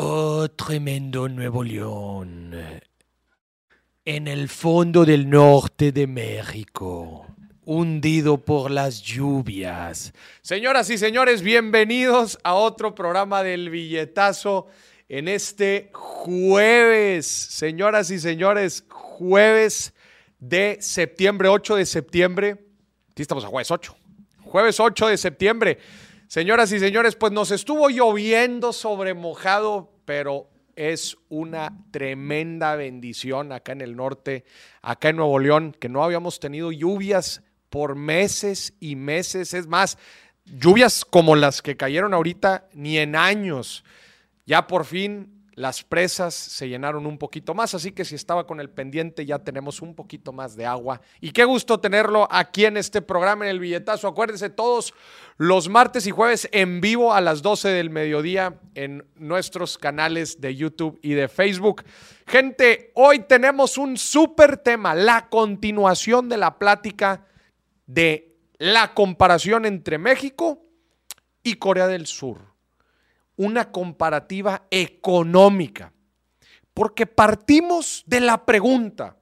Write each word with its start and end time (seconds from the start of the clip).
Oh, 0.00 0.46
tremendo 0.48 1.28
Nuevo 1.28 1.64
León. 1.64 2.54
En 4.04 4.28
el 4.28 4.48
fondo 4.48 5.04
del 5.04 5.28
norte 5.28 5.90
de 5.90 6.06
México, 6.06 7.26
hundido 7.64 8.38
por 8.38 8.70
las 8.70 9.02
lluvias. 9.02 10.12
Señoras 10.40 10.88
y 10.90 10.98
señores, 10.98 11.42
bienvenidos 11.42 12.38
a 12.44 12.54
otro 12.54 12.94
programa 12.94 13.42
del 13.42 13.70
billetazo 13.70 14.68
en 15.08 15.26
este 15.26 15.90
jueves. 15.92 17.26
Señoras 17.26 18.12
y 18.12 18.20
señores, 18.20 18.84
jueves 18.88 19.94
de 20.38 20.78
septiembre, 20.80 21.48
8 21.48 21.74
de 21.74 21.86
septiembre. 21.86 22.50
Aquí 23.10 23.22
estamos 23.22 23.44
a 23.44 23.48
jueves 23.48 23.68
8. 23.72 23.96
Jueves 24.44 24.78
8 24.78 25.08
de 25.08 25.16
septiembre. 25.16 25.78
Señoras 26.28 26.70
y 26.72 26.78
señores, 26.78 27.16
pues 27.16 27.32
nos 27.32 27.50
estuvo 27.50 27.88
lloviendo 27.88 28.74
sobre 28.74 29.14
mojado, 29.14 29.90
pero 30.04 30.50
es 30.76 31.16
una 31.30 31.72
tremenda 31.90 32.76
bendición 32.76 33.50
acá 33.50 33.72
en 33.72 33.80
el 33.80 33.96
norte, 33.96 34.44
acá 34.82 35.08
en 35.08 35.16
Nuevo 35.16 35.38
León, 35.38 35.74
que 35.80 35.88
no 35.88 36.04
habíamos 36.04 36.38
tenido 36.38 36.70
lluvias 36.70 37.42
por 37.70 37.96
meses 37.96 38.74
y 38.78 38.94
meses. 38.94 39.54
Es 39.54 39.66
más, 39.68 39.96
lluvias 40.44 41.06
como 41.06 41.34
las 41.34 41.62
que 41.62 41.78
cayeron 41.78 42.12
ahorita, 42.12 42.68
ni 42.74 42.98
en 42.98 43.16
años. 43.16 43.82
Ya 44.44 44.66
por 44.66 44.84
fin 44.84 45.37
las 45.58 45.82
presas 45.82 46.34
se 46.34 46.68
llenaron 46.68 47.04
un 47.04 47.18
poquito 47.18 47.52
más, 47.52 47.74
así 47.74 47.90
que 47.90 48.04
si 48.04 48.14
estaba 48.14 48.46
con 48.46 48.60
el 48.60 48.70
pendiente 48.70 49.26
ya 49.26 49.40
tenemos 49.40 49.82
un 49.82 49.94
poquito 49.94 50.32
más 50.32 50.54
de 50.54 50.64
agua. 50.64 51.00
Y 51.20 51.32
qué 51.32 51.44
gusto 51.44 51.80
tenerlo 51.80 52.28
aquí 52.30 52.64
en 52.64 52.76
este 52.76 53.02
programa, 53.02 53.44
en 53.44 53.50
el 53.50 53.58
billetazo. 53.58 54.06
Acuérdense 54.06 54.50
todos 54.50 54.94
los 55.36 55.68
martes 55.68 56.06
y 56.06 56.12
jueves 56.12 56.48
en 56.52 56.80
vivo 56.80 57.12
a 57.12 57.20
las 57.20 57.42
12 57.42 57.70
del 57.70 57.90
mediodía 57.90 58.60
en 58.76 59.04
nuestros 59.16 59.78
canales 59.78 60.40
de 60.40 60.54
YouTube 60.54 61.00
y 61.02 61.14
de 61.14 61.26
Facebook. 61.28 61.82
Gente, 62.26 62.92
hoy 62.94 63.20
tenemos 63.20 63.78
un 63.78 63.96
súper 63.96 64.58
tema, 64.58 64.94
la 64.94 65.28
continuación 65.28 66.28
de 66.28 66.36
la 66.36 66.56
plática 66.56 67.26
de 67.86 68.36
la 68.58 68.94
comparación 68.94 69.66
entre 69.66 69.98
México 69.98 70.62
y 71.42 71.54
Corea 71.54 71.88
del 71.88 72.06
Sur 72.06 72.57
una 73.38 73.72
comparativa 73.72 74.66
económica. 74.70 75.92
Porque 76.74 77.06
partimos 77.06 78.04
de 78.06 78.20
la 78.20 78.44
pregunta, 78.44 79.16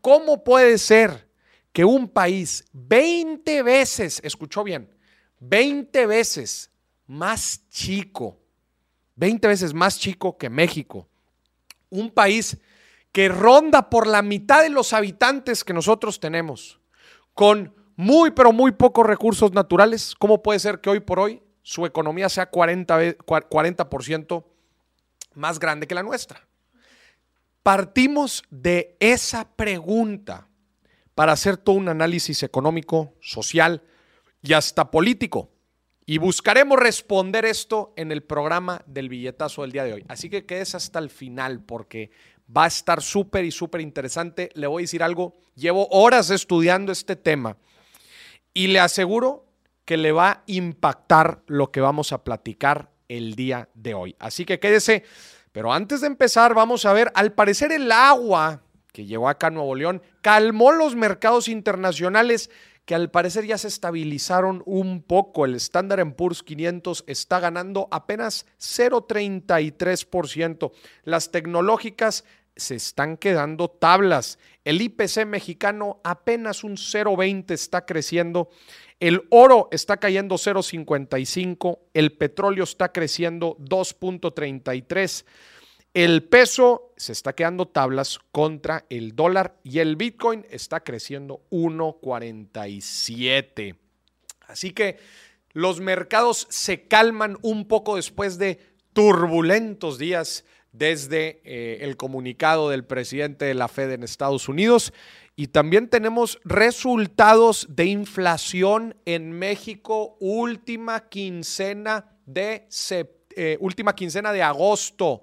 ¿cómo 0.00 0.44
puede 0.44 0.76
ser 0.76 1.28
que 1.72 1.84
un 1.84 2.08
país 2.08 2.64
20 2.72 3.62
veces, 3.62 4.20
escuchó 4.22 4.62
bien, 4.62 4.94
20 5.40 6.06
veces 6.06 6.70
más 7.06 7.66
chico, 7.70 8.38
20 9.16 9.48
veces 9.48 9.72
más 9.72 9.98
chico 9.98 10.36
que 10.36 10.50
México, 10.50 11.08
un 11.88 12.10
país 12.10 12.58
que 13.10 13.28
ronda 13.28 13.90
por 13.90 14.06
la 14.06 14.22
mitad 14.22 14.62
de 14.62 14.70
los 14.70 14.92
habitantes 14.92 15.64
que 15.64 15.72
nosotros 15.72 16.20
tenemos, 16.20 16.80
con 17.34 17.74
muy 17.96 18.32
pero 18.32 18.52
muy 18.52 18.72
pocos 18.72 19.06
recursos 19.06 19.52
naturales, 19.52 20.14
¿cómo 20.18 20.42
puede 20.42 20.58
ser 20.58 20.80
que 20.80 20.90
hoy 20.90 21.00
por 21.00 21.20
hoy 21.20 21.42
su 21.62 21.86
economía 21.86 22.28
sea 22.28 22.50
40%, 22.50 23.16
40 23.48 24.44
más 25.34 25.58
grande 25.58 25.86
que 25.86 25.94
la 25.94 26.02
nuestra. 26.02 26.46
Partimos 27.62 28.42
de 28.50 28.96
esa 28.98 29.48
pregunta 29.48 30.48
para 31.14 31.32
hacer 31.32 31.56
todo 31.56 31.76
un 31.76 31.88
análisis 31.88 32.42
económico, 32.42 33.14
social 33.20 33.82
y 34.42 34.52
hasta 34.52 34.90
político. 34.90 35.50
Y 36.04 36.18
buscaremos 36.18 36.78
responder 36.78 37.44
esto 37.44 37.92
en 37.96 38.10
el 38.10 38.24
programa 38.24 38.82
del 38.86 39.08
billetazo 39.08 39.62
del 39.62 39.72
día 39.72 39.84
de 39.84 39.92
hoy. 39.92 40.04
Así 40.08 40.28
que 40.28 40.44
quedes 40.44 40.74
hasta 40.74 40.98
el 40.98 41.10
final 41.10 41.62
porque 41.62 42.10
va 42.54 42.64
a 42.64 42.68
estar 42.68 43.00
súper 43.00 43.44
y 43.44 43.52
súper 43.52 43.80
interesante. 43.80 44.50
Le 44.54 44.66
voy 44.66 44.82
a 44.82 44.84
decir 44.84 45.02
algo. 45.02 45.36
Llevo 45.54 45.86
horas 45.90 46.30
estudiando 46.30 46.90
este 46.90 47.14
tema 47.14 47.56
y 48.52 48.66
le 48.66 48.80
aseguro 48.80 49.46
que 49.84 49.96
le 49.96 50.12
va 50.12 50.30
a 50.30 50.42
impactar 50.46 51.42
lo 51.46 51.70
que 51.70 51.80
vamos 51.80 52.12
a 52.12 52.24
platicar 52.24 52.90
el 53.08 53.34
día 53.34 53.68
de 53.74 53.94
hoy. 53.94 54.16
Así 54.18 54.44
que 54.44 54.60
quédese. 54.60 55.04
Pero 55.52 55.72
antes 55.72 56.00
de 56.00 56.06
empezar, 56.06 56.54
vamos 56.54 56.86
a 56.86 56.92
ver, 56.92 57.12
al 57.14 57.32
parecer 57.32 57.72
el 57.72 57.92
agua 57.92 58.62
que 58.92 59.06
llegó 59.06 59.28
acá 59.28 59.48
a 59.48 59.50
Nuevo 59.50 59.74
León 59.74 60.02
calmó 60.20 60.70
los 60.72 60.94
mercados 60.94 61.48
internacionales 61.48 62.50
que 62.84 62.94
al 62.94 63.10
parecer 63.10 63.46
ya 63.46 63.58
se 63.58 63.66
estabilizaron 63.68 64.62
un 64.66 65.02
poco. 65.02 65.44
El 65.44 65.54
Standard 65.56 66.14
Poor's 66.14 66.42
500 66.42 67.04
está 67.06 67.38
ganando 67.40 67.88
apenas 67.90 68.46
0,33%. 68.58 70.72
Las 71.04 71.30
tecnológicas 71.30 72.24
se 72.56 72.74
están 72.74 73.16
quedando 73.16 73.68
tablas. 73.68 74.38
El 74.64 74.82
IPC 74.82 75.24
mexicano 75.26 76.00
apenas 76.04 76.64
un 76.64 76.72
0,20 76.72 77.52
está 77.52 77.86
creciendo. 77.86 78.50
El 79.02 79.26
oro 79.30 79.68
está 79.72 79.96
cayendo 79.96 80.36
0,55, 80.36 81.80
el 81.92 82.12
petróleo 82.12 82.62
está 82.62 82.92
creciendo 82.92 83.56
2,33, 83.58 85.24
el 85.92 86.22
peso 86.22 86.92
se 86.96 87.10
está 87.10 87.32
quedando 87.32 87.66
tablas 87.66 88.20
contra 88.30 88.86
el 88.90 89.16
dólar 89.16 89.56
y 89.64 89.80
el 89.80 89.96
Bitcoin 89.96 90.46
está 90.50 90.84
creciendo 90.84 91.42
1,47. 91.50 93.74
Así 94.46 94.70
que 94.70 95.00
los 95.50 95.80
mercados 95.80 96.46
se 96.48 96.86
calman 96.86 97.38
un 97.42 97.66
poco 97.66 97.96
después 97.96 98.38
de 98.38 98.60
turbulentos 98.92 99.98
días 99.98 100.44
desde 100.70 101.40
eh, 101.42 101.78
el 101.80 101.96
comunicado 101.96 102.70
del 102.70 102.84
presidente 102.84 103.46
de 103.46 103.54
la 103.54 103.66
Fed 103.66 103.90
en 103.90 104.04
Estados 104.04 104.48
Unidos 104.48 104.92
y 105.34 105.48
también 105.48 105.88
tenemos 105.88 106.38
resultados 106.44 107.66
de 107.70 107.86
inflación 107.86 108.94
en 109.06 109.32
México, 109.32 110.18
última 110.20 111.08
quincena 111.08 112.04
de, 112.26 112.68
eh, 113.34 113.56
última 113.60 113.94
quincena 113.94 114.30
de 114.32 114.42
agosto, 114.42 115.22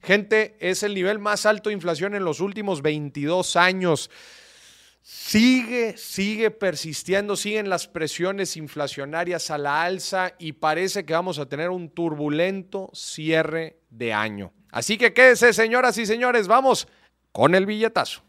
Gente, 0.03 0.57
es 0.61 0.83
el 0.83 0.93
nivel 0.95 1.19
más 1.19 1.47
alto 1.47 1.71
de 1.71 1.75
inflación 1.75 2.15
en 2.15 2.25
los 2.25 2.41
últimos 2.41 2.83
22 2.83 3.57
años 3.57 4.11
sigue, 5.11 5.97
sigue 5.97 6.51
persistiendo, 6.51 7.35
siguen 7.35 7.71
las 7.71 7.89
presiones 7.89 8.59
inflacionarias 8.59 9.51
a 9.51 9.57
la 9.57 9.83
alza 9.83 10.35
y 10.39 10.53
parece 10.53 11.07
que 11.07 11.15
vamos 11.15 11.39
a 11.39 11.49
tener 11.49 11.71
un 11.71 11.89
turbulento 11.89 12.91
cierre 12.93 13.78
de 13.91 14.13
año. 14.13 14.53
Así 14.71 14.99
que 14.99 15.13
quédese, 15.13 15.53
señoras 15.53 15.99
y 15.99 16.07
señores, 16.07 16.47
vamos 16.47 16.89
con 17.33 17.55
el 17.55 17.67
billetazo. 17.67 18.23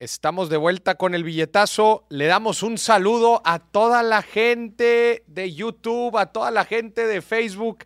Estamos 0.00 0.48
de 0.48 0.56
vuelta 0.56 0.94
con 0.94 1.14
el 1.14 1.24
billetazo. 1.24 2.06
Le 2.08 2.24
damos 2.24 2.62
un 2.62 2.78
saludo 2.78 3.42
a 3.44 3.58
toda 3.58 4.02
la 4.02 4.22
gente 4.22 5.24
de 5.26 5.52
YouTube, 5.52 6.16
a 6.16 6.32
toda 6.32 6.50
la 6.50 6.64
gente 6.64 7.06
de 7.06 7.20
Facebook, 7.20 7.84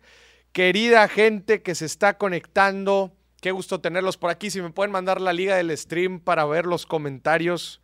querida 0.53 1.09
gente 1.09 1.61
que 1.61 1.75
se 1.75 1.83
está 1.83 2.17
conectando. 2.17 3.11
Qué 3.41 3.51
gusto 3.51 3.81
tenerlos 3.81 4.15
por 4.15 4.29
aquí. 4.29 4.49
Si 4.49 4.61
me 4.61 4.69
pueden 4.69 4.93
mandar 4.93 5.19
la 5.19 5.33
liga 5.33 5.57
del 5.57 5.77
stream 5.77 6.21
para 6.21 6.45
ver 6.45 6.65
los 6.65 6.85
comentarios. 6.85 7.81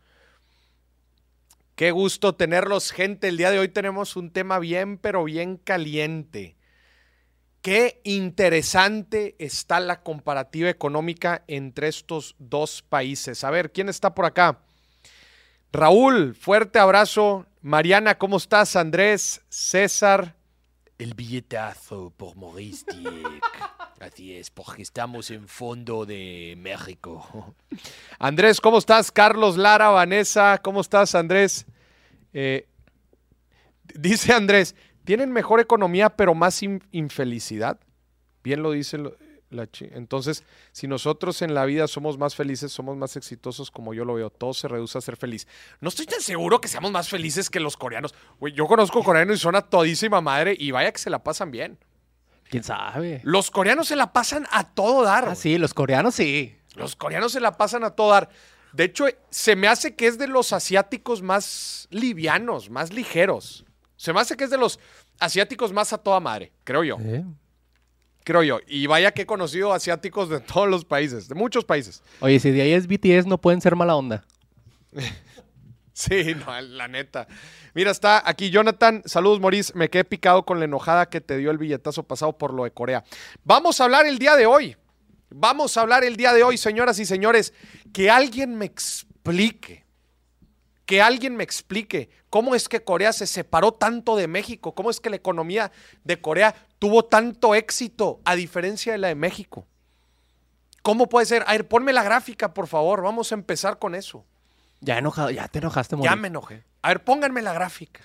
Qué 1.76 1.92
gusto 1.92 2.34
tenerlos, 2.34 2.94
gente. 2.94 3.28
El 3.28 3.36
día 3.36 3.52
de 3.52 3.60
hoy 3.60 3.68
tenemos 3.68 4.16
un 4.16 4.32
tema 4.32 4.60
bien, 4.60 4.98
pero 4.98 5.26
bien 5.26 5.58
caliente. 5.58 6.56
Qué 7.62 8.02
interesante 8.04 9.36
está 9.38 9.80
la 9.80 10.02
comparativa 10.02 10.68
económica 10.70 11.44
entre 11.48 11.90
estos 11.90 12.36
dos 12.40 12.82
países. 12.82 13.44
A 13.44 13.52
ver, 13.52 13.72
¿quién 13.72 13.88
está 13.88 14.16
por 14.16 14.26
acá? 14.26 14.62
Raúl, 15.72 16.34
fuerte 16.34 16.80
abrazo. 16.80 17.46
Mariana, 17.62 18.18
¿cómo 18.18 18.38
estás? 18.38 18.76
Andrés, 18.76 19.42
César. 19.50 20.36
El 20.98 21.14
billetazo 21.14 22.12
por 22.18 22.36
Maurice 22.36 22.86
Así 24.00 24.36
es, 24.36 24.50
porque 24.50 24.82
estamos 24.82 25.30
en 25.30 25.48
fondo 25.48 26.08
de 26.08 26.56
México. 26.58 27.54
Andrés, 28.18 28.60
¿cómo 28.60 28.80
estás? 28.80 29.12
Carlos 29.12 29.56
Lara, 29.58 29.90
Vanessa, 29.90 30.60
¿cómo 30.64 30.82
estás, 30.82 31.14
Andrés? 31.14 31.68
Eh, 32.34 32.68
dice 33.94 34.34
Andrés, 34.34 34.76
Tienen 35.06 35.32
mejor 35.32 35.60
economía, 35.60 36.10
pero 36.16 36.34
más 36.36 36.62
in- 36.64 36.84
infelicidad. 36.92 37.80
Bien 38.44 38.62
lo 38.64 38.72
dice 38.72 38.98
lo- 38.98 39.16
la 39.50 39.68
chi- 39.70 39.90
Entonces, 39.92 40.44
si 40.72 40.88
nosotros 40.88 41.42
en 41.42 41.54
la 41.54 41.66
vida 41.66 41.88
somos 41.88 42.18
más 42.18 42.36
felices, 42.36 42.72
somos 42.72 42.96
más 42.98 43.16
exitosos, 43.18 43.70
como 43.70 43.94
yo 43.94 44.06
lo 44.06 44.14
veo, 44.14 44.30
todo 44.30 44.54
se 44.54 44.68
reduce 44.68 44.98
a 44.98 45.02
ser 45.02 45.18
feliz. 45.18 45.48
No 45.82 45.90
estoy 45.90 46.06
tan 46.06 46.22
seguro 46.22 46.62
que 46.62 46.68
seamos 46.70 46.92
más 46.92 47.10
felices 47.10 47.50
que 47.50 47.60
los 47.60 47.76
coreanos. 47.78 48.14
Güey, 48.40 48.54
yo 48.54 48.66
conozco 48.68 49.04
coreanos 49.04 49.38
y 49.38 49.40
son 49.40 49.56
a 49.56 49.62
todísima 49.62 50.22
madre 50.22 50.56
y 50.58 50.72
vaya 50.72 50.92
que 50.92 51.00
se 51.00 51.10
la 51.10 51.24
pasan 51.24 51.52
bien. 51.52 51.78
¿Quién 52.50 52.64
sabe? 52.64 53.22
Los 53.24 53.50
coreanos 53.52 53.88
se 53.88 53.96
la 53.96 54.14
pasan 54.14 54.46
a 54.52 54.74
todo 54.74 55.04
dar. 55.04 55.30
Ah, 55.30 55.36
sí, 55.36 55.58
los 55.58 55.74
coreanos 55.74 56.16
sí. 56.16 56.56
Los 56.76 56.96
coreanos 56.96 57.32
se 57.34 57.40
la 57.42 57.58
pasan 57.58 57.84
a 57.84 57.92
todo 57.92 58.12
dar. 58.12 58.30
De 58.74 58.86
hecho, 58.86 59.06
se 59.30 59.58
me 59.58 59.68
hace 59.68 59.96
que 59.96 60.08
es 60.08 60.18
de 60.18 60.28
los 60.30 60.54
asiáticos 60.54 61.22
más 61.22 61.88
livianos, 61.92 62.70
más 62.70 62.94
ligeros. 62.94 63.66
Se 64.02 64.12
me 64.14 64.20
hace 64.20 64.36
que 64.36 64.46
es 64.46 64.50
de 64.50 64.58
los 64.58 64.80
asiáticos 65.20 65.72
más 65.72 65.94
a 65.94 65.98
toda 66.00 66.20
madre, 66.20 66.52
creo 66.64 66.84
yo. 66.84 66.98
Eh. 67.02 67.24
Creo 68.24 68.42
yo. 68.42 68.60
Y 68.66 68.88
vaya 68.88 69.12
que 69.12 69.22
he 69.22 69.26
conocido 69.28 69.74
asiáticos 69.74 70.28
de 70.28 70.40
todos 70.54 70.68
los 70.68 70.86
países, 70.86 71.28
de 71.28 71.36
muchos 71.36 71.66
países. 71.66 72.02
Oye, 72.20 72.40
si 72.40 72.50
de 72.50 72.64
ahí 72.64 72.72
es 72.72 72.88
BTS, 72.88 73.28
no 73.28 73.40
pueden 73.40 73.62
ser 73.62 73.76
mala 73.76 73.96
onda. 73.96 74.26
Sí, 75.94 76.34
no, 76.34 76.60
la 76.62 76.88
neta. 76.88 77.28
Mira, 77.76 77.92
está 77.92 78.28
aquí 78.28 78.50
Jonathan. 78.50 79.04
Saludos, 79.06 79.40
Maurice. 79.40 79.74
Me 79.76 79.90
quedé 79.90 80.04
picado 80.04 80.46
con 80.46 80.58
la 80.58 80.66
enojada 80.66 81.10
que 81.10 81.22
te 81.22 81.38
dio 81.38 81.52
el 81.52 81.60
billetazo 81.60 82.02
pasado 82.02 82.36
por 82.36 82.54
lo 82.54 82.64
de 82.64 82.72
Corea. 82.72 83.04
Vamos 83.44 83.80
a 83.80 83.84
hablar 83.84 84.08
el 84.08 84.18
día 84.18 84.36
de 84.36 84.48
hoy. 84.48 84.76
Vamos 85.30 85.78
a 85.78 85.82
hablar 85.82 86.04
el 86.04 86.16
día 86.16 86.34
de 86.34 86.44
hoy, 86.44 86.58
señoras 86.58 86.98
y 86.98 87.06
señores. 87.06 87.54
Que 87.94 88.10
alguien 88.10 88.56
me 88.58 88.66
explique. 88.66 89.86
Que 90.92 91.02
alguien 91.02 91.38
me 91.38 91.46
explique 91.46 92.10
cómo 92.30 92.54
es 92.54 92.68
que 92.68 92.84
Corea 92.84 93.14
se 93.14 93.26
separó 93.26 93.72
tanto 93.72 94.18
de 94.18 94.28
México. 94.28 94.76
Cómo 94.76 94.90
es 94.90 95.00
que 95.00 95.10
la 95.10 95.16
economía 95.16 95.72
de 96.04 96.20
Corea 96.20 96.54
tuvo 96.80 97.06
tanto 97.06 97.56
éxito 97.56 98.20
a 98.26 98.36
diferencia 98.36 98.92
de 98.92 98.98
la 98.98 99.08
de 99.08 99.16
México. 99.16 99.66
¿Cómo 100.82 101.08
puede 101.08 101.28
ser? 101.28 101.46
A 101.48 101.54
ver, 101.54 101.66
ponme 101.70 101.94
la 101.94 102.04
gráfica, 102.04 102.54
por 102.54 102.68
favor. 102.68 103.02
Vamos 103.04 103.32
a 103.32 103.36
empezar 103.36 103.80
con 103.80 103.96
eso. 103.96 104.26
Ya 104.82 104.98
enojado, 104.98 105.30
ya 105.30 105.48
te 105.48 105.60
enojaste, 105.60 105.96
Ya 105.96 105.98
Mauricio. 106.00 106.18
me 106.18 106.28
enojé. 106.28 106.66
A 106.82 106.90
ver, 106.90 107.06
pónganme 107.06 107.42
la 107.42 107.54
gráfica. 107.54 108.02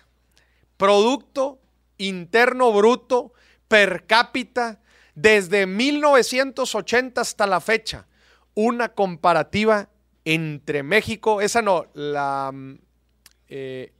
Producto 0.77 1.59
interno 1.99 2.73
bruto 2.73 3.33
per 3.67 4.07
cápita 4.07 4.79
desde 5.17 5.67
1980 5.67 7.21
hasta 7.21 7.49
la 7.49 7.61
fecha. 7.61 8.07
Una 8.55 8.91
comparativa 8.91 9.89
entre 10.27 10.83
México, 10.83 11.41
esa 11.41 11.63
no, 11.63 11.87
la... 11.95 12.51
mm, 12.53 12.79
eh, 13.49 13.93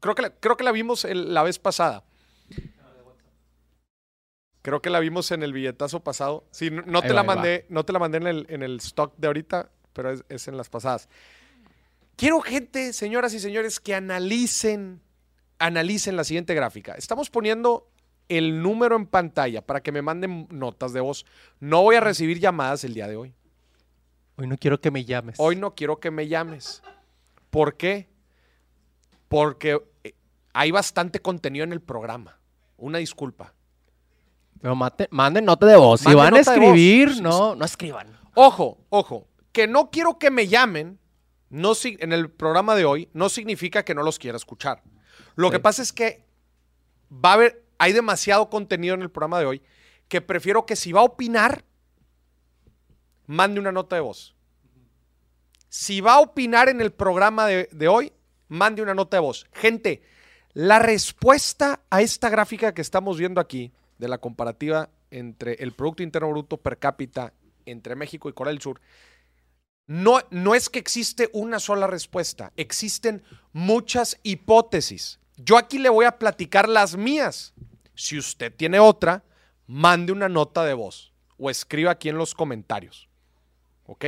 creo, 0.00 0.14
que 0.14 0.22
la 0.22 0.30
creo 0.30 0.56
que 0.56 0.64
la 0.64 0.72
vimos 0.72 1.04
el- 1.06 1.32
la 1.32 1.42
vez 1.44 1.58
pasada. 1.58 2.04
Creo 4.62 4.80
que 4.80 4.90
la 4.90 4.98
vimos 5.00 5.30
en 5.30 5.42
el 5.42 5.52
billetazo 5.52 6.00
pasado. 6.00 6.44
Sí, 6.50 6.70
no, 6.70 7.02
te 7.02 7.08
va, 7.08 7.14
la 7.14 7.22
va. 7.22 7.34
mandé, 7.34 7.66
no 7.68 7.84
te 7.84 7.92
la 7.92 7.98
mandé 7.98 8.16
en 8.18 8.26
el, 8.26 8.46
en 8.48 8.62
el 8.62 8.76
stock 8.78 9.14
de 9.18 9.26
ahorita, 9.26 9.70
pero 9.92 10.10
es, 10.10 10.24
es 10.28 10.48
en 10.48 10.56
las 10.56 10.70
pasadas. 10.70 11.08
Quiero 12.16 12.40
gente, 12.40 12.92
señoras 12.94 13.34
y 13.34 13.40
señores, 13.40 13.78
que 13.78 13.94
analicen, 13.94 15.00
analicen 15.58 16.16
la 16.16 16.24
siguiente 16.24 16.54
gráfica. 16.54 16.94
Estamos 16.94 17.28
poniendo 17.28 17.88
el 18.28 18.62
número 18.62 18.96
en 18.96 19.06
pantalla 19.06 19.60
para 19.60 19.82
que 19.82 19.92
me 19.92 20.00
manden 20.00 20.48
notas 20.50 20.94
de 20.94 21.00
voz. 21.00 21.26
No 21.60 21.82
voy 21.82 21.96
a 21.96 22.00
recibir 22.00 22.40
llamadas 22.40 22.84
el 22.84 22.94
día 22.94 23.06
de 23.06 23.16
hoy. 23.16 23.34
Hoy 24.36 24.46
no 24.46 24.56
quiero 24.56 24.80
que 24.80 24.90
me 24.90 25.04
llames. 25.04 25.36
Hoy 25.38 25.56
no 25.56 25.74
quiero 25.74 26.00
que 26.00 26.10
me 26.10 26.26
llames. 26.28 26.82
¿Por 27.50 27.76
qué? 27.76 28.08
Porque 29.28 29.80
eh, 30.02 30.14
hay 30.52 30.70
bastante 30.70 31.20
contenido 31.20 31.64
en 31.64 31.72
el 31.72 31.80
programa. 31.80 32.38
Una 32.76 32.98
disculpa. 32.98 33.54
Pero 34.60 34.74
mate- 34.74 35.08
manden 35.10 35.44
nota 35.44 35.66
de 35.66 35.76
voz. 35.76 36.00
Si 36.00 36.12
van 36.14 36.34
a 36.34 36.40
escribir, 36.40 37.20
no, 37.20 37.54
no 37.54 37.64
escriban. 37.64 38.08
Ojo, 38.34 38.78
ojo, 38.88 39.28
que 39.52 39.66
no 39.66 39.90
quiero 39.90 40.18
que 40.18 40.30
me 40.30 40.48
llamen 40.48 40.98
no, 41.50 41.72
en 41.84 42.12
el 42.12 42.30
programa 42.30 42.74
de 42.74 42.84
hoy 42.84 43.08
no 43.12 43.28
significa 43.28 43.84
que 43.84 43.94
no 43.94 44.02
los 44.02 44.18
quiera 44.18 44.36
escuchar. 44.36 44.82
Lo 45.36 45.50
que 45.50 45.60
pasa 45.60 45.82
es 45.82 45.92
que 45.92 46.24
va 47.12 47.30
a 47.30 47.34
haber, 47.34 47.64
hay 47.78 47.92
demasiado 47.92 48.50
contenido 48.50 48.94
en 48.94 49.02
el 49.02 49.10
programa 49.10 49.38
de 49.38 49.46
hoy 49.46 49.62
que 50.08 50.20
prefiero 50.20 50.66
que 50.66 50.74
si 50.74 50.90
va 50.92 51.00
a 51.00 51.04
opinar, 51.04 51.64
mande 53.26 53.60
una 53.60 53.72
nota 53.72 53.96
de 53.96 54.02
voz. 54.02 54.34
Si 55.68 56.00
va 56.00 56.14
a 56.14 56.20
opinar 56.20 56.68
en 56.68 56.80
el 56.80 56.92
programa 56.92 57.46
de, 57.46 57.68
de 57.72 57.88
hoy, 57.88 58.12
mande 58.48 58.82
una 58.82 58.94
nota 58.94 59.16
de 59.16 59.22
voz. 59.22 59.46
Gente, 59.52 60.02
la 60.52 60.78
respuesta 60.78 61.80
a 61.90 62.00
esta 62.00 62.28
gráfica 62.28 62.74
que 62.74 62.82
estamos 62.82 63.18
viendo 63.18 63.40
aquí, 63.40 63.72
de 63.98 64.08
la 64.08 64.18
comparativa 64.18 64.90
entre 65.10 65.54
el 65.54 65.72
Producto 65.72 66.02
Interno 66.02 66.30
Bruto 66.30 66.56
per 66.56 66.78
cápita 66.78 67.32
entre 67.66 67.94
México 67.94 68.28
y 68.28 68.32
Corea 68.32 68.52
del 68.52 68.60
Sur, 68.60 68.80
no, 69.86 70.20
no 70.30 70.54
es 70.54 70.68
que 70.68 70.78
existe 70.78 71.28
una 71.32 71.58
sola 71.58 71.86
respuesta, 71.86 72.52
existen 72.56 73.22
muchas 73.52 74.18
hipótesis. 74.22 75.20
Yo 75.36 75.58
aquí 75.58 75.78
le 75.78 75.88
voy 75.88 76.06
a 76.06 76.18
platicar 76.18 76.68
las 76.68 76.96
mías. 76.96 77.52
Si 77.94 78.18
usted 78.18 78.52
tiene 78.54 78.80
otra, 78.80 79.24
mande 79.66 80.12
una 80.12 80.28
nota 80.28 80.64
de 80.64 80.74
voz 80.74 81.12
o 81.36 81.50
escriba 81.50 81.90
aquí 81.92 82.08
en 82.08 82.18
los 82.18 82.34
comentarios. 82.34 83.08
¿Ok? 83.86 84.04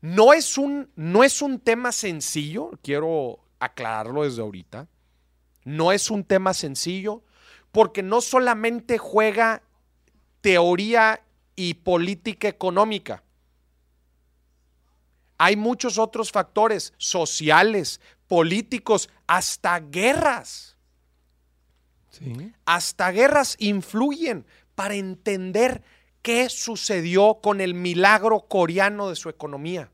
No 0.00 0.32
es 0.32 0.58
un, 0.58 0.90
no 0.96 1.22
es 1.22 1.42
un 1.42 1.60
tema 1.60 1.92
sencillo, 1.92 2.70
quiero 2.82 3.38
aclararlo 3.60 4.24
desde 4.24 4.42
ahorita. 4.42 4.88
No 5.64 5.92
es 5.92 6.10
un 6.10 6.24
tema 6.24 6.54
sencillo 6.54 7.22
porque 7.70 8.02
no 8.02 8.20
solamente 8.20 8.98
juega 8.98 9.62
teoría 10.40 11.22
y 11.54 11.74
política 11.74 12.48
económica. 12.48 13.22
Hay 15.38 15.56
muchos 15.56 15.98
otros 15.98 16.30
factores 16.30 16.92
sociales, 16.98 18.00
políticos, 18.26 19.08
hasta 19.26 19.80
guerras. 19.80 20.76
Sí. 22.10 22.52
Hasta 22.64 23.10
guerras 23.10 23.56
influyen 23.58 24.44
para 24.74 24.94
entender 24.94 25.82
qué 26.22 26.48
sucedió 26.48 27.40
con 27.42 27.60
el 27.60 27.74
milagro 27.74 28.46
coreano 28.48 29.08
de 29.08 29.16
su 29.16 29.28
economía. 29.28 29.90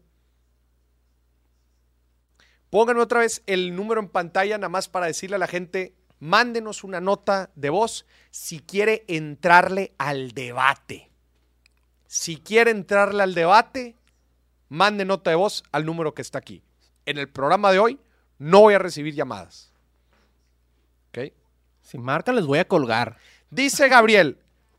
Pónganme 2.70 3.00
otra 3.00 3.20
vez 3.20 3.42
el 3.46 3.74
número 3.74 4.00
en 4.00 4.08
pantalla, 4.08 4.58
nada 4.58 4.68
más 4.68 4.88
para 4.88 5.06
decirle 5.06 5.36
a 5.36 5.38
la 5.38 5.46
gente, 5.46 5.94
mándenos 6.20 6.84
una 6.84 7.00
nota 7.00 7.50
de 7.54 7.70
voz 7.70 8.04
si 8.30 8.60
quiere 8.60 9.04
entrarle 9.08 9.94
al 9.96 10.32
debate. 10.32 11.10
Si 12.06 12.36
quiere 12.36 12.70
entrarle 12.70 13.22
al 13.22 13.34
debate, 13.34 13.96
mande 14.68 15.04
nota 15.06 15.30
de 15.30 15.36
voz 15.36 15.64
al 15.72 15.86
número 15.86 16.14
que 16.14 16.22
está 16.22 16.38
aquí. 16.38 16.62
En 17.06 17.16
el 17.16 17.30
programa 17.30 17.72
de 17.72 17.78
hoy 17.78 17.98
no 18.38 18.60
voy 18.60 18.74
a 18.74 18.78
recibir 18.78 19.14
llamadas. 19.14 19.72
¿Ok? 21.08 21.32
Si 21.80 21.96
marcan, 21.96 22.36
les 22.36 22.44
voy 22.44 22.58
a 22.58 22.68
colgar. 22.68 23.16
Dice 23.50 23.88
Gabriel, 23.88 24.38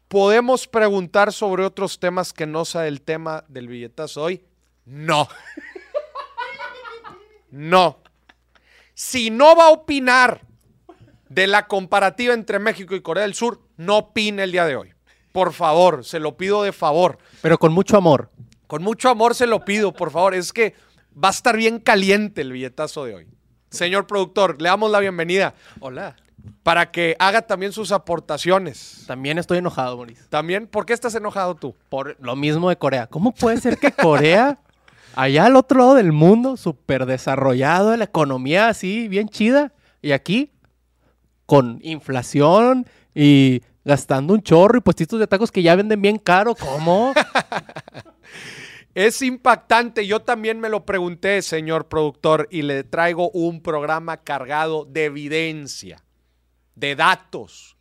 ¿podemos 0.09 0.67
preguntar 0.67 1.31
sobre 1.31 1.63
otros 1.63 1.99
temas 1.99 2.33
que 2.33 2.45
no 2.45 2.65
sea 2.65 2.87
el 2.87 3.01
tema 3.01 3.45
del 3.47 3.69
billetazo 3.69 4.23
hoy? 4.23 4.43
No. 4.85 5.29
No. 7.51 8.01
Si 8.93 9.29
no 9.29 9.55
va 9.55 9.67
a 9.67 9.71
opinar 9.71 10.41
de 11.29 11.47
la 11.47 11.67
comparativa 11.67 12.33
entre 12.33 12.59
México 12.59 12.95
y 12.95 13.01
Corea 13.01 13.23
del 13.23 13.33
Sur, 13.33 13.61
no 13.77 13.97
opine 13.97 14.43
el 14.43 14.51
día 14.51 14.65
de 14.65 14.75
hoy. 14.75 14.93
Por 15.31 15.53
favor, 15.53 16.03
se 16.03 16.19
lo 16.19 16.35
pido 16.37 16.63
de 16.63 16.73
favor. 16.73 17.17
Pero 17.41 17.57
con 17.57 17.71
mucho 17.71 17.97
amor. 17.97 18.29
Con 18.67 18.83
mucho 18.83 19.09
amor 19.09 19.35
se 19.35 19.47
lo 19.47 19.63
pido, 19.63 19.93
por 19.93 20.11
favor. 20.11 20.33
Es 20.33 20.51
que 20.51 20.75
va 21.11 21.29
a 21.29 21.31
estar 21.31 21.55
bien 21.55 21.79
caliente 21.79 22.41
el 22.41 22.51
billetazo 22.51 23.05
de 23.05 23.15
hoy. 23.15 23.27
Señor 23.69 24.07
productor, 24.07 24.61
le 24.61 24.69
damos 24.69 24.89
la 24.89 24.99
bienvenida 24.99 25.53
Hola. 25.79 26.15
Para 26.63 26.91
que 26.91 27.15
haga 27.19 27.41
también 27.41 27.72
sus 27.72 27.91
aportaciones. 27.91 29.03
También 29.08 29.38
estoy 29.38 29.58
enojado, 29.58 29.98
Mauricio. 29.98 30.25
También, 30.29 30.67
¿por 30.67 30.86
qué 30.86 30.93
estás 30.93 31.15
enojado 31.15 31.55
tú? 31.55 31.75
Por 31.89 32.17
lo 32.19 32.36
mismo 32.36 32.69
de 32.69 32.77
Corea. 32.77 33.08
¿Cómo 33.08 33.34
puede 33.34 33.60
ser 33.60 33.77
que 33.77 33.91
Corea, 33.91 34.60
allá 35.15 35.46
al 35.46 35.55
otro 35.55 35.79
lado 35.79 35.96
del 35.96 36.12
mundo, 36.12 36.58
súper 36.58 37.05
desarrollado, 37.05 37.96
la 37.96 38.05
economía 38.05 38.67
así, 38.67 39.08
bien 39.08 39.29
chida, 39.29 39.74
y 40.01 40.12
aquí, 40.12 40.51
con 41.46 41.79
inflación 41.81 42.86
y 43.15 43.63
gastando 43.84 44.34
un 44.34 44.41
chorro 44.41 44.77
y 44.77 44.81
puestitos 44.81 45.19
de 45.19 45.27
tacos 45.27 45.51
que 45.51 45.63
ya 45.63 45.75
venden 45.75 46.01
bien 46.01 46.17
caro, 46.17 46.55
¿cómo? 46.55 47.13
Es 48.96 49.22
impactante. 49.22 50.05
Yo 50.08 50.19
también 50.22 50.60
me 50.60 50.67
lo 50.67 50.86
pregunté, 50.86 51.41
señor 51.41 51.88
productor, 51.88 52.48
y 52.51 52.63
le 52.63 52.84
traigo 52.84 53.29
un 53.31 53.62
programa 53.62 54.17
cargado 54.17 54.84
de 54.84 55.05
evidencia, 55.05 56.03
de 56.79 56.95
datos, 56.95 57.75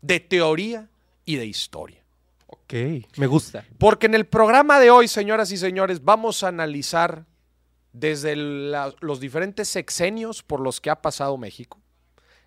de 0.00 0.20
teoría 0.20 0.88
y 1.24 1.36
de 1.36 1.46
historia. 1.46 2.02
ok, 2.46 2.72
me 3.16 3.26
gusta. 3.26 3.64
Porque 3.78 4.06
en 4.06 4.14
el 4.14 4.24
programa 4.26 4.78
de 4.78 4.90
hoy, 4.90 5.08
señoras 5.08 5.50
y 5.50 5.56
señores, 5.56 6.04
vamos 6.04 6.42
a 6.44 6.48
analizar 6.48 7.26
desde 7.92 8.36
la- 8.36 8.94
los 9.00 9.18
diferentes 9.20 9.68
sexenios 9.68 10.42
por 10.42 10.60
los 10.60 10.80
que 10.80 10.90
ha 10.90 11.00
pasado 11.02 11.36
México, 11.38 11.80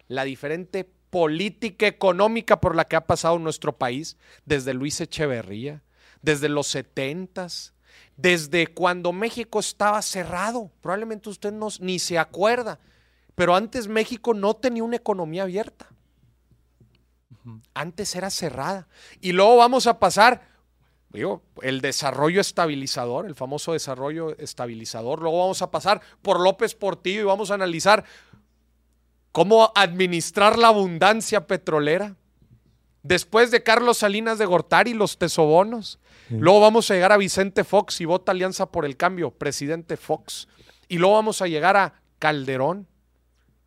la 0.08 0.24
diferente 0.24 0.90
política 1.10 1.88
económica 1.88 2.62
por 2.62 2.76
la 2.76 2.86
que 2.86 2.96
ha 2.96 3.06
pasado 3.08 3.40
nuestro 3.40 3.78
país 3.78 4.16
desde 4.46 4.74
Luis 4.74 5.02
Echeverría, 5.02 5.82
desde 6.22 6.50
los 6.50 6.68
setentas, 6.68 7.74
desde 8.16 8.68
cuando 8.68 9.12
México 9.12 9.60
estaba 9.60 10.02
cerrado. 10.02 10.72
Probablemente 10.82 11.30
usted 11.30 11.52
no, 11.52 11.68
ni 11.80 11.98
se 12.00 12.18
acuerda, 12.20 12.80
pero 13.40 13.56
antes 13.56 13.88
México 13.88 14.34
no 14.34 14.54
tenía 14.54 14.84
una 14.84 14.98
economía 14.98 15.44
abierta. 15.44 15.88
Antes 17.74 18.14
era 18.14 18.30
cerrada. 18.30 18.90
Y 19.22 19.32
luego 19.32 19.56
vamos 19.56 19.88
a 19.88 19.98
pasar, 19.98 20.42
digo, 21.08 21.42
el 21.62 21.80
desarrollo 21.80 22.42
estabilizador, 22.42 23.26
el 23.26 23.36
famoso 23.36 23.72
desarrollo 23.72 24.38
estabilizador. 24.40 25.22
Luego 25.22 25.40
vamos 25.40 25.62
a 25.62 25.72
pasar 25.72 26.02
por 26.22 26.42
López 26.42 26.76
Portillo 26.76 27.22
y 27.22 27.24
vamos 27.24 27.50
a 27.50 27.54
analizar 27.54 28.04
cómo 29.32 29.72
administrar 29.74 30.60
la 30.60 30.68
abundancia 30.68 31.48
petrolera. 31.48 32.18
Después 33.04 33.52
de 33.52 33.64
Carlos 33.64 34.00
Salinas 34.00 34.38
de 34.38 34.48
Gortari, 34.48 34.94
los 34.94 35.18
tesobonos. 35.18 35.98
Luego 36.28 36.60
vamos 36.60 36.92
a 36.92 36.94
llegar 36.94 37.14
a 37.14 37.18
Vicente 37.18 37.64
Fox 37.64 38.02
y 38.02 38.06
vota 38.06 38.34
Alianza 38.34 38.66
por 38.70 38.84
el 38.84 38.98
Cambio, 38.98 39.32
presidente 39.32 39.96
Fox. 39.96 40.50
Y 40.90 40.98
luego 40.98 41.16
vamos 41.16 41.42
a 41.42 41.48
llegar 41.48 41.78
a 41.78 42.02
Calderón. 42.20 42.89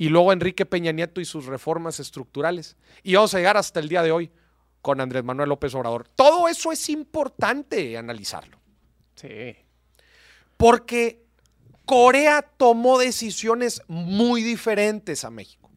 Y 0.03 0.09
luego 0.09 0.33
Enrique 0.33 0.67
Peña 0.67 0.91
Nieto 0.91 1.21
y 1.21 1.25
sus 1.25 1.47
reformas 1.47 2.01
estructurales. 2.01 2.77
Y 3.05 3.15
vamos 3.15 3.33
a 3.35 3.39
llegar 3.39 3.57
hasta 3.57 3.79
el 3.79 3.89
día 3.89 4.03
de 4.03 4.11
hoy 4.11 4.33
con 4.81 5.01
Andrés 5.01 5.23
Manuel 5.23 5.49
López 5.49 5.73
Obrador. 5.77 6.09
Todo 6.09 6.49
eso 6.49 6.73
es 6.73 6.89
importante 6.89 7.97
analizarlo. 7.97 8.59
Sí. 9.15 9.55
Porque 10.57 11.23
Corea 11.85 12.43
tomó 12.43 12.99
decisiones 12.99 13.81
muy 13.87 14.43
diferentes 14.43 15.25
a 15.25 15.31
México. 15.31 15.71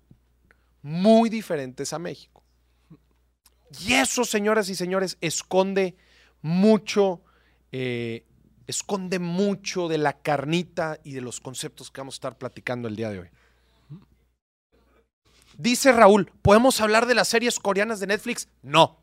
Muy 0.81 1.29
diferentes 1.29 1.93
a 1.93 1.99
México. 1.99 2.41
Y 3.85 3.93
eso, 3.93 4.25
señoras 4.25 4.69
y 4.69 4.75
señores, 4.75 5.19
esconde 5.21 5.97
mucho, 6.41 7.21
eh, 7.71 8.25
esconde 8.65 9.19
mucho 9.19 9.87
de 9.87 9.99
la 9.99 10.13
carnita 10.13 10.99
y 11.03 11.11
de 11.11 11.21
los 11.21 11.39
conceptos 11.39 11.91
que 11.91 12.01
vamos 12.01 12.15
a 12.15 12.17
estar 12.17 12.37
platicando 12.39 12.87
el 12.87 12.95
día 12.95 13.11
de 13.11 13.19
hoy. 13.19 13.29
Dice 15.57 15.91
Raúl, 15.91 16.31
¿podemos 16.41 16.81
hablar 16.81 17.05
de 17.05 17.15
las 17.15 17.27
series 17.27 17.59
coreanas 17.59 17.99
de 17.99 18.07
Netflix? 18.07 18.47
No. 18.61 18.99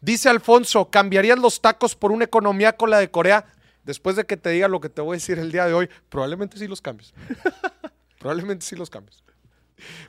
Dice 0.00 0.28
Alfonso, 0.28 0.90
¿cambiarías 0.90 1.38
los 1.38 1.60
tacos 1.60 1.94
por 1.94 2.10
una 2.10 2.24
economía 2.24 2.76
con 2.76 2.90
la 2.90 2.98
de 2.98 3.10
Corea? 3.10 3.46
Después 3.84 4.16
de 4.16 4.24
que 4.26 4.36
te 4.36 4.50
diga 4.50 4.66
lo 4.68 4.80
que 4.80 4.88
te 4.88 5.00
voy 5.00 5.14
a 5.14 5.18
decir 5.18 5.38
el 5.38 5.52
día 5.52 5.66
de 5.66 5.74
hoy, 5.74 5.88
probablemente 6.08 6.58
sí 6.58 6.66
los 6.66 6.80
cambies. 6.82 7.14
probablemente 8.18 8.64
sí 8.66 8.74
los 8.76 8.90
cambies. 8.90 9.22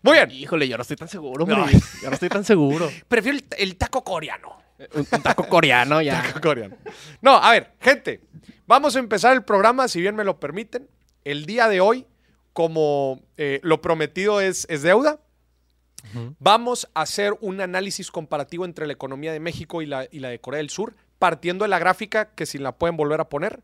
Muy 0.01 0.13
bien. 0.13 0.31
Híjole, 0.31 0.67
yo 0.67 0.77
no 0.77 0.81
estoy 0.81 0.97
tan 0.97 1.07
seguro, 1.07 1.45
No. 1.45 1.55
hombre. 1.63 1.79
Yo 2.01 2.07
no 2.09 2.13
estoy 2.13 2.29
tan 2.29 2.43
seguro. 2.43 2.89
Prefiero 3.07 3.37
el, 3.37 3.45
el 3.57 3.75
taco 3.75 4.03
coreano. 4.03 4.61
Un, 4.95 5.07
un 5.11 5.21
taco 5.21 5.47
coreano 5.47 6.01
ya. 6.01 6.21
Taco 6.23 6.41
coreano. 6.41 6.75
No, 7.21 7.35
a 7.37 7.51
ver, 7.51 7.73
gente, 7.79 8.21
vamos 8.65 8.95
a 8.95 8.99
empezar 8.99 9.33
el 9.33 9.43
programa, 9.43 9.87
si 9.87 10.01
bien 10.01 10.15
me 10.15 10.23
lo 10.23 10.39
permiten. 10.39 10.89
El 11.23 11.45
día 11.45 11.67
de 11.69 11.81
hoy, 11.81 12.05
como 12.53 13.21
eh, 13.37 13.59
lo 13.63 13.81
prometido 13.81 14.39
es, 14.39 14.65
es 14.69 14.83
deuda, 14.83 15.19
vamos 16.39 16.87
a 16.93 17.01
hacer 17.01 17.35
un 17.41 17.61
análisis 17.61 18.11
comparativo 18.11 18.65
entre 18.65 18.87
la 18.87 18.93
economía 18.93 19.33
de 19.33 19.39
México 19.39 19.81
y 19.81 19.85
la, 19.85 20.07
y 20.11 20.19
la 20.19 20.29
de 20.29 20.39
Corea 20.39 20.59
del 20.59 20.69
Sur, 20.69 20.95
partiendo 21.17 21.63
de 21.63 21.69
la 21.69 21.79
gráfica, 21.79 22.33
que 22.35 22.45
si 22.45 22.57
la 22.57 22.77
pueden 22.77 22.97
volver 22.97 23.21
a 23.21 23.29
poner, 23.29 23.63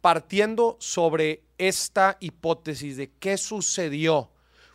partiendo 0.00 0.76
sobre 0.80 1.44
esta 1.58 2.16
hipótesis 2.20 2.96
de 2.96 3.10
qué 3.18 3.36
sucedió. 3.36 4.30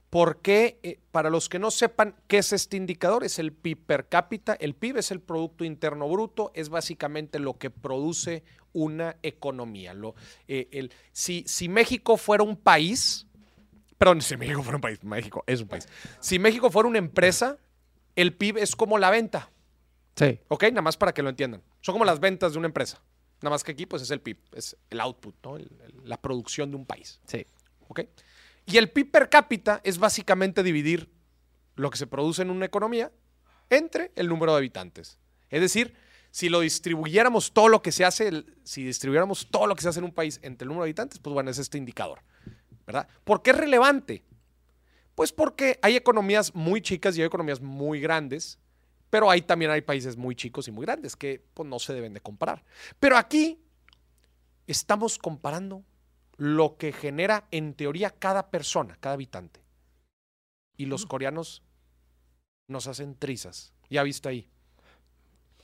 ¿Por 0.10 0.42
qué? 0.42 0.80
Eh, 0.84 1.00
para 1.12 1.30
los 1.30 1.50
que 1.50 1.60
no 1.60 1.70
sepan 1.70 2.16
qué 2.28 2.38
es 2.38 2.54
este 2.54 2.78
indicador, 2.78 3.26
es 3.26 3.40
el 3.40 3.52
PIB 3.52 3.86
per 3.86 4.08
cápita. 4.08 4.54
El 4.54 4.74
PIB 4.74 4.98
es 4.98 5.12
el 5.12 5.20
Producto 5.20 5.66
Interno 5.66 6.08
Bruto, 6.08 6.52
es 6.54 6.70
básicamente 6.70 7.40
lo 7.40 7.58
que 7.58 7.70
produce 7.70 8.44
una 8.78 9.18
economía. 9.24 9.94
Lo, 9.94 10.14
eh, 10.48 10.68
el- 10.72 10.92
si, 11.12 11.44
si 11.48 11.68
México 11.68 12.16
fuera 12.18 12.44
un 12.44 12.56
país, 12.58 13.26
perdón, 13.98 14.22
si 14.22 14.38
México 14.38 14.62
fuera 14.62 14.78
un 14.78 14.82
país, 14.82 15.04
México 15.04 15.44
es 15.48 15.62
un 15.62 15.68
país. 15.68 15.88
Si 16.20 16.38
México 16.40 16.70
fuera 16.70 16.88
una 16.88 17.00
empresa, 17.00 17.58
el 18.16 18.36
PIB 18.36 18.58
es 18.58 18.76
como 18.76 18.98
la 18.98 19.10
venta. 19.10 19.50
Sí. 20.16 20.40
¿Ok? 20.48 20.64
Nada 20.66 20.82
más 20.82 20.98
para 20.98 21.14
que 21.14 21.22
lo 21.24 21.30
entiendan. 21.30 21.62
Son 21.82 21.94
como 21.94 22.06
las 22.06 22.20
ventas 22.20 22.52
de 22.54 22.58
una 22.60 22.68
empresa. 22.68 23.02
Nada 23.42 23.52
más 23.52 23.64
que 23.64 23.72
aquí, 23.72 23.86
pues 23.86 24.02
es 24.02 24.12
el 24.12 24.20
PIB, 24.22 24.38
es 24.54 24.76
el 24.90 25.00
output, 25.00 25.36
¿no? 25.44 25.58
El- 25.58 25.70
el- 25.84 26.10
la 26.10 26.22
producción 26.22 26.70
de 26.72 26.78
un 26.78 26.86
país. 26.86 27.20
Sí. 27.28 27.46
¿Ok? 27.88 28.02
Y 28.66 28.78
el 28.78 28.90
PIB 28.92 29.12
per 29.12 29.30
cápita 29.30 29.82
es 29.84 29.98
básicamente 29.98 30.62
dividir 30.64 31.10
lo 31.76 31.90
que 31.90 31.98
se 31.98 32.08
produce 32.08 32.42
en 32.42 32.50
una 32.50 32.66
economía 32.66 33.12
entre 33.70 34.12
el 34.16 34.28
número 34.28 34.52
de 34.54 34.58
habitantes. 34.60 35.18
Es 35.50 35.62
decir, 35.62 35.94
si 36.38 36.50
lo 36.50 36.60
distribuyéramos 36.60 37.52
todo 37.52 37.68
lo 37.68 37.82
que 37.82 37.92
se 37.92 38.06
hace, 38.06 38.46
si 38.64 38.84
distribuyéramos 38.84 39.48
todo 39.50 39.66
lo 39.66 39.74
que 39.74 39.82
se 39.82 39.90
hace 39.90 39.98
en 39.98 40.06
un 40.06 40.14
país 40.14 40.40
entre 40.44 40.66
el 40.66 40.68
número 40.68 40.84
de 40.84 40.90
habitantes, 40.90 41.18
pues 41.18 41.34
bueno, 41.34 41.50
es 41.50 41.58
este 41.58 41.80
indicador. 41.80 42.20
¿Verdad? 42.86 43.08
¿Por 43.24 43.42
qué 43.42 43.50
es 43.50 43.58
relevante? 43.58 44.24
Pues 45.16 45.32
porque 45.32 45.80
hay 45.82 45.96
economías 45.96 46.54
muy 46.54 46.80
chicas 46.80 47.18
y 47.18 47.22
hay 47.22 47.26
economías 47.26 47.60
muy 47.60 48.00
grandes, 48.00 48.60
pero 49.10 49.32
hay 49.32 49.42
también 49.42 49.72
hay 49.72 49.82
países 49.82 50.16
muy 50.16 50.36
chicos 50.36 50.68
y 50.68 50.72
muy 50.72 50.86
grandes 50.86 51.16
que 51.16 51.44
pues, 51.56 51.68
no 51.68 51.80
se 51.80 51.96
deben 51.96 52.14
de 52.14 52.22
comparar. 52.22 52.64
Pero 53.00 53.18
aquí 53.18 53.60
estamos 54.68 55.18
comparando 55.18 55.86
lo 56.36 56.78
que 56.78 56.94
genera 56.94 57.48
en 57.50 57.74
teoría 57.74 58.12
cada 58.12 58.52
persona, 58.52 58.96
cada 59.00 59.16
habitante. 59.16 59.64
Y 60.76 60.86
los 60.86 61.08
coreanos 61.08 61.64
nos 62.68 62.86
hacen 62.86 63.16
trizas. 63.16 63.74
Ya 63.90 64.04
viste 64.04 64.30
ahí, 64.30 64.52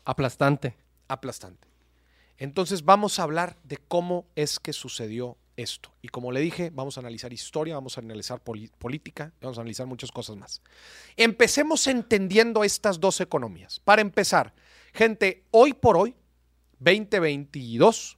Aplastante. 0.05 0.75
aplastante. 1.07 1.67
Entonces 2.37 2.83
vamos 2.83 3.19
a 3.19 3.23
hablar 3.23 3.57
de 3.63 3.77
cómo 3.77 4.25
es 4.35 4.59
que 4.59 4.73
sucedió 4.73 5.37
esto. 5.55 5.93
Y 6.01 6.07
como 6.07 6.31
le 6.31 6.39
dije, 6.39 6.71
vamos 6.73 6.97
a 6.97 7.01
analizar 7.01 7.31
historia, 7.31 7.75
vamos 7.75 7.97
a 7.97 8.01
analizar 8.01 8.41
política, 8.41 9.33
vamos 9.41 9.57
a 9.57 9.61
analizar 9.61 9.85
muchas 9.85 10.11
cosas 10.11 10.35
más. 10.35 10.61
Empecemos 11.15 11.85
entendiendo 11.87 12.63
estas 12.63 12.99
dos 12.99 13.21
economías. 13.21 13.79
Para 13.79 14.01
empezar, 14.01 14.53
gente, 14.93 15.45
hoy 15.51 15.73
por 15.73 15.97
hoy, 15.97 16.15
2022, 16.79 18.17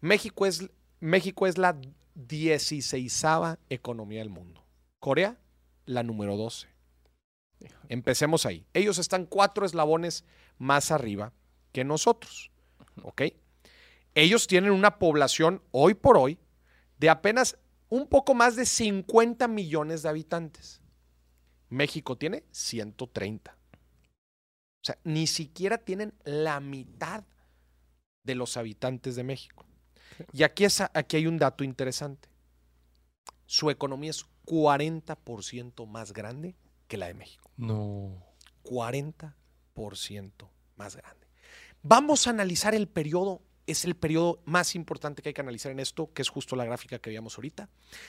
México 0.00 0.46
es, 0.46 0.68
México 1.00 1.46
es 1.46 1.58
la 1.58 1.76
16 2.14 3.24
economía 3.68 4.20
del 4.20 4.30
mundo. 4.30 4.64
Corea, 5.00 5.38
la 5.86 6.02
número 6.02 6.36
12. 6.36 6.68
Empecemos 7.88 8.46
ahí. 8.46 8.66
Ellos 8.74 8.98
están 8.98 9.26
cuatro 9.26 9.66
eslabones 9.66 10.24
más 10.58 10.90
arriba 10.90 11.32
que 11.72 11.84
nosotros. 11.84 12.50
¿Ok? 13.02 13.22
Ellos 14.14 14.46
tienen 14.46 14.72
una 14.72 14.98
población 14.98 15.62
hoy 15.70 15.94
por 15.94 16.16
hoy 16.16 16.38
de 16.98 17.10
apenas 17.10 17.58
un 17.88 18.08
poco 18.08 18.34
más 18.34 18.56
de 18.56 18.66
50 18.66 19.48
millones 19.48 20.02
de 20.02 20.08
habitantes. 20.08 20.80
México 21.68 22.16
tiene 22.16 22.44
130. 22.50 23.52
O 23.52 24.84
sea, 24.84 24.98
ni 25.04 25.26
siquiera 25.26 25.78
tienen 25.78 26.14
la 26.24 26.60
mitad 26.60 27.24
de 28.24 28.34
los 28.34 28.56
habitantes 28.56 29.16
de 29.16 29.24
México. 29.24 29.64
Y 30.32 30.42
aquí, 30.42 30.64
es, 30.64 30.80
aquí 30.80 31.16
hay 31.16 31.26
un 31.26 31.38
dato 31.38 31.64
interesante. 31.64 32.28
Su 33.46 33.70
economía 33.70 34.10
es 34.10 34.26
40% 34.46 35.86
más 35.86 36.12
grande 36.12 36.56
que 36.88 36.96
la 36.96 37.06
de 37.06 37.14
México. 37.14 37.50
No. 37.56 38.24
40% 38.64 39.32
más 40.76 40.96
grande. 40.96 41.26
Vamos 41.82 42.26
a 42.26 42.30
analizar 42.30 42.74
el 42.74 42.88
periodo, 42.88 43.42
es 43.66 43.84
el 43.84 43.94
periodo 43.94 44.42
más 44.44 44.74
importante 44.74 45.22
que 45.22 45.28
hay 45.28 45.34
que 45.34 45.40
analizar 45.40 45.70
en 45.70 45.80
esto, 45.80 46.12
que 46.12 46.22
es 46.22 46.28
justo 46.28 46.56
la 46.56 46.64
gráfica 46.64 46.98
que 46.98 47.10
veíamos 47.10 47.36
ahorita, 47.36 47.68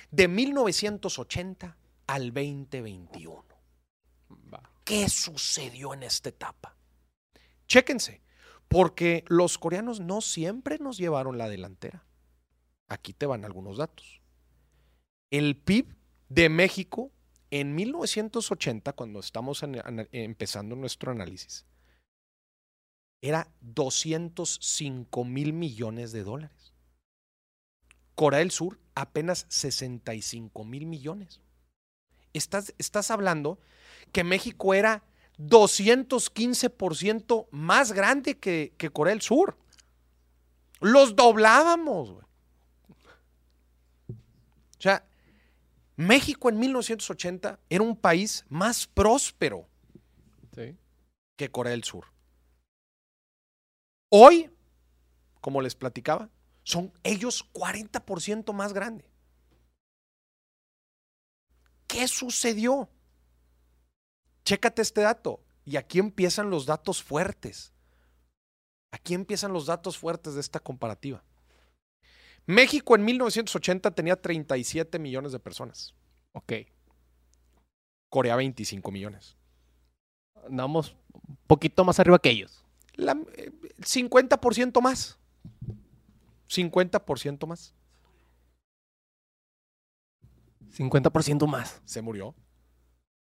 de 0.10 0.28
1980 0.28 1.78
al 2.08 2.34
2021. 2.34 3.44
Va. 4.54 4.72
¿Qué 4.84 5.08
sucedió 5.08 5.94
en 5.94 6.04
esta 6.04 6.30
etapa? 6.30 6.76
Chéquense, 7.68 8.22
porque 8.68 9.24
los 9.28 9.58
coreanos 9.58 10.00
no 10.00 10.22
siempre 10.22 10.80
nos 10.80 10.98
llevaron 10.98 11.38
la 11.38 11.48
delantera. 11.48 12.06
Aquí 12.88 13.14
te 13.14 13.28
van 13.28 13.46
algunos 13.46 13.78
datos. 13.78 14.22
El 15.30 15.56
PIB 15.56 15.96
de 16.30 16.50
México 16.50 17.12
en 17.52 17.76
1980, 17.76 18.94
cuando 18.94 19.20
estamos 19.20 19.64
empezando 20.12 20.76
nuestro 20.76 21.12
análisis, 21.12 21.66
era 23.22 23.52
205 23.62 25.26
mil 25.26 25.54
millones 25.54 26.12
de 26.12 26.24
dólares. 26.24 26.74
Corea 28.16 28.40
del 28.40 28.52
Sur 28.52 28.80
apenas 28.96 29.46
65 29.50 30.66
mil 30.66 30.86
millones. 30.86 31.42
Estás, 32.34 32.74
estás 32.78 33.12
hablando 33.12 33.60
que 34.12 34.24
México 34.24 34.74
era 34.74 35.04
215% 35.40 37.48
más 37.52 37.92
grande 37.94 38.38
que, 38.38 38.74
que 38.78 38.90
Corea 38.90 39.14
del 39.14 39.22
Sur. 39.22 39.58
Los 40.82 41.16
doblábamos. 41.16 42.12
güey. 42.12 42.26
O 44.78 44.82
sea, 44.82 45.09
México 46.00 46.48
en 46.48 46.58
1980 46.58 47.60
era 47.70 47.84
un 47.84 47.94
país 47.94 48.46
más 48.48 48.88
próspero 48.88 49.68
Sí. 50.56 50.78
que 51.36 51.52
Corea 51.52 51.72
del 51.72 51.84
Sur. 51.84 52.06
Hoy, 54.10 54.50
como 55.42 55.62
les 55.62 55.76
platicaba, 55.76 56.30
son 56.64 56.94
ellos 57.04 57.44
40% 57.52 58.54
más 58.54 58.72
grande. 58.72 59.12
¿Qué 61.86 62.08
sucedió? 62.08 62.90
Chécate 64.46 64.82
este 64.82 65.02
dato. 65.02 65.44
Y 65.66 65.76
aquí 65.76 66.00
empiezan 66.00 66.50
los 66.50 66.66
datos 66.66 67.04
fuertes. 67.04 67.74
Aquí 68.92 69.16
empiezan 69.16 69.52
los 69.52 69.66
datos 69.66 69.98
fuertes 69.98 70.34
de 70.36 70.40
esta 70.40 70.62
comparativa. 70.62 71.26
México 72.50 72.96
en 72.96 73.06
1980 73.06 73.92
tenía 73.92 74.20
37 74.20 74.98
millones 74.98 75.32
de 75.34 75.38
personas. 75.38 75.94
Ok. 76.32 76.54
Corea 78.10 78.36
25 78.38 78.92
millones. 78.92 79.38
Andamos 80.48 80.98
un 81.14 81.38
poquito 81.46 81.86
más 81.86 82.00
arriba 82.00 82.18
que 82.18 82.32
ellos. 82.32 82.66
La, 82.96 83.12
eh, 83.36 83.52
50% 83.82 84.82
más. 84.82 85.20
50% 86.48 87.46
más. 87.46 87.76
50% 90.72 91.46
más. 91.46 91.84
Se 91.86 92.02
murió. 92.02 92.34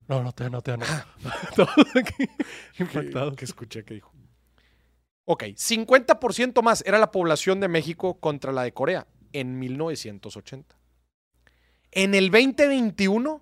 No, 0.08 0.22
no 0.22 0.34
te 0.34 0.52
no 0.52 0.62
te 0.62 0.78
no. 0.78 0.86
Todos 1.56 1.72
aquí 1.96 2.30
impactados. 2.78 3.36
que 3.36 3.46
escuché 3.46 3.84
que 3.84 3.96
dijo. 3.96 4.14
Ok, 5.24 5.46
50% 5.46 6.62
más 6.62 6.84
era 6.86 7.00
la 7.00 7.10
población 7.10 7.60
de 7.60 7.68
México 7.70 8.20
contra 8.20 8.52
la 8.52 8.62
de 8.62 8.72
Corea 8.72 9.08
en 9.34 9.60
1980. 9.60 10.76
En 11.92 12.14
el 12.16 12.32
2021, 12.32 13.42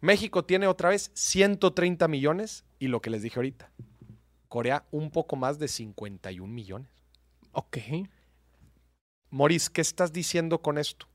México 0.00 0.44
tiene 0.44 0.66
otra 0.66 0.88
vez 0.90 1.10
130 1.14 2.08
millones 2.08 2.64
y 2.78 2.88
lo 2.88 3.00
que 3.00 3.10
les 3.10 3.22
dije 3.22 3.38
ahorita, 3.38 3.70
Corea 4.48 4.84
un 4.90 5.10
poco 5.10 5.36
más 5.36 5.58
de 5.58 5.68
51 5.68 6.52
millones. 6.52 6.90
Ok. 7.52 7.78
Moris, 9.30 9.70
¿qué 9.70 9.80
estás 9.80 10.12
diciendo 10.12 10.60
con 10.62 10.78
esto? 10.78 11.06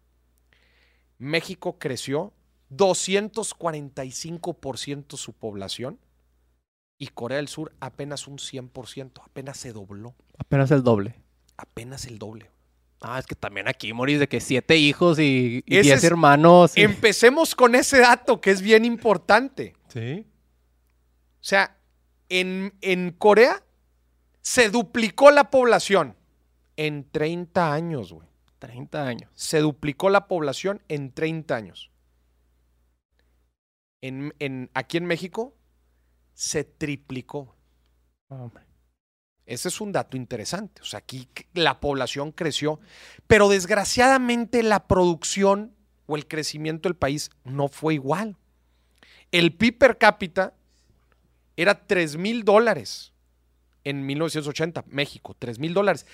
México 1.18 1.78
creció 1.80 2.34
245% 2.72 5.18
su 5.18 5.34
población 5.34 6.00
y 6.98 7.08
Corea 7.08 7.38
del 7.38 7.48
Sur 7.48 7.74
apenas 7.80 8.28
un 8.28 8.38
100%, 8.38 9.22
apenas 9.24 9.58
se 9.58 9.72
dobló, 9.74 10.14
Apenas 10.38 10.70
el 10.72 10.84
doble. 10.84 11.16
apenas 11.58 12.06
el 12.06 12.20
doble. 12.20 12.50
Ah, 13.06 13.20
es 13.20 13.26
que 13.26 13.36
también 13.36 13.68
aquí 13.68 13.92
morís 13.92 14.18
de 14.20 14.30
que 14.30 14.40
siete 14.40 14.78
hijos 14.78 15.20
y, 15.20 15.62
diez 15.68 15.86
es- 15.88 16.04
hermanos. 16.06 16.78
y- 16.78 16.82
Empecemos 16.82 17.54
con 17.54 17.76
ese 17.76 18.00
dato 18.00 18.40
que 18.40 18.50
es 18.52 18.62
bien 18.62 18.86
importante. 18.86 19.76
Sí. 19.90 20.26
O 20.26 21.44
sea, 21.44 21.78
en, 22.30 22.74
en 22.80 23.12
Corea 23.12 23.62
se 24.42 24.70
duplicó 24.70 25.32
la 25.32 25.52
población 25.52 26.16
en 26.78 27.10
30 27.12 27.74
años, 27.74 28.14
güey. 28.14 28.28
30 28.60 29.06
años. 29.06 29.30
Se 29.36 29.60
duplicó 29.60 30.10
la 30.10 30.28
población 30.30 30.82
en 30.88 31.12
30 31.12 31.56
años. 31.58 31.92
En, 34.02 34.34
en- 34.40 34.70
aquí 34.74 34.96
en 34.98 35.06
México 35.06 35.54
se 36.34 36.64
triplicó. 36.64 37.56
Hombre. 38.30 38.64
Ese 39.46 39.68
es 39.68 39.82
un 39.82 39.92
dato 39.92 40.16
interesante. 40.16 40.82
O 40.82 40.86
sea, 40.86 41.00
aquí 41.00 41.28
la 41.54 41.80
población 41.80 42.32
creció, 42.32 42.80
pero 43.28 43.50
desgraciadamente 43.50 44.64
la 44.64 44.88
producción 44.88 45.74
o 46.06 46.16
el 46.16 46.28
crecimiento 46.28 46.88
del 46.90 46.96
país 46.96 47.30
no 47.44 47.68
fue 47.68 47.96
igual. 47.96 48.38
El 49.32 49.54
PIB 49.56 49.78
per 49.78 49.98
cápita 49.98 50.54
era 51.58 51.86
3 51.86 52.18
mil 52.18 52.44
dólares 52.44 53.14
en 53.84 54.06
1980, 54.06 54.86
México, 54.88 55.36
3 55.38 55.60
mil 55.60 55.74
dólares. 55.74 56.06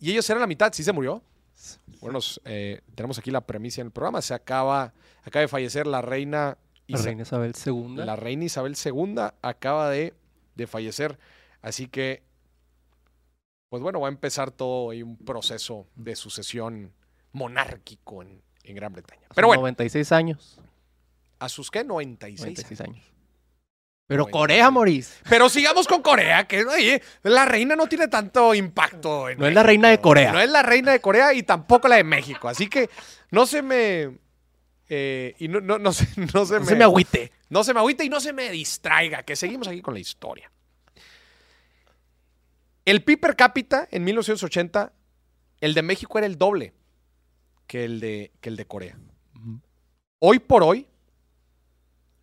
Y 0.00 0.12
ellos 0.12 0.28
eran 0.30 0.40
la 0.40 0.46
mitad, 0.46 0.72
¿sí 0.72 0.84
se 0.84 0.92
murió? 0.92 1.22
Bueno, 2.00 2.20
eh, 2.44 2.82
tenemos 2.94 3.18
aquí 3.18 3.32
la 3.32 3.40
premisa 3.40 3.80
en 3.80 3.88
el 3.88 3.92
programa. 3.92 4.22
Se 4.22 4.32
acaba, 4.32 4.92
acaba 5.24 5.40
de 5.40 5.48
fallecer 5.48 5.88
la 5.88 6.02
reina 6.02 6.56
La 6.86 6.98
Isa- 6.98 7.04
reina 7.06 7.22
Isabel 7.22 7.52
II. 7.66 7.96
la 7.96 8.14
reina 8.14 8.44
Isabel 8.44 8.76
II 8.82 9.16
acaba 9.42 9.90
de, 9.90 10.14
de 10.54 10.66
fallecer. 10.68 11.18
Así 11.62 11.88
que, 11.88 12.22
pues 13.68 13.82
bueno, 13.82 14.00
va 14.00 14.08
a 14.08 14.10
empezar 14.10 14.50
todo 14.50 14.90
ahí 14.90 15.02
un 15.02 15.16
proceso 15.16 15.86
de 15.94 16.16
sucesión 16.16 16.92
monárquico 17.32 18.22
en, 18.22 18.42
en 18.64 18.76
Gran 18.76 18.92
Bretaña. 18.92 19.26
Pero 19.34 19.48
bueno, 19.48 19.62
96 19.62 20.12
años. 20.12 20.60
¿a 21.38 21.48
sus 21.48 21.70
qué? 21.70 21.84
96. 21.84 22.40
96 22.40 22.80
años. 22.80 23.04
Pero 24.06 24.22
96. 24.24 24.32
Corea, 24.32 24.70
Moris. 24.70 25.20
Pero 25.28 25.48
sigamos 25.50 25.86
con 25.86 26.00
Corea, 26.02 26.46
que 26.48 26.64
oye, 26.64 27.02
la 27.22 27.44
reina 27.44 27.76
no 27.76 27.86
tiene 27.86 28.08
tanto 28.08 28.54
impacto. 28.54 29.28
en 29.28 29.38
No 29.38 29.46
es 29.46 29.54
la 29.54 29.62
reina 29.62 29.90
de 29.90 30.00
Corea. 30.00 30.32
No 30.32 30.40
es 30.40 30.50
la 30.50 30.62
reina 30.62 30.92
de 30.92 31.00
Corea 31.00 31.34
y 31.34 31.42
tampoco 31.42 31.88
la 31.88 31.96
de 31.96 32.04
México. 32.04 32.48
Así 32.48 32.68
que 32.68 32.88
no 33.30 33.44
se 33.46 33.60
me... 33.60 34.18
eh, 34.88 35.34
y 35.38 35.48
no, 35.48 35.60
no, 35.60 35.78
no 35.78 35.92
se, 35.92 36.06
no 36.34 36.46
se 36.46 36.54
No 36.54 36.60
me... 36.60 36.66
se 36.66 36.76
me 36.76 36.84
agüite. 36.84 37.32
No 37.50 37.62
se 37.62 37.74
me 37.74 37.80
agüite 37.80 38.04
y 38.04 38.08
no 38.08 38.18
se 38.20 38.32
me 38.32 38.50
distraiga, 38.50 39.22
que 39.22 39.36
seguimos 39.36 39.68
aquí 39.68 39.82
con 39.82 39.92
la 39.94 40.00
historia. 40.00 40.50
El 42.88 43.04
PIB 43.04 43.20
per 43.20 43.36
cápita 43.36 43.86
en 43.90 44.02
1980, 44.02 44.94
el 45.60 45.74
de 45.74 45.82
México 45.82 46.16
era 46.16 46.26
el 46.26 46.38
doble 46.38 46.72
que 47.66 47.84
el 47.84 48.00
de, 48.00 48.32
que 48.40 48.48
el 48.48 48.56
de 48.56 48.66
Corea. 48.66 48.98
Hoy 50.20 50.38
por 50.38 50.62
hoy, 50.62 50.88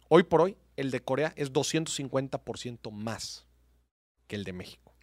hoy 0.09 0.23
por 0.23 0.41
hoy, 0.41 0.57
el 0.75 0.89
de 0.89 1.01
Corea 1.01 1.33
es 1.35 1.53
250% 1.53 2.89
más 2.89 3.45
que 4.25 4.37
el 4.37 4.43
de 4.43 4.53
México. 4.53 4.95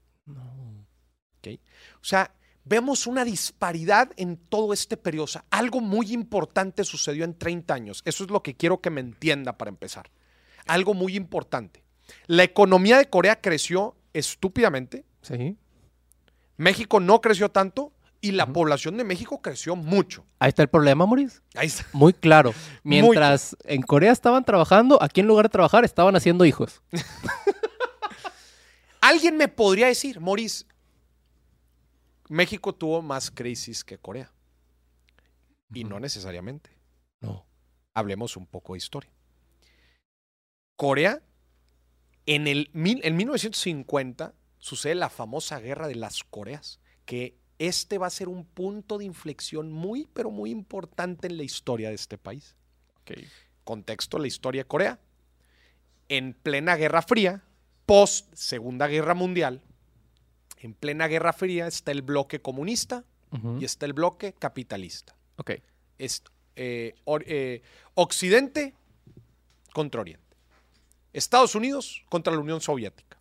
¿ok? 1.38 1.60
O 2.00 2.04
sea, 2.04 2.34
vemos 2.64 3.06
una 3.06 3.24
disparidad 3.24 4.10
en 4.16 4.38
todo 4.38 4.72
este 4.72 4.96
periodo. 4.96 5.26
O 5.26 5.28
sea, 5.28 5.44
algo 5.48 5.80
muy 5.80 6.12
importante 6.12 6.82
sucedió 6.82 7.24
en 7.24 7.38
30 7.38 7.72
años. 7.72 8.02
Eso 8.04 8.24
es 8.24 8.30
lo 8.32 8.42
que 8.42 8.56
quiero 8.56 8.80
que 8.80 8.90
me 8.90 9.00
entienda 9.00 9.58
para 9.58 9.68
empezar. 9.68 10.10
Algo 10.66 10.92
muy 10.92 11.14
importante. 11.14 11.84
La 12.26 12.42
economía 12.42 12.98
de 12.98 13.08
Corea 13.08 13.40
creció 13.40 13.94
estúpidamente. 14.12 15.04
Sí. 15.22 15.56
México 16.56 17.00
no 17.00 17.20
creció 17.20 17.48
tanto 17.50 17.92
y 18.20 18.32
la 18.32 18.46
población 18.46 18.96
de 18.96 19.04
México 19.04 19.40
creció 19.42 19.74
mucho. 19.74 20.24
Ahí 20.38 20.50
está 20.50 20.62
el 20.62 20.68
problema, 20.68 21.06
Moris. 21.06 21.42
Ahí 21.54 21.66
está. 21.66 21.84
Muy 21.92 22.12
claro. 22.12 22.52
Mientras 22.84 23.56
en 23.64 23.82
Corea 23.82 24.12
estaban 24.12 24.44
trabajando, 24.44 25.02
aquí 25.02 25.20
en 25.20 25.26
lugar 25.26 25.46
de 25.46 25.50
trabajar 25.50 25.84
estaban 25.84 26.14
haciendo 26.14 26.44
hijos. 26.44 26.82
Alguien 29.00 29.36
me 29.36 29.48
podría 29.48 29.88
decir, 29.88 30.20
Maurice, 30.20 30.64
México 32.28 32.72
tuvo 32.74 33.02
más 33.02 33.30
crisis 33.30 33.82
que 33.84 33.98
Corea. 33.98 34.30
Y 35.74 35.84
no 35.84 35.98
necesariamente. 35.98 36.70
No. 37.20 37.44
Hablemos 37.94 38.36
un 38.36 38.46
poco 38.46 38.74
de 38.74 38.78
historia. 38.78 39.10
Corea, 40.76 41.20
en, 42.26 42.46
el, 42.46 42.70
mil- 42.72 43.00
en 43.04 43.16
1950, 43.16 44.34
sucede 44.62 44.94
la 44.94 45.10
famosa 45.10 45.58
guerra 45.58 45.88
de 45.88 45.96
las 45.96 46.22
Coreas, 46.22 46.78
que 47.04 47.36
este 47.58 47.98
va 47.98 48.06
a 48.06 48.10
ser 48.10 48.28
un 48.28 48.44
punto 48.44 48.96
de 48.98 49.04
inflexión 49.04 49.72
muy, 49.72 50.06
pero 50.14 50.30
muy 50.30 50.50
importante 50.50 51.26
en 51.26 51.36
la 51.36 51.42
historia 51.42 51.88
de 51.88 51.96
este 51.96 52.16
país. 52.16 52.54
Contexto, 53.64 54.18
la 54.18 54.28
historia 54.28 54.62
de 54.62 54.68
Corea. 54.68 55.00
En 56.08 56.32
plena 56.34 56.76
Guerra 56.76 57.02
Fría, 57.02 57.42
post 57.86 58.32
Segunda 58.34 58.86
Guerra 58.86 59.14
Mundial, 59.14 59.62
en 60.58 60.74
plena 60.74 61.08
Guerra 61.08 61.32
Fría 61.32 61.66
está 61.66 61.90
el 61.90 62.02
bloque 62.02 62.40
comunista 62.40 63.04
y 63.60 63.64
está 63.64 63.86
el 63.86 63.94
bloque 63.94 64.32
capitalista. 64.34 65.16
Ok. 65.38 65.52
Es, 65.98 66.22
eh, 66.54 66.94
or- 67.04 67.24
eh, 67.26 67.62
Occidente 67.94 68.74
contra 69.72 70.02
Oriente. 70.02 70.36
Estados 71.12 71.54
Unidos 71.56 72.04
contra 72.10 72.32
la 72.32 72.38
Unión 72.40 72.60
Soviética. 72.60 73.18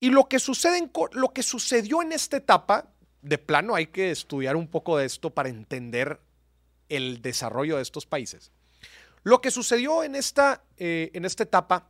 Y 0.00 0.10
lo 0.10 0.28
que, 0.28 0.38
sucede 0.38 0.78
en 0.78 0.90
lo 1.12 1.32
que 1.32 1.42
sucedió 1.42 2.02
en 2.02 2.12
esta 2.12 2.36
etapa, 2.36 2.92
de 3.22 3.38
plano 3.38 3.74
hay 3.74 3.88
que 3.88 4.10
estudiar 4.10 4.56
un 4.56 4.68
poco 4.68 4.96
de 4.96 5.06
esto 5.06 5.30
para 5.30 5.48
entender 5.48 6.20
el 6.88 7.22
desarrollo 7.22 7.76
de 7.76 7.82
estos 7.82 8.06
países. 8.06 8.52
Lo 9.24 9.40
que 9.40 9.50
sucedió 9.50 10.04
en 10.04 10.14
esta, 10.14 10.62
eh, 10.76 11.10
en 11.12 11.24
esta 11.24 11.42
etapa 11.42 11.88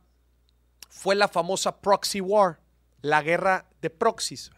fue 0.89 1.15
la 1.15 1.27
famosa 1.27 1.79
proxy 1.79 2.21
war, 2.21 2.59
la 3.01 3.21
guerra 3.21 3.65
de 3.81 3.91
proxies, 3.91 4.51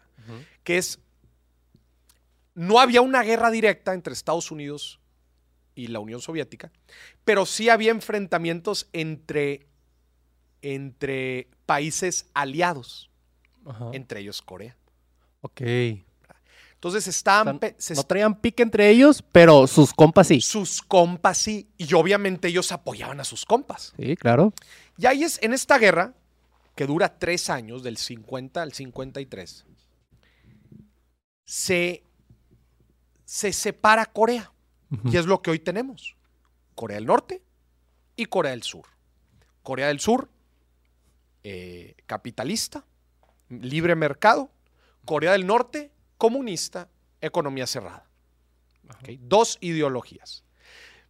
que 0.64 0.78
es, 0.78 0.98
no 2.54 2.80
había 2.80 3.02
una 3.02 3.22
guerra 3.22 3.50
directa 3.50 3.92
entre 3.92 4.14
Estados 4.14 4.50
Unidos 4.50 5.00
y 5.74 5.88
la 5.88 5.98
Unión 5.98 6.22
Soviética, 6.22 6.72
pero 7.24 7.44
sí 7.44 7.68
había 7.68 7.90
enfrentamientos 7.90 8.88
entre, 8.94 9.66
entre 10.62 11.48
países 11.66 12.30
aliados, 12.32 13.09
Ajá. 13.70 13.90
entre 13.92 14.20
ellos 14.20 14.42
Corea. 14.42 14.76
Ok. 15.40 15.62
Entonces 16.74 17.06
estaban... 17.08 17.56
O 17.56 17.58
sea, 17.58 17.60
pe- 17.60 17.74
se 17.78 17.94
no 17.94 18.02
traían 18.04 18.34
pique 18.40 18.62
entre 18.62 18.88
ellos, 18.88 19.22
pero 19.32 19.66
sus 19.66 19.92
compas 19.92 20.28
sí. 20.28 20.40
sus 20.40 20.80
compas 20.80 21.36
sí, 21.38 21.68
y 21.76 21.92
obviamente 21.94 22.48
ellos 22.48 22.72
apoyaban 22.72 23.20
a 23.20 23.24
sus 23.24 23.44
compas. 23.44 23.92
Sí, 23.98 24.16
claro. 24.16 24.52
Y 24.96 25.06
ahí 25.06 25.22
es, 25.24 25.38
en 25.42 25.52
esta 25.52 25.78
guerra, 25.78 26.14
que 26.74 26.86
dura 26.86 27.18
tres 27.18 27.50
años, 27.50 27.82
del 27.82 27.98
50 27.98 28.62
al 28.62 28.72
53, 28.72 29.66
se, 31.44 32.02
se 33.24 33.52
separa 33.52 34.06
Corea. 34.06 34.52
Y 35.04 35.16
es 35.18 35.26
lo 35.26 35.40
que 35.40 35.50
hoy 35.50 35.58
tenemos. 35.60 36.16
Corea 36.74 36.96
del 36.96 37.06
Norte 37.06 37.42
y 38.16 38.24
Corea 38.26 38.50
del 38.52 38.62
Sur. 38.62 38.86
Corea 39.62 39.86
del 39.88 40.00
Sur, 40.00 40.28
eh, 41.44 41.94
capitalista, 42.06 42.84
libre 43.50 43.94
Corea 45.04 45.32
del 45.32 45.46
Norte, 45.46 45.90
comunista, 46.16 46.88
economía 47.20 47.66
cerrada. 47.66 48.06
Dos 49.20 49.58
ideologías. 49.60 50.44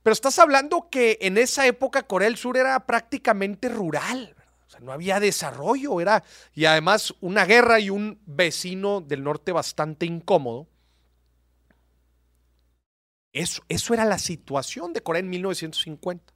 Pero 0.02 0.12
estás 0.12 0.38
hablando 0.38 0.88
que 0.90 1.18
en 1.20 1.38
esa 1.38 1.66
época 1.66 2.02
Corea 2.02 2.28
del 2.28 2.36
Sur 2.36 2.56
era 2.56 2.86
prácticamente 2.86 3.68
rural. 3.68 4.34
O 4.66 4.70
sea, 4.70 4.80
no 4.80 4.92
había 4.92 5.20
desarrollo. 5.20 6.00
Era, 6.00 6.24
y 6.54 6.64
además 6.64 7.14
una 7.20 7.44
guerra 7.44 7.80
y 7.80 7.90
un 7.90 8.20
vecino 8.24 9.00
del 9.00 9.22
norte 9.22 9.52
bastante 9.52 10.06
incómodo. 10.06 10.68
Eso, 13.32 13.62
eso 13.68 13.94
era 13.94 14.04
la 14.04 14.18
situación 14.18 14.92
de 14.92 15.02
Corea 15.02 15.20
en 15.20 15.30
1950. 15.30 16.32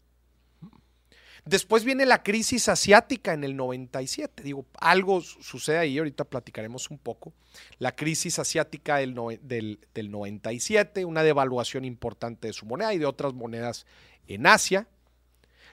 Después 1.46 1.84
viene 1.84 2.06
la 2.06 2.22
crisis 2.22 2.68
asiática 2.70 3.34
en 3.34 3.44
el 3.44 3.54
97. 3.54 4.42
Digo, 4.42 4.64
algo 4.78 5.20
su- 5.20 5.42
sucede 5.42 5.76
ahí, 5.78 5.98
ahorita 5.98 6.24
platicaremos 6.24 6.90
un 6.90 6.96
poco. 6.98 7.34
La 7.78 7.94
crisis 7.94 8.38
asiática 8.38 8.96
del, 8.96 9.14
noe- 9.14 9.38
del, 9.42 9.78
del 9.92 10.10
97, 10.10 11.04
una 11.04 11.22
devaluación 11.22 11.84
importante 11.84 12.46
de 12.46 12.54
su 12.54 12.64
moneda 12.64 12.94
y 12.94 12.98
de 12.98 13.04
otras 13.06 13.34
monedas 13.34 13.84
en 14.26 14.46
Asia. 14.46 14.88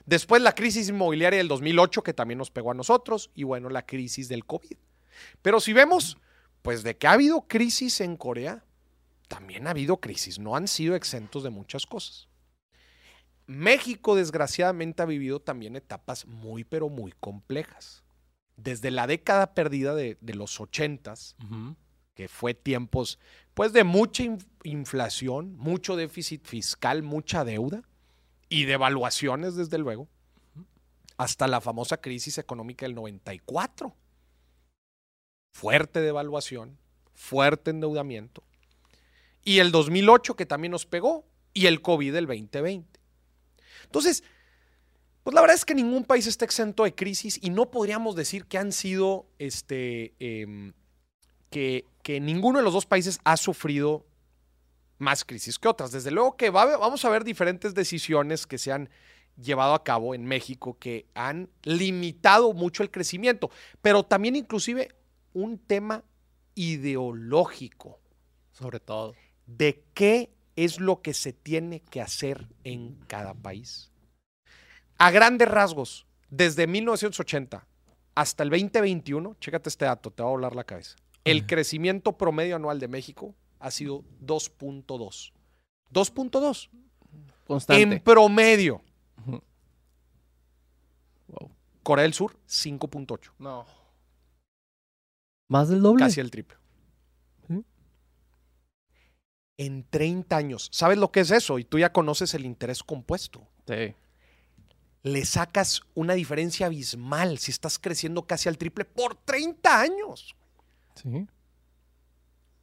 Después 0.05 0.41
la 0.41 0.53
crisis 0.55 0.89
inmobiliaria 0.89 1.37
del 1.37 1.47
2008, 1.47 2.03
que 2.03 2.13
también 2.13 2.37
nos 2.39 2.51
pegó 2.51 2.71
a 2.71 2.73
nosotros. 2.75 3.29
Y 3.33 3.43
bueno, 3.43 3.69
la 3.69 3.85
crisis 3.85 4.27
del 4.27 4.45
COVID. 4.45 4.75
Pero 5.41 5.61
si 5.61 5.71
vemos, 5.71 6.17
pues 6.63 6.83
de 6.83 6.97
que 6.97 7.07
ha 7.07 7.13
habido 7.13 7.47
crisis 7.47 8.01
en 8.01 8.17
Corea, 8.17 8.63
también 9.29 9.67
ha 9.67 9.69
habido 9.69 9.97
crisis. 9.97 10.37
No 10.37 10.57
han 10.57 10.67
sido 10.67 10.95
exentos 10.95 11.43
de 11.43 11.49
muchas 11.49 11.85
cosas. 11.85 12.27
México, 13.57 14.15
desgraciadamente, 14.15 15.01
ha 15.03 15.05
vivido 15.05 15.39
también 15.39 15.75
etapas 15.75 16.25
muy, 16.25 16.63
pero 16.63 16.89
muy 16.89 17.13
complejas. 17.19 18.03
Desde 18.57 18.91
la 18.91 19.07
década 19.07 19.53
perdida 19.53 19.95
de, 19.95 20.17
de 20.21 20.33
los 20.35 20.59
ochentas, 20.59 21.35
que 22.13 22.27
fue 22.27 22.53
tiempos, 22.53 23.17
pues, 23.53 23.73
de 23.73 23.83
mucha 23.83 24.23
in- 24.23 24.45
inflación, 24.63 25.55
mucho 25.57 25.95
déficit 25.95 26.45
fiscal, 26.45 27.03
mucha 27.03 27.43
deuda 27.43 27.83
y 28.49 28.65
devaluaciones, 28.65 29.55
desde 29.55 29.77
luego, 29.77 30.07
hasta 31.17 31.47
la 31.47 31.61
famosa 31.61 31.97
crisis 31.97 32.37
económica 32.37 32.85
del 32.85 32.95
94. 32.95 33.95
Fuerte 35.53 36.01
devaluación, 36.01 36.77
fuerte 37.13 37.71
endeudamiento. 37.71 38.43
Y 39.43 39.59
el 39.59 39.71
2008, 39.71 40.35
que 40.35 40.45
también 40.45 40.71
nos 40.71 40.85
pegó, 40.85 41.25
y 41.53 41.65
el 41.65 41.81
COVID 41.81 42.13
del 42.13 42.27
2020. 42.27 42.90
Entonces, 43.91 44.23
pues 45.23 45.33
la 45.33 45.41
verdad 45.41 45.55
es 45.55 45.65
que 45.65 45.75
ningún 45.75 46.05
país 46.05 46.27
está 46.27 46.45
exento 46.45 46.85
de 46.85 46.95
crisis 46.95 47.37
y 47.41 47.49
no 47.49 47.69
podríamos 47.69 48.15
decir 48.15 48.45
que 48.45 48.57
han 48.57 48.71
sido, 48.71 49.27
este, 49.37 50.13
em, 50.19 50.71
que, 51.49 51.85
que 52.03 52.21
ninguno 52.21 52.59
de 52.59 52.63
los 52.63 52.73
dos 52.73 52.85
países 52.85 53.19
ha 53.25 53.35
sufrido 53.35 54.05
más 54.97 55.25
crisis 55.25 55.59
que 55.59 55.67
otras. 55.67 55.91
Desde 55.91 56.09
luego 56.09 56.37
que 56.37 56.49
vamos 56.49 57.03
a 57.03 57.09
ver 57.09 57.25
diferentes 57.25 57.73
decisiones 57.73 58.47
que 58.47 58.57
se 58.57 58.71
han 58.71 58.89
llevado 59.35 59.73
a 59.73 59.83
cabo 59.83 60.15
en 60.15 60.23
México 60.23 60.77
que 60.79 61.05
han 61.13 61.49
limitado 61.63 62.53
mucho 62.53 62.81
el 62.81 62.91
crecimiento, 62.91 63.51
pero 63.81 64.03
también 64.03 64.37
inclusive 64.37 64.95
un 65.33 65.57
tema 65.57 66.05
ideológico 66.55 67.99
Sobre 68.53 68.79
todo. 68.79 69.15
de 69.47 69.83
qué 69.93 70.29
es 70.65 70.79
lo 70.79 71.01
que 71.01 71.13
se 71.13 71.33
tiene 71.33 71.81
que 71.81 72.01
hacer 72.01 72.47
en 72.63 72.95
cada 73.07 73.33
país. 73.33 73.91
A 74.97 75.11
grandes 75.11 75.47
rasgos, 75.47 76.05
desde 76.29 76.67
1980 76.67 77.67
hasta 78.13 78.43
el 78.43 78.49
2021, 78.49 79.35
chécate 79.39 79.69
este 79.69 79.85
dato, 79.85 80.11
te 80.11 80.21
va 80.21 80.29
a 80.29 80.31
volar 80.31 80.55
la 80.55 80.63
cabeza. 80.63 80.95
El 81.23 81.45
crecimiento 81.45 82.17
promedio 82.17 82.55
anual 82.55 82.79
de 82.79 82.87
México 82.87 83.35
ha 83.59 83.71
sido 83.71 84.03
2.2. 84.23 85.31
2.2 85.93 86.69
Constante. 87.47 87.81
en 87.81 87.99
promedio. 88.01 88.81
Wow. 91.27 91.51
Corea 91.83 92.03
del 92.03 92.13
Sur, 92.13 92.37
5.8. 92.47 93.31
No. 93.39 93.65
Más 95.47 95.69
del 95.69 95.81
doble. 95.81 96.03
Casi 96.03 96.19
el 96.19 96.31
triple. 96.31 96.57
Sí. 97.47 97.65
En 99.61 99.83
30 99.87 100.35
años. 100.35 100.69
¿Sabes 100.71 100.97
lo 100.97 101.11
que 101.11 101.19
es 101.19 101.29
eso? 101.29 101.59
Y 101.59 101.65
tú 101.65 101.77
ya 101.77 101.91
conoces 101.91 102.33
el 102.33 102.45
interés 102.45 102.81
compuesto. 102.81 103.47
Sí. 103.67 103.93
le 105.03 105.23
sacas 105.25 105.81
una 105.93 106.13
diferencia 106.13 106.65
abismal 106.65 107.37
si 107.37 107.51
estás 107.51 107.77
creciendo 107.79 108.25
casi 108.25 108.49
al 108.49 108.57
triple 108.57 108.85
por 108.85 109.15
30 109.15 109.79
años. 109.79 110.35
Sí. 110.95 111.27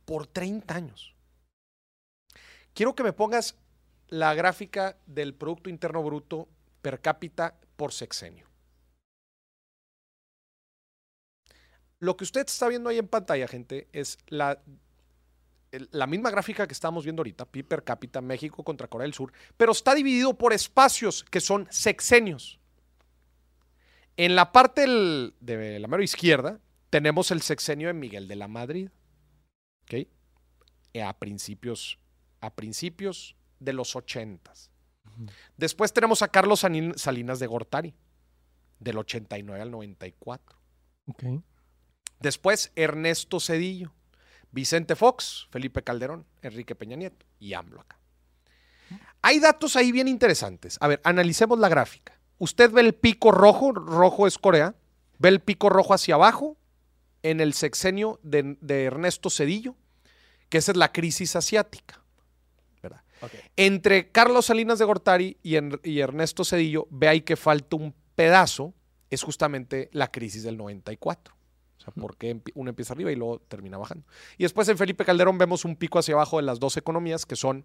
Por 0.04 0.26
30 0.26 0.74
años. 0.74 1.14
Quiero 2.74 2.94
que 2.94 3.04
me 3.04 3.12
pongas 3.12 3.54
la 4.08 4.34
gráfica 4.34 4.98
del 5.06 5.34
Producto 5.34 5.70
Interno 5.70 6.02
Bruto 6.02 6.48
per 6.82 7.00
cápita 7.00 7.54
por 7.76 7.92
sexenio. 7.92 8.46
Lo 12.00 12.16
que 12.16 12.24
usted 12.24 12.46
está 12.46 12.68
viendo 12.68 12.88
ahí 12.88 12.98
en 12.98 13.08
pantalla, 13.08 13.48
gente, 13.48 13.88
es 13.92 14.18
la, 14.28 14.62
la 15.90 16.06
misma 16.06 16.30
gráfica 16.30 16.66
que 16.66 16.72
estamos 16.72 17.04
viendo 17.04 17.20
ahorita, 17.20 17.44
PIB 17.44 17.66
per 17.66 17.84
cápita, 17.84 18.20
México 18.20 18.62
contra 18.64 18.88
Corea 18.88 19.04
del 19.04 19.14
Sur, 19.14 19.32
pero 19.56 19.72
está 19.72 19.94
dividido 19.94 20.34
por 20.36 20.52
espacios 20.52 21.24
que 21.24 21.40
son 21.40 21.66
sexenios. 21.70 22.58
En 24.16 24.34
la 24.34 24.50
parte 24.52 24.80
del- 24.82 25.34
de 25.40 25.78
la 25.78 25.88
mano 25.88 26.02
izquierda 26.02 26.58
tenemos 26.90 27.30
el 27.30 27.42
sexenio 27.42 27.88
de 27.88 27.94
Miguel 27.94 28.26
de 28.28 28.36
la 28.36 28.48
Madrid, 28.48 28.88
¿ok? 29.84 29.94
Eh, 30.94 31.02
A 31.02 31.12
principios, 31.18 31.98
a 32.40 32.54
principios 32.54 33.36
de 33.60 33.72
los 33.74 33.94
ochentas. 33.94 34.70
Después 35.56 35.92
tenemos 35.92 36.22
a 36.22 36.28
Carlos 36.28 36.60
Salinas 36.96 37.38
de 37.40 37.46
Gortari, 37.46 37.94
del 38.78 38.98
89 38.98 39.60
al 39.60 39.70
94. 39.70 40.56
Ok. 41.06 41.24
Después 42.20 42.72
Ernesto 42.76 43.38
Cedillo, 43.40 43.92
Vicente 44.50 44.96
Fox, 44.96 45.46
Felipe 45.50 45.82
Calderón, 45.82 46.24
Enrique 46.42 46.74
Peña 46.74 46.96
Nieto 46.96 47.26
y 47.38 47.52
AMLO 47.54 47.80
acá. 47.80 47.98
Hay 49.22 49.40
datos 49.40 49.76
ahí 49.76 49.92
bien 49.92 50.08
interesantes. 50.08 50.78
A 50.80 50.88
ver, 50.88 51.00
analicemos 51.04 51.58
la 51.58 51.68
gráfica. 51.68 52.18
Usted 52.38 52.70
ve 52.70 52.80
el 52.80 52.94
pico 52.94 53.32
rojo, 53.32 53.72
rojo 53.72 54.26
es 54.26 54.38
Corea, 54.38 54.74
ve 55.18 55.28
el 55.28 55.40
pico 55.40 55.68
rojo 55.68 55.92
hacia 55.92 56.14
abajo 56.14 56.56
en 57.22 57.40
el 57.40 57.52
sexenio 57.52 58.20
de, 58.22 58.56
de 58.60 58.84
Ernesto 58.84 59.28
Cedillo, 59.28 59.74
que 60.48 60.58
esa 60.58 60.70
es 60.72 60.76
la 60.78 60.92
crisis 60.92 61.34
asiática. 61.36 62.00
¿verdad? 62.82 63.02
Entre 63.56 64.10
Carlos 64.12 64.46
Salinas 64.46 64.78
de 64.78 64.84
Gortari 64.84 65.36
y, 65.42 65.56
En- 65.56 65.80
y 65.82 65.98
Ernesto 65.98 66.44
Cedillo, 66.44 66.86
ve 66.90 67.08
ahí 67.08 67.20
que 67.22 67.36
falta 67.36 67.76
un 67.76 67.92
pedazo, 68.14 68.72
es 69.10 69.22
justamente 69.24 69.90
la 69.92 70.10
crisis 70.12 70.44
del 70.44 70.56
94. 70.56 71.34
Sea, 71.92 72.00
porque 72.02 72.34
empi- 72.36 72.52
uno 72.54 72.70
empieza 72.70 72.92
arriba 72.94 73.10
y 73.12 73.16
luego 73.16 73.38
termina 73.40 73.78
bajando. 73.78 74.04
Y 74.36 74.42
después 74.44 74.68
en 74.68 74.78
Felipe 74.78 75.04
Calderón 75.04 75.38
vemos 75.38 75.64
un 75.64 75.76
pico 75.76 75.98
hacia 75.98 76.14
abajo 76.14 76.36
de 76.38 76.42
las 76.44 76.58
dos 76.60 76.76
economías, 76.76 77.26
que 77.26 77.36
son 77.36 77.64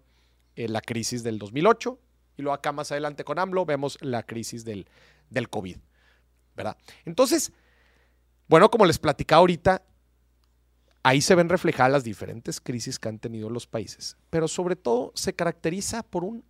eh, 0.56 0.68
la 0.68 0.80
crisis 0.80 1.22
del 1.22 1.38
2008, 1.38 1.98
y 2.36 2.42
luego 2.42 2.54
acá 2.54 2.72
más 2.72 2.90
adelante 2.92 3.24
con 3.24 3.38
AMLO 3.38 3.64
vemos 3.64 3.98
la 4.00 4.22
crisis 4.24 4.64
del, 4.64 4.86
del 5.30 5.48
COVID. 5.48 5.76
¿Verdad? 6.56 6.76
Entonces, 7.04 7.52
bueno, 8.48 8.70
como 8.70 8.86
les 8.86 8.98
platicaba 8.98 9.40
ahorita, 9.40 9.82
ahí 11.02 11.20
se 11.20 11.34
ven 11.34 11.48
reflejadas 11.48 11.92
las 11.92 12.04
diferentes 12.04 12.60
crisis 12.60 12.98
que 12.98 13.08
han 13.08 13.18
tenido 13.18 13.50
los 13.50 13.66
países, 13.66 14.16
pero 14.30 14.48
sobre 14.48 14.76
todo 14.76 15.12
se 15.14 15.34
caracteriza 15.34 16.02
por 16.02 16.24
un 16.24 16.44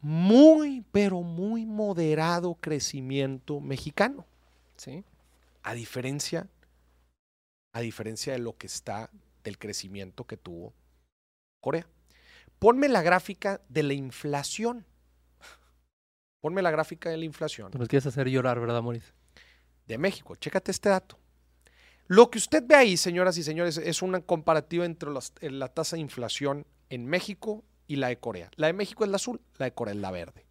muy, 0.00 0.84
pero 0.92 1.22
muy 1.22 1.66
moderado 1.66 2.54
crecimiento 2.60 3.58
mexicano, 3.60 4.24
Sí. 4.76 5.02
a 5.64 5.74
diferencia, 5.74 6.46
a 7.72 7.80
diferencia 7.80 8.32
de 8.32 8.38
lo 8.38 8.56
que 8.56 8.66
está 8.66 9.10
del 9.44 9.58
crecimiento 9.58 10.26
que 10.26 10.36
tuvo 10.36 10.74
Corea. 11.60 11.86
Ponme 12.58 12.88
la 12.88 13.02
gráfica 13.02 13.60
de 13.68 13.82
la 13.82 13.94
inflación. 13.94 14.84
Ponme 16.40 16.62
la 16.62 16.70
gráfica 16.70 17.10
de 17.10 17.16
la 17.16 17.24
inflación 17.24 17.70
Tú 17.70 17.78
nos 17.78 17.88
quieres 17.88 18.06
hacer 18.06 18.28
llorar, 18.28 18.60
¿verdad, 18.60 18.82
Maurice? 18.82 19.12
de 19.88 19.98
México. 19.98 20.36
Chécate 20.36 20.70
este 20.70 20.90
dato. 20.90 21.18
Lo 22.06 22.30
que 22.30 22.38
usted 22.38 22.62
ve 22.66 22.74
ahí, 22.74 22.96
señoras 22.96 23.36
y 23.38 23.42
señores, 23.42 23.78
es 23.78 24.02
una 24.02 24.20
comparativa 24.20 24.84
entre 24.84 25.10
eh, 25.40 25.50
la 25.50 25.68
tasa 25.68 25.96
de 25.96 26.02
inflación 26.02 26.66
en 26.90 27.06
México 27.06 27.64
y 27.86 27.96
la 27.96 28.08
de 28.08 28.18
Corea. 28.18 28.50
La 28.56 28.68
de 28.68 28.72
México 28.74 29.04
es 29.04 29.10
la 29.10 29.16
azul, 29.16 29.40
la 29.58 29.66
de 29.66 29.72
Corea 29.72 29.94
es 29.94 30.00
la 30.00 30.10
verde. 30.10 30.46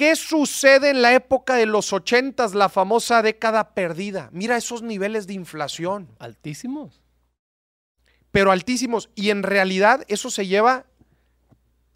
¿Qué 0.00 0.16
sucede 0.16 0.88
en 0.88 1.02
la 1.02 1.12
época 1.12 1.56
de 1.56 1.66
los 1.66 1.92
ochentas, 1.92 2.54
la 2.54 2.70
famosa 2.70 3.20
década 3.20 3.74
perdida? 3.74 4.30
Mira 4.32 4.56
esos 4.56 4.80
niveles 4.80 5.26
de 5.26 5.34
inflación, 5.34 6.08
Altísimos. 6.18 7.02
pero 8.30 8.50
altísimos. 8.50 9.10
Y 9.14 9.28
en 9.28 9.42
realidad 9.42 10.06
eso 10.08 10.30
se 10.30 10.46
lleva, 10.46 10.86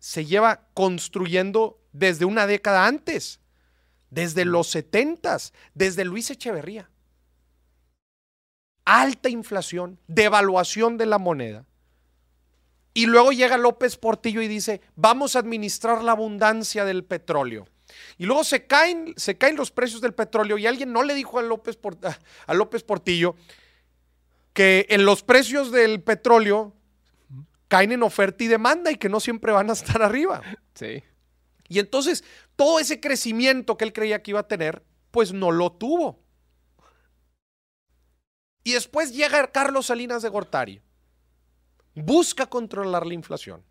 se 0.01 0.27
lleva 0.27 0.69
construyendo 0.75 1.81
desde 1.95 2.27
una 2.27 2.47
década 2.47 2.87
antes, 2.87 3.41
desde 4.11 4.45
los 4.45 4.69
setentas, 4.69 5.55
desde 5.73 6.05
Luis 6.05 6.31
Echeverría. 6.31 6.91
Alta 8.85 9.31
inflación, 9.31 9.99
devaluación 10.09 10.99
de 10.99 11.07
la 11.07 11.17
moneda. 11.17 11.65
Y 12.93 13.07
luego 13.07 13.33
llega 13.33 13.57
López 13.57 13.97
Portillo 13.97 14.43
y 14.43 14.49
dice, 14.49 14.83
vamos 14.95 15.37
a 15.37 15.39
administrar 15.39 16.05
la 16.05 16.13
abundancia 16.13 16.85
del 16.85 17.03
petróleo. 17.03 17.67
Y 18.19 18.27
luego 18.27 18.45
se 18.45 18.67
caen, 18.67 19.15
se 19.17 19.37
caen 19.37 19.57
los 19.57 19.71
precios 19.71 20.01
del 20.01 20.15
petróleo 20.15 20.59
y 20.59 20.67
alguien 20.67 20.93
no 20.93 21.03
le 21.03 21.15
dijo 21.15 21.39
a 21.39 21.43
López, 21.43 21.77
Por- 21.77 21.99
a 22.47 22.55
López 22.55 22.83
Portillo 22.83 23.35
que 24.53 24.87
en 24.91 25.05
los 25.05 25.23
precios 25.23 25.73
del 25.73 26.01
petróleo 26.03 26.73
caen 27.69 27.91
en 27.93 28.03
oferta 28.05 28.45
y 28.45 28.47
demanda 28.49 28.91
y 28.93 28.97
que 28.97 29.09
no 29.09 29.19
siempre 29.19 29.53
van 29.53 29.69
a 29.71 29.73
estar 29.73 30.01
arriba. 30.03 30.43
Sí. 30.75 31.03
Y 31.69 31.79
entonces 31.81 32.23
todo 32.55 32.79
ese 32.79 33.01
crecimiento 33.01 33.77
que 33.77 33.85
él 33.85 33.93
creía 33.93 34.23
que 34.23 34.31
iba 34.31 34.41
a 34.41 34.47
tener, 34.49 34.85
pues 35.11 35.33
no 35.33 35.51
lo 35.51 35.73
tuvo. 35.73 36.21
Y 38.63 38.73
después 38.73 39.13
llega 39.13 39.51
Carlos 39.51 39.87
Salinas 39.87 40.23
de 40.23 40.29
Gortari, 40.29 40.81
busca 41.95 42.47
controlar 42.47 43.07
la 43.07 43.15
inflación 43.15 43.63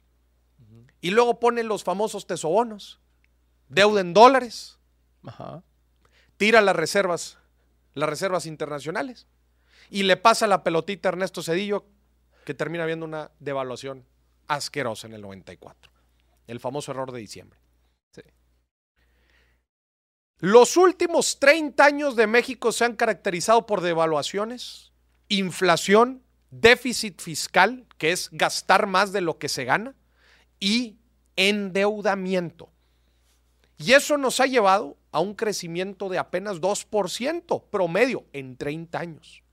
y 1.01 1.11
luego 1.11 1.39
pone 1.39 1.63
los 1.63 1.83
famosos 1.83 2.27
tesobonos, 2.27 2.99
deuda 3.73 4.01
en 4.01 4.13
dólares, 4.13 4.77
Ajá. 5.25 5.63
tira 6.37 6.61
las 6.61 6.75
reservas, 6.75 7.37
las 7.93 8.09
reservas 8.09 8.45
internacionales 8.45 9.27
y 9.89 10.03
le 10.03 10.17
pasa 10.17 10.47
la 10.47 10.63
pelotita 10.63 11.09
a 11.09 11.11
Ernesto 11.11 11.41
Cedillo 11.41 11.85
que 12.45 12.53
termina 12.53 12.85
viendo 12.85 13.05
una 13.05 13.31
devaluación 13.39 14.05
asquerosa 14.47 15.07
en 15.07 15.13
el 15.13 15.21
94. 15.21 15.91
El 16.47 16.59
famoso 16.59 16.91
error 16.91 17.11
de 17.11 17.19
diciembre. 17.19 17.59
Sí. 18.11 18.21
Los 20.39 20.75
últimos 20.75 21.39
30 21.39 21.85
años 21.85 22.15
de 22.15 22.27
México 22.27 22.71
se 22.71 22.85
han 22.85 22.95
caracterizado 22.95 23.65
por 23.65 23.81
devaluaciones, 23.81 24.91
inflación, 25.29 26.21
déficit 26.51 27.21
fiscal, 27.21 27.87
que 27.97 28.11
es 28.11 28.29
gastar 28.31 28.87
más 28.87 29.13
de 29.13 29.21
lo 29.21 29.37
que 29.37 29.47
se 29.47 29.63
gana, 29.63 29.95
y 30.59 30.97
endeudamiento. 31.37 32.72
Y 33.77 33.93
eso 33.93 34.17
nos 34.17 34.39
ha 34.39 34.45
llevado 34.45 34.97
a 35.11 35.19
un 35.19 35.35
crecimiento 35.35 36.09
de 36.09 36.17
apenas 36.17 36.61
2% 36.61 37.63
promedio 37.69 38.25
en 38.33 38.57
30 38.57 38.99
años. 38.99 39.43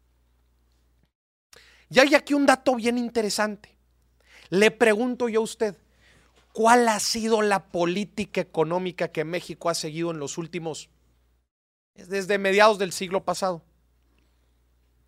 Y 1.89 1.99
hay 1.99 2.15
aquí 2.15 2.35
un 2.35 2.47
dato 2.47 2.77
bien 2.77 2.99
interesante. 2.99 3.77
Le 4.49 4.71
pregunto 4.71 5.29
yo 5.29 5.41
a 5.41 5.45
usted, 5.45 5.77
¿cuál 6.53 6.89
ha 6.89 7.01
sido 7.01 7.43
la 7.43 7.67
política 7.67 8.41
económica 8.41 9.09
que 9.09 9.25
México 9.25 9.69
ha 9.69 9.75
seguido 9.75 10.11
en 10.11 10.19
los 10.19 10.39
últimos, 10.39 10.89
desde 11.95 12.39
mediados 12.39 12.79
del 12.79 12.93
siglo 12.93 13.25
pasado? 13.25 13.63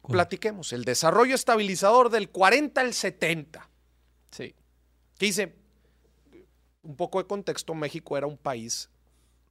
Platiquemos, 0.03 0.73
el 0.73 0.85
desarrollo 0.85 1.37
estabilizador 1.37 2.11
del 2.11 2.29
40 2.29 2.81
al 2.81 2.93
70. 2.93 3.69
Sí. 4.33 4.55
que 5.19 5.27
dice, 5.27 5.55
un 6.83 6.97
poco 6.97 7.23
de 7.23 7.29
contexto, 7.29 7.75
México 7.75 8.17
era 8.17 8.27
un 8.27 8.37
país 8.37 8.91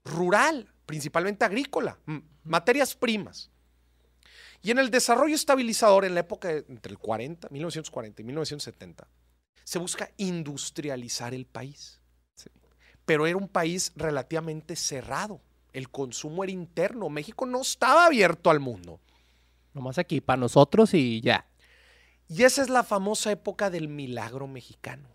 rural, 0.04 0.72
principalmente 0.86 1.46
agrícola, 1.46 1.98
materias 2.44 2.96
primas. 2.96 3.50
Y 4.64 4.72
en 4.72 4.80
el 4.80 4.92
desarrollo 4.92 5.36
estabilizador, 5.36 6.06
en 6.06 6.14
la 6.14 6.20
época 6.22 6.50
de- 6.50 6.66
entre 6.70 6.92
el 6.92 7.00
40, 7.00 7.48
1940 7.50 8.22
y 8.22 8.26
1970, 8.26 9.08
se 9.64 9.80
busca 9.80 10.12
industrializar 10.18 11.34
el 11.34 11.46
país. 11.46 12.00
Pero 13.06 13.26
era 13.26 13.38
un 13.38 13.48
país 13.48 13.92
relativamente 13.96 14.76
cerrado. 14.76 15.42
El 15.74 15.90
consumo 15.90 16.44
era 16.44 16.52
interno. 16.54 17.10
México 17.10 17.46
no 17.46 17.62
estaba 17.62 18.06
abierto 18.06 18.50
al 18.50 18.60
mundo. 18.60 19.00
Nomás 19.74 19.98
aquí, 19.98 20.22
para 20.22 20.40
nosotros 20.40 20.94
y 20.94 21.22
ya. 21.22 21.48
Y 22.28 22.44
esa 22.44 22.62
es 22.62 22.70
la 22.70 22.84
famosa 22.84 23.32
época 23.32 23.70
del 23.70 23.88
milagro 23.88 24.48
mexicano. 24.48 25.10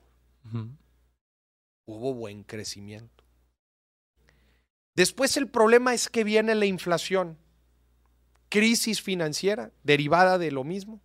Hubo 1.86 2.14
buen 2.14 2.42
crecimiento. 2.42 3.15
Después 4.96 5.36
el 5.36 5.46
problema 5.46 5.92
es 5.92 6.08
que 6.08 6.24
viene 6.24 6.54
la 6.54 6.64
inflación, 6.64 7.36
crisis 8.48 9.02
financiera 9.02 9.70
derivada 9.84 10.38
de 10.38 10.50
lo 10.50 10.64
mismo, 10.64 11.02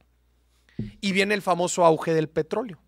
y 1.01 1.11
viene 1.11 1.33
el 1.33 1.41
famoso 1.41 1.85
auge 1.85 2.13
del 2.13 2.29
petróleo. 2.29 2.79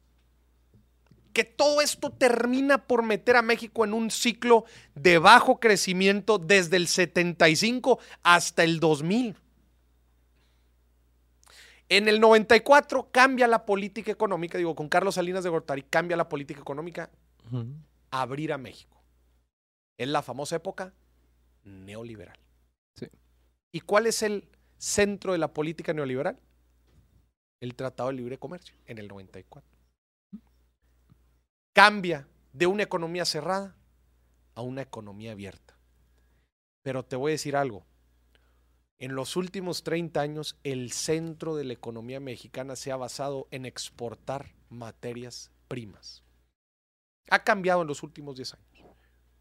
Que 1.33 1.43
todo 1.43 1.81
esto 1.81 2.11
termina 2.11 2.87
por 2.87 3.03
meter 3.03 3.35
a 3.35 3.41
México 3.41 3.83
en 3.83 3.93
un 3.93 4.11
ciclo 4.11 4.65
de 4.95 5.17
bajo 5.17 5.59
crecimiento 5.59 6.37
desde 6.37 6.77
el 6.77 6.87
75 6.87 7.99
hasta 8.23 8.63
el 8.63 8.79
2000. 8.79 9.35
En 11.89 12.07
el 12.07 12.19
94 12.19 13.09
cambia 13.11 13.47
la 13.47 13.65
política 13.65 14.11
económica, 14.11 14.57
digo, 14.57 14.73
con 14.73 14.87
Carlos 14.87 15.15
Salinas 15.15 15.43
de 15.43 15.49
Gortari 15.49 15.83
cambia 15.83 16.15
la 16.15 16.29
política 16.29 16.61
económica 16.61 17.09
abrir 18.09 18.53
a 18.53 18.57
México. 18.57 18.92
Es 19.97 20.07
la 20.07 20.21
famosa 20.21 20.55
época 20.55 20.93
neoliberal. 21.63 22.39
Sí. 22.95 23.07
¿Y 23.71 23.81
cuál 23.81 24.07
es 24.07 24.23
el 24.23 24.47
centro 24.77 25.33
de 25.33 25.37
la 25.37 25.53
política 25.53 25.93
neoliberal? 25.93 26.39
El 27.59 27.75
Tratado 27.75 28.09
de 28.09 28.15
Libre 28.15 28.37
Comercio 28.37 28.75
en 28.85 28.97
el 28.97 29.07
94. 29.07 29.69
Cambia 31.73 32.27
de 32.51 32.67
una 32.67 32.83
economía 32.83 33.25
cerrada 33.25 33.75
a 34.55 34.61
una 34.61 34.81
economía 34.81 35.31
abierta. 35.31 35.77
Pero 36.83 37.03
te 37.03 37.15
voy 37.15 37.31
a 37.31 37.33
decir 37.33 37.55
algo. 37.55 37.85
En 38.99 39.15
los 39.15 39.35
últimos 39.35 39.83
30 39.83 40.21
años, 40.21 40.57
el 40.63 40.91
centro 40.91 41.55
de 41.55 41.63
la 41.63 41.73
economía 41.73 42.19
mexicana 42.19 42.75
se 42.75 42.91
ha 42.91 42.95
basado 42.95 43.47
en 43.51 43.65
exportar 43.65 44.53
materias 44.69 45.51
primas. 45.67 46.23
Ha 47.29 47.43
cambiado 47.43 47.81
en 47.81 47.87
los 47.87 48.03
últimos 48.03 48.35
10 48.35 48.53
años, 48.53 48.72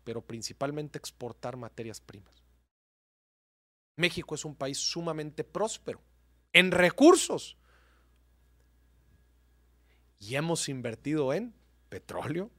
pero 0.04 0.22
principalmente 0.22 0.98
exportar 0.98 1.56
materias 1.56 2.00
primas. 2.00 2.42
México 3.96 4.34
es 4.34 4.44
un 4.44 4.54
país 4.54 4.78
sumamente 4.78 5.44
próspero 5.44 6.00
en 6.52 6.70
recursos. 6.70 7.56
Y 10.18 10.36
hemos 10.36 10.68
invertido 10.68 11.32
en 11.32 11.52
petróleo, 11.88 12.50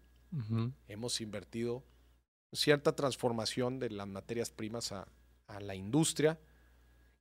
hemos 0.88 1.22
invertido 1.22 1.84
cierta 2.52 2.96
transformación 2.96 3.80
de 3.80 3.90
las 3.90 4.08
materias 4.08 4.50
primas 4.50 4.92
a, 4.92 5.08
a 5.48 5.60
la 5.60 5.76
industria 5.76 6.40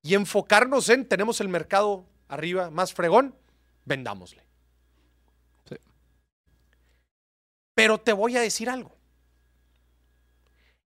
y 0.02 0.14
enfocarnos 0.14 0.88
en, 0.88 1.06
tenemos 1.06 1.40
el 1.40 1.48
mercado 1.48 2.06
arriba 2.28 2.70
más 2.70 2.92
fregón, 2.92 3.36
vendámosle. 3.84 4.42
Sí. 5.68 5.76
Pero 7.74 8.00
te 8.00 8.12
voy 8.12 8.36
a 8.36 8.40
decir 8.40 8.68
algo. 8.68 8.96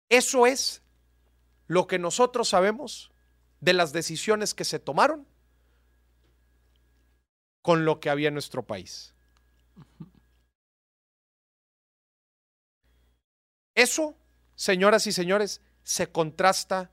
Eso 0.09 0.47
es 0.47 0.83
lo 1.67 1.87
que 1.87 1.99
nosotros 1.99 2.49
sabemos 2.49 3.11
de 3.61 3.73
las 3.73 3.93
decisiones 3.93 4.55
que 4.55 4.65
se 4.65 4.79
tomaron 4.79 5.27
con 7.63 7.85
lo 7.85 7.99
que 7.99 8.11
había 8.11 8.29
en 8.29 8.35
nuestro 8.35 8.65
país. 8.65 9.15
Eso, 13.75 14.17
señoras 14.55 15.07
y 15.07 15.13
señores, 15.13 15.61
se 15.83 16.11
contrasta. 16.11 16.91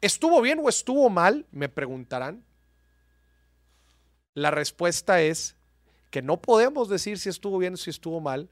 ¿Estuvo 0.00 0.42
bien 0.42 0.60
o 0.62 0.68
estuvo 0.68 1.08
mal? 1.08 1.46
Me 1.50 1.68
preguntarán. 1.68 2.44
La 4.34 4.50
respuesta 4.50 5.22
es 5.22 5.56
que 6.10 6.20
no 6.20 6.42
podemos 6.42 6.88
decir 6.88 7.18
si 7.18 7.28
estuvo 7.28 7.58
bien 7.58 7.74
o 7.74 7.76
si 7.76 7.90
estuvo 7.90 8.20
mal 8.20 8.50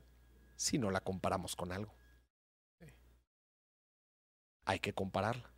si 0.56 0.78
no 0.78 0.90
la 0.90 1.00
comparamos 1.00 1.56
con 1.56 1.72
algo. 1.72 1.92
Hay 4.64 4.78
que 4.78 4.92
compararla. 4.92 5.50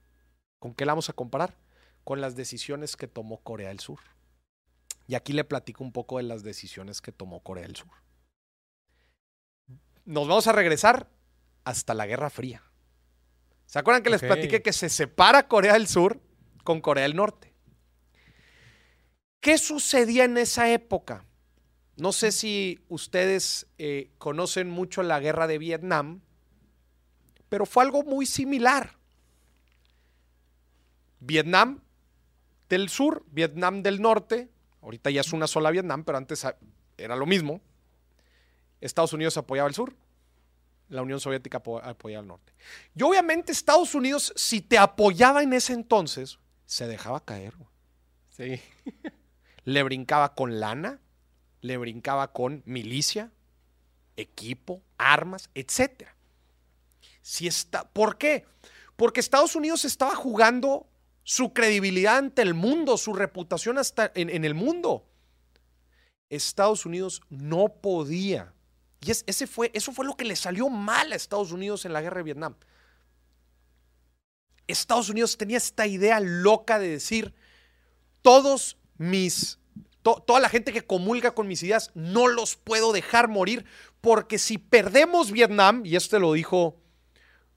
¿Con 0.58 0.74
qué 0.74 0.84
la 0.84 0.92
vamos 0.92 1.08
a 1.08 1.12
comparar? 1.12 1.56
Con 2.04 2.20
las 2.20 2.36
decisiones 2.36 2.96
que 2.96 3.08
tomó 3.08 3.42
Corea 3.42 3.68
del 3.68 3.80
Sur. 3.80 4.00
Y 5.06 5.14
aquí 5.14 5.32
le 5.32 5.44
platico 5.44 5.84
un 5.84 5.92
poco 5.92 6.16
de 6.16 6.24
las 6.24 6.42
decisiones 6.42 7.00
que 7.00 7.12
tomó 7.12 7.42
Corea 7.42 7.64
del 7.64 7.76
Sur. 7.76 7.90
Nos 10.04 10.26
vamos 10.28 10.46
a 10.46 10.52
regresar 10.52 11.08
hasta 11.64 11.94
la 11.94 12.06
Guerra 12.06 12.30
Fría. 12.30 12.62
¿Se 13.66 13.78
acuerdan 13.78 14.02
que 14.02 14.10
les 14.10 14.20
platiqué 14.20 14.62
que 14.62 14.72
se 14.72 14.88
separa 14.88 15.48
Corea 15.48 15.74
del 15.74 15.88
Sur 15.88 16.20
con 16.62 16.80
Corea 16.80 17.02
del 17.02 17.16
Norte? 17.16 17.52
¿Qué 19.40 19.58
sucedía 19.58 20.24
en 20.24 20.38
esa 20.38 20.72
época? 20.72 21.24
No 21.96 22.12
sé 22.12 22.30
si 22.30 22.84
ustedes 22.88 23.66
eh, 23.78 24.10
conocen 24.18 24.68
mucho 24.68 25.02
la 25.02 25.18
guerra 25.18 25.46
de 25.46 25.58
Vietnam, 25.58 26.20
pero 27.56 27.64
fue 27.64 27.84
algo 27.84 28.02
muy 28.02 28.26
similar. 28.26 28.98
Vietnam 31.20 31.80
del 32.68 32.90
sur, 32.90 33.24
Vietnam 33.28 33.82
del 33.82 34.02
norte, 34.02 34.50
ahorita 34.82 35.08
ya 35.08 35.22
es 35.22 35.32
una 35.32 35.46
sola 35.46 35.70
Vietnam, 35.70 36.04
pero 36.04 36.18
antes 36.18 36.46
era 36.98 37.16
lo 37.16 37.24
mismo. 37.24 37.62
Estados 38.82 39.14
Unidos 39.14 39.38
apoyaba 39.38 39.70
el 39.70 39.74
sur, 39.74 39.96
la 40.90 41.00
Unión 41.00 41.18
Soviética 41.18 41.56
apoyaba 41.56 42.20
el 42.20 42.28
norte. 42.28 42.52
Y 42.94 43.02
obviamente 43.04 43.52
Estados 43.52 43.94
Unidos, 43.94 44.34
si 44.36 44.60
te 44.60 44.76
apoyaba 44.76 45.42
en 45.42 45.54
ese 45.54 45.72
entonces, 45.72 46.38
se 46.66 46.86
dejaba 46.86 47.24
caer. 47.24 47.54
Sí. 48.28 48.60
Le 49.64 49.82
brincaba 49.82 50.34
con 50.34 50.60
lana, 50.60 51.00
le 51.62 51.78
brincaba 51.78 52.34
con 52.34 52.62
milicia, 52.66 53.32
equipo, 54.14 54.82
armas, 54.98 55.48
etc. 55.54 56.15
Si 57.26 57.48
está, 57.48 57.88
¿Por 57.88 58.18
qué? 58.18 58.46
Porque 58.94 59.18
Estados 59.18 59.56
Unidos 59.56 59.84
estaba 59.84 60.14
jugando 60.14 60.86
su 61.24 61.52
credibilidad 61.52 62.18
ante 62.18 62.40
el 62.40 62.54
mundo, 62.54 62.96
su 62.96 63.14
reputación 63.14 63.78
hasta 63.78 64.12
en, 64.14 64.44
el 64.44 64.54
mundo. 64.54 65.04
Estados 66.30 66.86
Unidos 66.86 67.20
no 67.28 67.66
podía. 67.66 68.54
Y 69.00 69.10
ese 69.10 69.48
fue, 69.48 69.72
eso 69.74 69.90
fue 69.90 70.06
lo 70.06 70.16
que 70.16 70.24
le 70.24 70.36
salió 70.36 70.68
mal 70.68 71.10
a 71.10 71.16
Estados 71.16 71.50
Unidos 71.50 71.84
en 71.84 71.94
la 71.94 72.00
guerra 72.00 72.18
de 72.18 72.22
Vietnam. 72.22 72.54
Estados 74.68 75.08
Unidos 75.08 75.36
tenía 75.36 75.56
esta 75.56 75.88
idea 75.88 76.20
loca 76.20 76.78
de 76.78 76.90
decir, 76.90 77.34
todos 78.22 78.76
mis 78.98 79.58
toda 80.00 80.38
la 80.38 80.48
gente 80.48 80.72
que 80.72 80.86
comulga 80.86 81.34
con 81.34 81.48
mis 81.48 81.64
ideas, 81.64 81.90
no 81.94 82.28
los 82.28 82.54
puedo 82.54 82.92
dejar 82.92 83.26
morir, 83.26 83.64
porque 84.00 84.38
si 84.38 84.58
perdemos 84.58 85.32
Vietnam, 85.32 85.84
y 85.84 85.96
esto 85.96 86.20
lo 86.20 86.32
dijo, 86.32 86.85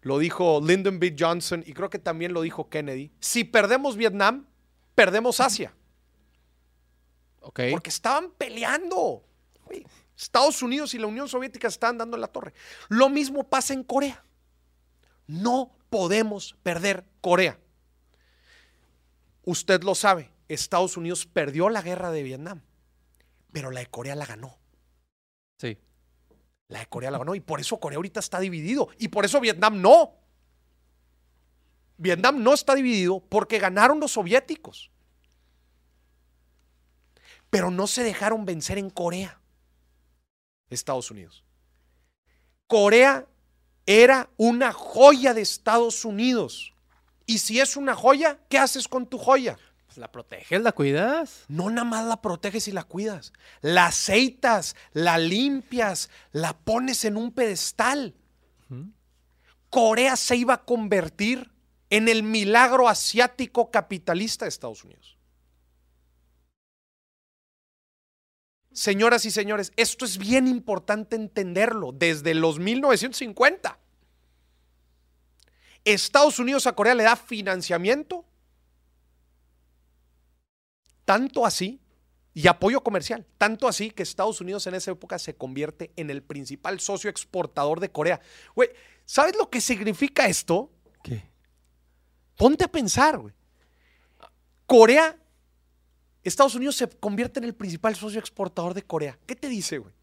lo 0.01 0.17
dijo 0.17 0.61
Lyndon 0.63 0.99
B. 0.99 1.15
Johnson 1.17 1.63
y 1.65 1.73
creo 1.73 1.89
que 1.89 1.99
también 1.99 2.33
lo 2.33 2.41
dijo 2.41 2.69
Kennedy, 2.69 3.11
si 3.19 3.43
perdemos 3.43 3.97
Vietnam, 3.97 4.47
perdemos 4.95 5.39
Asia. 5.39 5.73
Porque 7.41 7.89
estaban 7.89 8.31
peleando. 8.31 9.23
Estados 10.17 10.61
Unidos 10.61 10.93
y 10.93 10.99
la 10.99 11.07
Unión 11.07 11.27
Soviética 11.27 11.67
estaban 11.67 11.97
dando 11.97 12.17
la 12.17 12.27
torre. 12.27 12.53
Lo 12.89 13.09
mismo 13.09 13.45
pasa 13.45 13.73
en 13.73 13.83
Corea. 13.83 14.23
No 15.27 15.71
podemos 15.89 16.55
perder 16.63 17.05
Corea. 17.21 17.59
Usted 19.45 19.83
lo 19.83 19.95
sabe. 19.95 20.31
Estados 20.47 20.97
Unidos 20.97 21.25
perdió 21.25 21.69
la 21.69 21.81
guerra 21.81 22.11
de 22.11 22.23
Vietnam, 22.23 22.61
pero 23.51 23.71
la 23.71 23.81
de 23.81 23.85
Corea 23.85 24.15
la 24.15 24.25
ganó. 24.25 24.57
Sí. 25.57 25.77
La 26.69 26.79
de 26.79 26.85
Corea 26.85 27.11
la 27.11 27.17
ganó 27.17 27.35
y 27.35 27.39
por 27.39 27.59
eso 27.59 27.79
Corea 27.79 27.97
ahorita 27.97 28.19
está 28.19 28.39
dividido 28.39 28.89
y 28.97 29.09
por 29.09 29.25
eso 29.25 29.41
Vietnam 29.41 29.81
no. 29.81 30.13
Vietnam 31.97 32.41
no 32.41 32.53
está 32.53 32.75
dividido 32.75 33.19
porque 33.19 33.59
ganaron 33.59 33.99
los 33.99 34.11
soviéticos. 34.13 34.91
Pero 37.49 37.71
no 37.71 37.87
se 37.87 38.03
dejaron 38.03 38.45
vencer 38.45 38.77
en 38.77 38.91
Corea, 38.91 39.41
Estados 40.69 41.09
Unidos. 41.09 41.43
Corea 42.67 43.27
era 43.87 44.29
una 44.37 44.71
joya 44.71 45.33
de 45.33 45.41
Estados 45.41 46.05
Unidos. 46.05 46.75
Y 47.25 47.39
si 47.39 47.59
es 47.59 47.75
una 47.75 47.95
joya, 47.95 48.39
¿qué 48.47 48.59
haces 48.59 48.87
con 48.87 49.07
tu 49.07 49.17
joya? 49.17 49.57
Pues, 49.89 49.97
la 49.97 50.11
proteges, 50.11 50.61
la 50.61 50.71
cuidas. 50.71 51.45
No 51.47 51.71
nada 51.71 51.83
más 51.83 52.05
la 52.05 52.21
proteges 52.21 52.67
y 52.67 52.71
la 52.71 52.83
cuidas. 52.83 53.33
La 53.61 53.87
aceitas, 53.87 54.75
la 54.93 55.17
limpias, 55.17 56.11
la 56.31 56.55
pones 56.55 57.05
en 57.05 57.17
un 57.17 57.31
pedestal. 57.31 58.13
Corea 59.71 60.15
se 60.15 60.35
iba 60.35 60.53
a 60.53 60.63
convertir 60.63 61.51
en 61.89 62.07
el 62.07 62.21
milagro 62.21 62.87
asiático 62.87 63.71
capitalista 63.71 64.45
de 64.45 64.49
Estados 64.49 64.83
Unidos. 64.83 65.17
Señoras 68.71 69.25
y 69.25 69.31
señores, 69.31 69.73
esto 69.75 70.05
es 70.05 70.19
bien 70.19 70.47
importante 70.47 71.15
entenderlo 71.15 71.93
desde 71.93 72.35
los 72.35 72.59
1950. 72.59 73.79
Estados 75.83 76.37
Unidos 76.37 76.67
a 76.67 76.73
Corea 76.73 76.93
le 76.93 77.03
da 77.05 77.15
financiamiento, 77.15 78.28
tanto 81.09 81.43
así, 81.43 81.81
y 82.35 82.47
apoyo 82.47 82.83
comercial, 82.83 83.25
tanto 83.39 83.67
así 83.67 83.89
que 83.89 84.03
Estados 84.03 84.41
Unidos 84.41 84.67
en 84.67 84.75
esa 84.75 84.91
época 84.91 85.17
se 85.17 85.35
convierte 85.35 85.91
en 85.95 86.11
el 86.11 86.21
principal 86.21 86.79
socio 86.79 87.09
exportador 87.09 87.79
de 87.79 87.89
Corea. 87.89 88.21
Güey, 88.55 88.69
¿sabes 89.05 89.35
lo 89.35 89.49
que 89.49 89.59
significa 89.59 90.27
esto? 90.27 90.71
¿Qué? 91.01 91.23
Ponte 92.37 92.63
a 92.63 92.67
pensar, 92.67 93.17
güey. 93.17 93.33
Corea, 94.67 95.17
Estados 96.21 96.53
Unidos 96.53 96.75
se 96.75 96.87
convierte 96.87 97.39
en 97.39 97.45
el 97.45 97.55
principal 97.55 97.95
socio 97.95 98.19
exportador 98.19 98.75
de 98.75 98.83
Corea. 98.83 99.17
¿Qué 99.25 99.35
te 99.35 99.47
dice, 99.47 99.79
güey? 99.79 99.95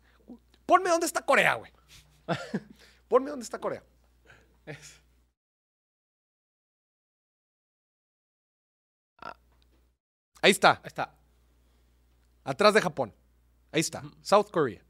Ponme 0.67 0.91
dónde 0.91 1.07
está 1.07 1.25
Corea, 1.25 1.55
güey. 1.55 1.71
Ponme 3.07 3.31
dónde 3.31 3.45
está 3.45 3.61
Corea. 3.61 3.85
Ahí 10.43 10.51
está. 10.51 10.73
Ahí 10.73 10.87
está. 10.87 11.15
Atrás 12.45 12.75
de 12.75 12.81
Japón. 12.81 13.15
Ahí 13.73 13.81
está. 13.81 14.03
South 14.23 14.51
Korea. 14.51 14.83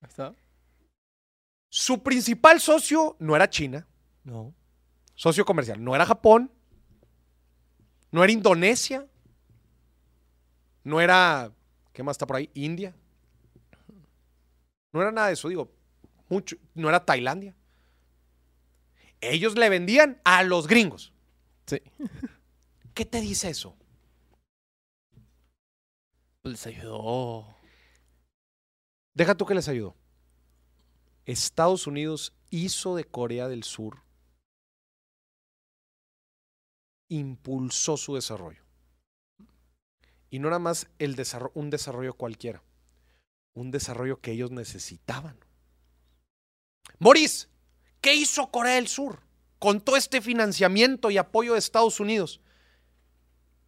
Ahí 0.00 0.08
está. 0.08 0.34
Su 1.68 2.02
principal 2.02 2.60
socio 2.60 3.16
no 3.18 3.34
era 3.36 3.48
China. 3.48 3.86
No. 4.24 4.54
Socio 5.14 5.44
comercial. 5.44 5.82
No 5.82 5.94
era 5.94 6.04
Japón. 6.04 6.50
No 8.10 8.22
era 8.22 8.32
Indonesia. 8.32 9.06
No 10.84 11.00
era. 11.00 11.52
¿Qué 11.92 12.02
más 12.02 12.14
está 12.14 12.26
por 12.26 12.36
ahí? 12.36 12.50
India. 12.54 12.94
No 14.92 15.00
era 15.00 15.12
nada 15.12 15.28
de 15.28 15.34
eso, 15.34 15.48
digo. 15.48 15.72
Mucho, 16.28 16.56
no 16.74 16.88
era 16.88 17.04
Tailandia. 17.04 17.54
Ellos 19.20 19.56
le 19.56 19.68
vendían 19.68 20.20
a 20.24 20.42
los 20.42 20.66
gringos. 20.66 21.12
Sí. 21.66 21.80
¿Qué 22.94 23.04
te 23.04 23.20
dice 23.20 23.48
eso? 23.48 23.76
Pues 26.42 26.52
les 26.52 26.66
ayudó. 26.66 27.56
Deja 29.14 29.34
tú 29.34 29.46
que 29.46 29.54
les 29.54 29.68
ayudó. 29.68 29.94
Estados 31.24 31.86
Unidos 31.86 32.34
hizo 32.50 32.96
de 32.96 33.04
Corea 33.04 33.48
del 33.48 33.62
Sur, 33.62 34.02
impulsó 37.08 37.96
su 37.96 38.14
desarrollo. 38.16 38.62
Y 40.30 40.38
no 40.38 40.48
nada 40.48 40.58
más 40.58 40.88
el 40.98 41.14
desarrollo, 41.14 41.52
un 41.54 41.70
desarrollo 41.70 42.14
cualquiera, 42.14 42.62
un 43.54 43.70
desarrollo 43.70 44.20
que 44.20 44.32
ellos 44.32 44.50
necesitaban. 44.50 45.38
Maurice, 46.98 47.48
¿qué 48.00 48.14
hizo 48.14 48.50
Corea 48.50 48.74
del 48.74 48.88
Sur 48.88 49.20
con 49.58 49.80
todo 49.80 49.96
este 49.96 50.20
financiamiento 50.20 51.10
y 51.10 51.18
apoyo 51.18 51.52
de 51.52 51.58
Estados 51.58 52.00
Unidos? 52.00 52.40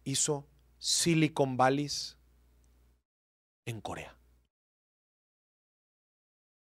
Hizo 0.05 0.47
Silicon 0.77 1.57
Valley 1.57 1.89
en 3.65 3.81
Corea. 3.81 4.15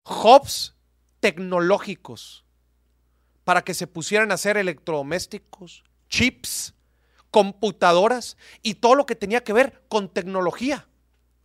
Hubs 0.04 0.76
tecnológicos 1.18 2.44
para 3.44 3.62
que 3.62 3.74
se 3.74 3.86
pusieran 3.86 4.30
a 4.30 4.34
hacer 4.34 4.56
electrodomésticos, 4.56 5.82
chips, 6.08 6.74
computadoras 7.30 8.36
y 8.62 8.74
todo 8.74 8.94
lo 8.94 9.06
que 9.06 9.16
tenía 9.16 9.42
que 9.42 9.52
ver 9.52 9.84
con 9.88 10.08
tecnología. 10.08 10.86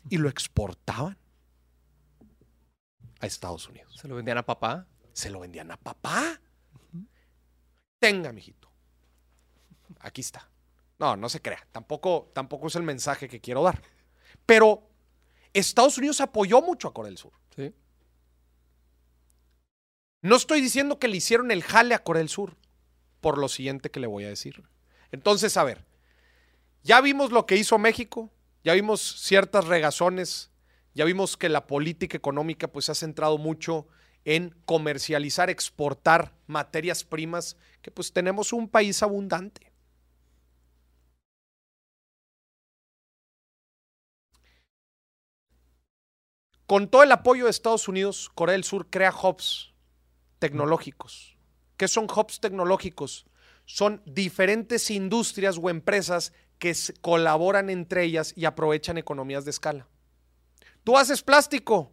Y 0.10 0.18
lo 0.18 0.30
exportaban 0.30 1.18
a 3.20 3.26
Estados 3.26 3.68
Unidos. 3.68 3.96
¿Se 4.00 4.08
lo 4.08 4.16
vendían 4.16 4.38
a 4.38 4.46
papá? 4.46 4.88
Se 5.14 5.30
lo 5.30 5.40
vendían 5.40 5.72
a 5.72 5.78
papá. 5.78 6.40
Tenga, 8.00 8.32
mijito. 8.32 8.70
Aquí 10.00 10.22
está. 10.22 10.50
No, 11.00 11.16
no 11.16 11.30
se 11.30 11.42
crea. 11.42 11.66
Tampoco, 11.72 12.32
tampoco 12.34 12.68
es 12.68 12.76
el 12.76 12.84
mensaje 12.84 13.28
que 13.28 13.42
quiero 13.42 13.64
dar. 13.64 13.82
Pero 14.46 14.90
Estados 15.54 15.98
Unidos 15.98 16.22
apoyó 16.22 16.62
mucho 16.62 16.88
a 16.88 16.94
Corea 16.94 17.10
del 17.10 17.18
Sur. 17.18 17.34
Sí. 17.56 17.74
No 20.22 20.36
estoy 20.36 20.62
diciendo 20.62 21.00
que 21.00 21.08
le 21.08 21.18
hicieron 21.18 21.52
el 21.52 21.64
jale 21.64 21.96
a 21.96 22.04
Corea 22.04 22.20
del 22.20 22.30
Sur, 22.30 22.58
por 23.22 23.38
lo 23.38 23.48
siguiente 23.48 23.92
que 23.92 24.00
le 24.00 24.08
voy 24.08 24.26
a 24.26 24.30
decir. 24.30 24.64
Entonces, 25.12 25.56
a 25.58 25.64
ver, 25.64 25.86
ya 26.84 27.02
vimos 27.02 27.32
lo 27.32 27.46
que 27.46 27.58
hizo 27.58 27.78
México, 27.78 28.32
ya 28.64 28.74
vimos 28.74 29.02
ciertas 29.22 29.66
regazones, 29.66 30.52
ya 30.94 31.06
vimos 31.06 31.38
que 31.38 31.50
la 31.50 31.68
política 31.68 32.18
económica 32.18 32.68
pues 32.68 32.86
se 32.86 32.92
ha 32.92 32.96
centrado 32.96 33.38
mucho 33.38 33.88
en 34.24 34.56
comercializar, 34.66 35.50
exportar 35.50 36.34
materias 36.48 37.04
primas, 37.04 37.58
que 37.82 37.92
pues 37.92 38.12
tenemos 38.12 38.54
un 38.54 38.68
país 38.68 39.04
abundante. 39.04 39.65
Con 46.68 46.88
todo 46.88 47.04
el 47.04 47.12
apoyo 47.12 47.46
de 47.46 47.52
Estados 47.52 47.88
Unidos, 47.88 48.32
Corea 48.34 48.54
del 48.54 48.64
Sur 48.64 48.90
crea 48.90 49.14
hubs 49.14 49.74
tecnológicos. 50.40 51.38
¿Qué 51.78 51.88
son 51.88 52.06
hubs 52.06 52.40
tecnológicos? 52.40 53.26
Son 53.66 54.02
diferentes 54.06 54.90
industrias 54.90 55.60
o 55.62 55.70
empresas 55.70 56.34
que 56.58 56.76
colaboran 57.02 57.70
entre 57.70 58.04
ellas 58.04 58.34
y 58.36 58.46
aprovechan 58.46 58.98
economías 58.98 59.46
de 59.46 59.52
escala. 59.52 59.88
Tú 60.84 60.98
haces 60.98 61.22
plástico, 61.22 61.92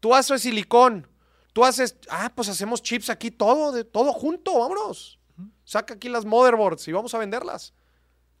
tú 0.00 0.14
haces 0.14 0.42
silicón, 0.42 1.06
tú 1.52 1.64
haces, 1.64 1.96
ah, 2.08 2.32
pues 2.34 2.48
hacemos 2.48 2.82
chips 2.82 3.10
aquí, 3.10 3.30
todo, 3.30 3.72
de, 3.72 3.84
todo 3.84 4.12
junto, 4.12 4.58
vámonos. 4.58 5.18
Saca 5.64 5.94
aquí 5.94 6.08
las 6.08 6.24
motherboards 6.24 6.88
y 6.88 6.92
vamos 6.92 7.14
a 7.14 7.18
venderlas. 7.18 7.74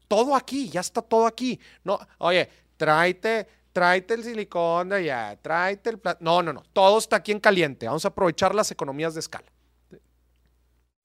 Todo 0.08 0.34
aquí, 0.34 0.68
ya 0.68 0.80
está 0.80 1.02
todo 1.02 1.26
aquí. 1.26 1.60
No, 1.84 1.98
oye, 2.18 2.48
tráete, 2.76 3.46
tráete 3.72 4.14
el 4.14 4.24
silicón 4.24 4.88
de 4.90 4.96
allá, 4.96 5.38
tráete 5.40 5.90
el 5.90 5.98
plástico. 5.98 6.24
No, 6.24 6.42
no, 6.42 6.52
no, 6.52 6.62
todo 6.72 6.98
está 6.98 7.16
aquí 7.16 7.32
en 7.32 7.40
caliente. 7.40 7.86
Vamos 7.86 8.04
a 8.04 8.08
aprovechar 8.08 8.54
las 8.54 8.70
economías 8.70 9.14
de 9.14 9.20
escala. 9.20 9.46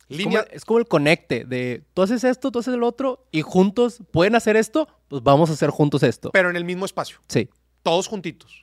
Es 0.07 0.17
como, 0.17 0.17
Línea, 0.17 0.47
es 0.51 0.65
como 0.65 0.79
el 0.79 0.87
conecte 0.87 1.45
de 1.45 1.83
tú 1.95 2.03
haces 2.03 2.23
esto, 2.23 2.51
tú 2.51 2.59
haces 2.59 2.75
el 2.75 2.83
otro 2.83 3.25
y 3.31 3.41
juntos 3.41 4.03
pueden 4.11 4.35
hacer 4.35 4.55
esto, 4.55 4.87
pues 5.07 5.23
vamos 5.23 5.49
a 5.49 5.53
hacer 5.53 5.71
juntos 5.71 6.03
esto. 6.03 6.29
pero 6.31 6.49
en 6.51 6.55
el 6.55 6.63
mismo 6.63 6.85
espacio, 6.85 7.17
Sí. 7.27 7.49
todos 7.81 8.07
juntitos. 8.07 8.61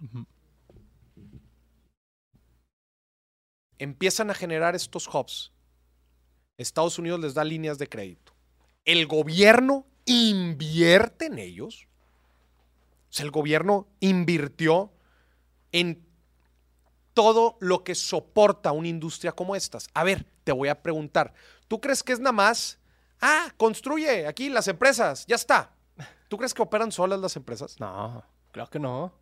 Empiezan 3.78 4.30
a 4.30 4.34
generar 4.34 4.74
estos 4.74 5.09
hubs. 5.12 5.53
Estados 6.57 6.98
Unidos 6.98 7.18
les 7.20 7.34
da 7.34 7.42
líneas 7.42 7.78
de 7.78 7.88
crédito. 7.88 8.32
El 8.84 9.07
gobierno 9.07 9.86
invierte 10.05 11.26
en 11.26 11.38
ellos. 11.38 11.88
Sea, 13.13 13.27
el 13.27 13.31
gobierno 13.31 13.89
invirtió 14.01 14.91
en 15.71 16.03
todo 17.13 17.59
lo 17.61 17.85
que 17.85 17.95
soporta 17.95 18.73
una 18.73 18.89
industria 18.89 19.33
como 19.33 19.55
estas. 19.55 19.87
A 19.93 20.03
ver, 20.03 20.25
te 20.45 20.53
voy 20.53 20.71
a 20.71 20.83
preguntar, 20.83 21.35
¿tú 21.69 21.79
crees 21.79 22.03
que 22.03 22.15
es 22.15 22.21
nada 22.21 22.33
más, 22.33 22.79
ah, 23.21 23.53
construye 23.59 24.27
aquí 24.27 24.49
las 24.49 24.67
empresas, 24.67 25.27
ya 25.27 25.37
está? 25.37 25.75
¿Tú 26.29 26.39
crees 26.39 26.55
que 26.55 26.63
operan 26.63 26.91
solas 26.91 27.21
las 27.21 27.37
empresas? 27.37 27.79
No, 27.79 28.25
claro 28.51 28.71
que 28.71 28.79
no. 28.79 29.13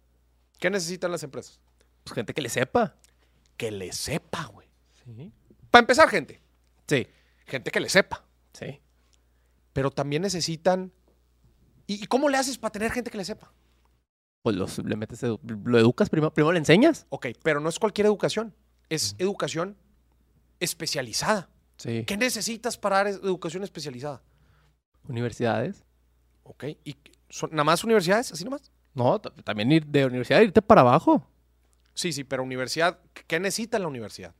¿Qué 0.60 0.70
necesitan 0.70 1.10
las 1.10 1.24
empresas? 1.24 1.58
Pues 2.04 2.14
gente 2.14 2.32
que 2.32 2.42
le 2.42 2.48
sepa. 2.48 2.94
Que 3.56 3.72
le 3.72 3.92
sepa, 3.92 4.44
güey. 4.44 4.68
Sí. 5.04 5.32
Para 5.68 5.80
empezar, 5.80 6.08
gente. 6.08 6.40
Sí. 6.86 7.08
Gente 7.44 7.72
que 7.72 7.80
le 7.80 7.88
sepa. 7.88 8.24
Sí. 8.52 8.80
Pero 9.72 9.90
también 9.90 10.22
necesitan. 10.22 10.92
¿Y 11.88 12.04
y 12.04 12.06
cómo 12.06 12.28
le 12.28 12.36
haces 12.36 12.56
para 12.56 12.70
tener 12.70 12.92
gente 12.92 13.10
que 13.10 13.18
le 13.18 13.24
sepa? 13.24 13.52
Pues 14.42 14.56
los- 14.56 14.78
le 14.78 14.96
metes, 14.96 15.22
edu- 15.22 15.40
lo 15.64 15.78
educas 15.78 16.08
primero, 16.08 16.32
primero 16.32 16.52
le 16.52 16.58
enseñas. 16.58 17.06
Ok, 17.10 17.26
pero 17.42 17.60
no 17.60 17.68
es 17.68 17.78
cualquier 17.78 18.06
educación. 18.06 18.54
Es 18.88 19.14
educación 19.18 19.76
especializada. 20.60 21.48
Sí. 21.76 22.04
¿Qué 22.06 22.16
necesitas 22.16 22.76
para 22.78 22.96
dar 22.96 23.06
educación 23.08 23.62
especializada? 23.64 24.22
Universidades. 25.08 25.84
Ok, 26.42 26.64
¿y 26.84 26.96
son 27.28 27.50
nada 27.50 27.64
más 27.64 27.84
universidades? 27.84 28.32
¿Así 28.32 28.44
nomás? 28.44 28.70
No, 28.94 29.20
también 29.20 29.70
ir 29.72 29.86
de 29.86 30.04
universidad, 30.06 30.40
irte 30.40 30.60
para 30.62 30.80
abajo. 30.80 31.26
Sí, 31.94 32.12
sí, 32.12 32.24
pero 32.24 32.42
universidad, 32.42 32.98
¿qué 33.26 33.38
necesita 33.38 33.78
la 33.78 33.86
universidad? 33.88 34.34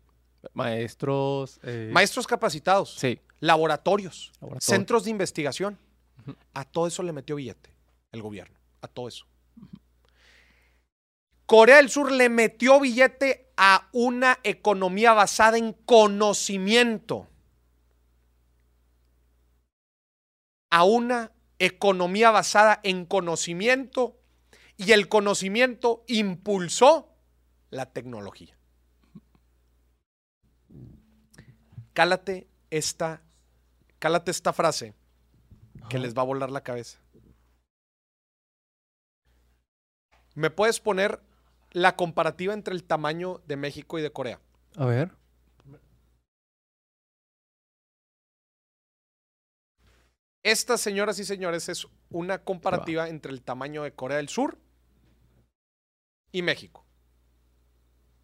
Maestros. 0.54 1.60
eh, 1.62 1.90
Maestros 1.92 2.26
capacitados, 2.26 2.94
Sí. 2.98 3.20
laboratorios, 3.40 4.32
Laboratorios. 4.40 4.64
centros 4.64 5.04
de 5.04 5.10
investigación. 5.10 5.78
A 6.54 6.64
todo 6.64 6.86
eso 6.86 7.02
le 7.02 7.12
metió 7.12 7.36
billete 7.36 7.70
el 8.12 8.22
gobierno, 8.22 8.58
a 8.82 8.88
todo 8.88 9.08
eso. 9.08 9.26
Corea 11.50 11.78
del 11.78 11.90
Sur 11.90 12.12
le 12.12 12.28
metió 12.28 12.78
billete 12.78 13.50
a 13.56 13.88
una 13.90 14.38
economía 14.44 15.14
basada 15.14 15.58
en 15.58 15.72
conocimiento. 15.72 17.26
A 20.70 20.84
una 20.84 21.32
economía 21.58 22.30
basada 22.30 22.78
en 22.84 23.04
conocimiento 23.04 24.16
y 24.76 24.92
el 24.92 25.08
conocimiento 25.08 26.04
impulsó 26.06 27.16
la 27.70 27.86
tecnología. 27.86 28.56
Cálate 31.94 32.46
esta, 32.70 33.22
cálate 33.98 34.30
esta 34.30 34.52
frase 34.52 34.94
que 35.88 35.98
les 35.98 36.16
va 36.16 36.22
a 36.22 36.26
volar 36.26 36.52
la 36.52 36.62
cabeza. 36.62 37.00
¿Me 40.36 40.50
puedes 40.50 40.78
poner 40.78 41.28
la 41.72 41.96
comparativa 41.96 42.54
entre 42.54 42.74
el 42.74 42.84
tamaño 42.84 43.40
de 43.46 43.56
México 43.56 43.98
y 43.98 44.02
de 44.02 44.12
Corea? 44.12 44.40
A 44.76 44.86
ver. 44.86 45.12
Esta, 50.42 50.78
señoras 50.78 51.18
y 51.18 51.24
señores, 51.24 51.68
es 51.68 51.86
una 52.08 52.42
comparativa 52.42 53.08
entre 53.08 53.32
el 53.32 53.42
tamaño 53.42 53.82
de 53.82 53.92
Corea 53.92 54.16
del 54.16 54.28
Sur 54.28 54.56
y 56.32 56.42
México. 56.42 56.84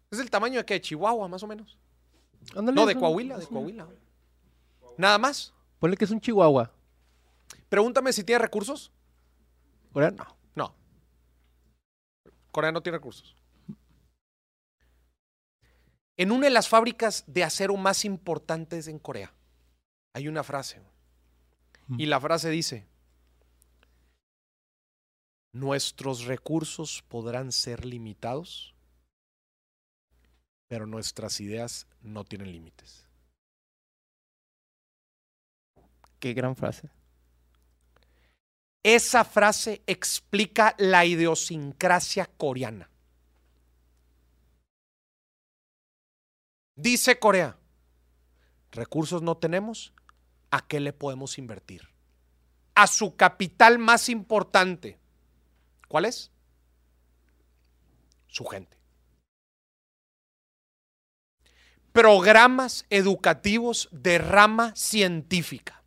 Es 0.09 0.19
el 0.19 0.29
tamaño 0.29 0.59
de 0.59 0.65
que 0.65 0.73
de 0.75 0.81
Chihuahua, 0.81 1.27
más 1.27 1.43
o 1.43 1.47
menos. 1.47 1.77
No, 2.55 2.85
de 2.85 2.95
Coahuila, 2.95 3.37
de. 3.37 3.45
Coahuila. 3.45 3.87
Nada 4.97 5.17
más. 5.17 5.53
Ponle 5.79 5.95
que 5.95 6.05
es 6.05 6.11
un 6.11 6.19
chihuahua. 6.19 6.71
Pregúntame 7.69 8.11
si 8.13 8.23
tiene 8.23 8.39
recursos. 8.39 8.91
Corea, 9.93 10.11
no. 10.11 10.25
No. 10.55 10.75
Corea 12.51 12.71
no 12.71 12.81
tiene 12.81 12.97
recursos. 12.97 13.36
En 16.17 16.31
una 16.31 16.47
de 16.47 16.49
las 16.51 16.67
fábricas 16.67 17.23
de 17.27 17.43
acero 17.43 17.77
más 17.77 18.03
importantes 18.03 18.87
en 18.87 18.97
Corea 18.97 19.31
hay 20.13 20.27
una 20.27 20.43
frase. 20.43 20.81
Y 21.97 22.07
la 22.07 22.19
frase 22.19 22.49
dice, 22.49 22.85
nuestros 25.53 26.25
recursos 26.25 27.03
podrán 27.07 27.51
ser 27.51 27.85
limitados, 27.85 28.75
pero 30.67 30.85
nuestras 30.85 31.39
ideas 31.39 31.87
no 32.01 32.25
tienen 32.25 32.51
límites. 32.51 33.07
Qué 36.19 36.33
gran 36.33 36.55
frase. 36.55 36.89
Esa 38.83 39.23
frase 39.23 39.81
explica 39.85 40.75
la 40.77 41.05
idiosincrasia 41.05 42.25
coreana. 42.25 42.89
Dice 46.77 47.19
Corea, 47.19 47.57
recursos 48.71 49.21
no 49.21 49.35
tenemos, 49.35 49.93
¿a 50.51 50.65
qué 50.65 50.79
le 50.79 50.93
podemos 50.93 51.37
invertir? 51.37 51.89
A 52.75 52.87
su 52.87 53.17
capital 53.17 53.79
más 53.79 54.07
importante. 54.07 54.97
¿Cuál 55.89 56.05
es? 56.05 56.31
Su 58.27 58.45
gente. 58.45 58.77
Programas 61.91 62.85
educativos 62.89 63.89
de 63.91 64.19
rama 64.19 64.73
científica 64.75 65.77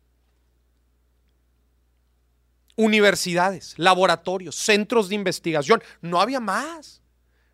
universidades, 2.75 3.75
laboratorios, 3.77 4.55
centros 4.55 5.09
de 5.09 5.15
investigación. 5.15 5.81
No 6.01 6.19
había 6.19 6.39
más. 6.39 7.01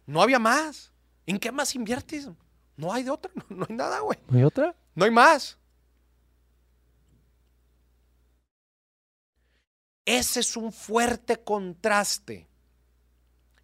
No 0.05 0.21
había 0.21 0.39
más. 0.39 0.91
¿En 1.25 1.37
qué 1.37 1.51
más 1.51 1.75
inviertes? 1.75 2.29
No 2.77 2.93
hay 2.93 3.03
de 3.03 3.09
otra. 3.09 3.31
No, 3.35 3.43
no 3.49 3.65
hay 3.67 3.75
nada, 3.75 3.99
güey. 3.99 4.17
¿No 4.29 4.37
hay 4.37 4.43
otra? 4.43 4.75
No 4.95 5.03
hay 5.03 5.11
más. 5.11 5.57
Ese 10.05 10.39
es 10.39 10.55
un 10.55 10.71
fuerte 10.71 11.43
contraste 11.43 12.47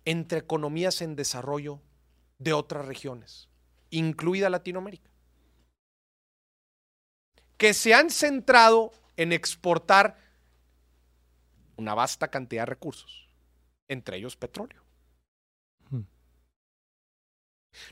entre 0.03 0.39
economías 0.39 1.01
en 1.01 1.15
desarrollo 1.15 1.79
de 2.37 2.51
otras 2.51 2.85
regiones, 2.85 3.47
incluida 3.91 4.49
Latinoamérica, 4.49 5.09
que 7.55 7.73
se 7.73 7.93
han 7.93 8.09
centrado 8.09 8.91
en 9.15 9.31
exportar 9.31 10.17
una 11.77 11.93
vasta 11.93 12.27
cantidad 12.27 12.63
de 12.63 12.67
recursos, 12.67 13.29
entre 13.87 14.17
ellos 14.17 14.35
petróleo. 14.35 14.82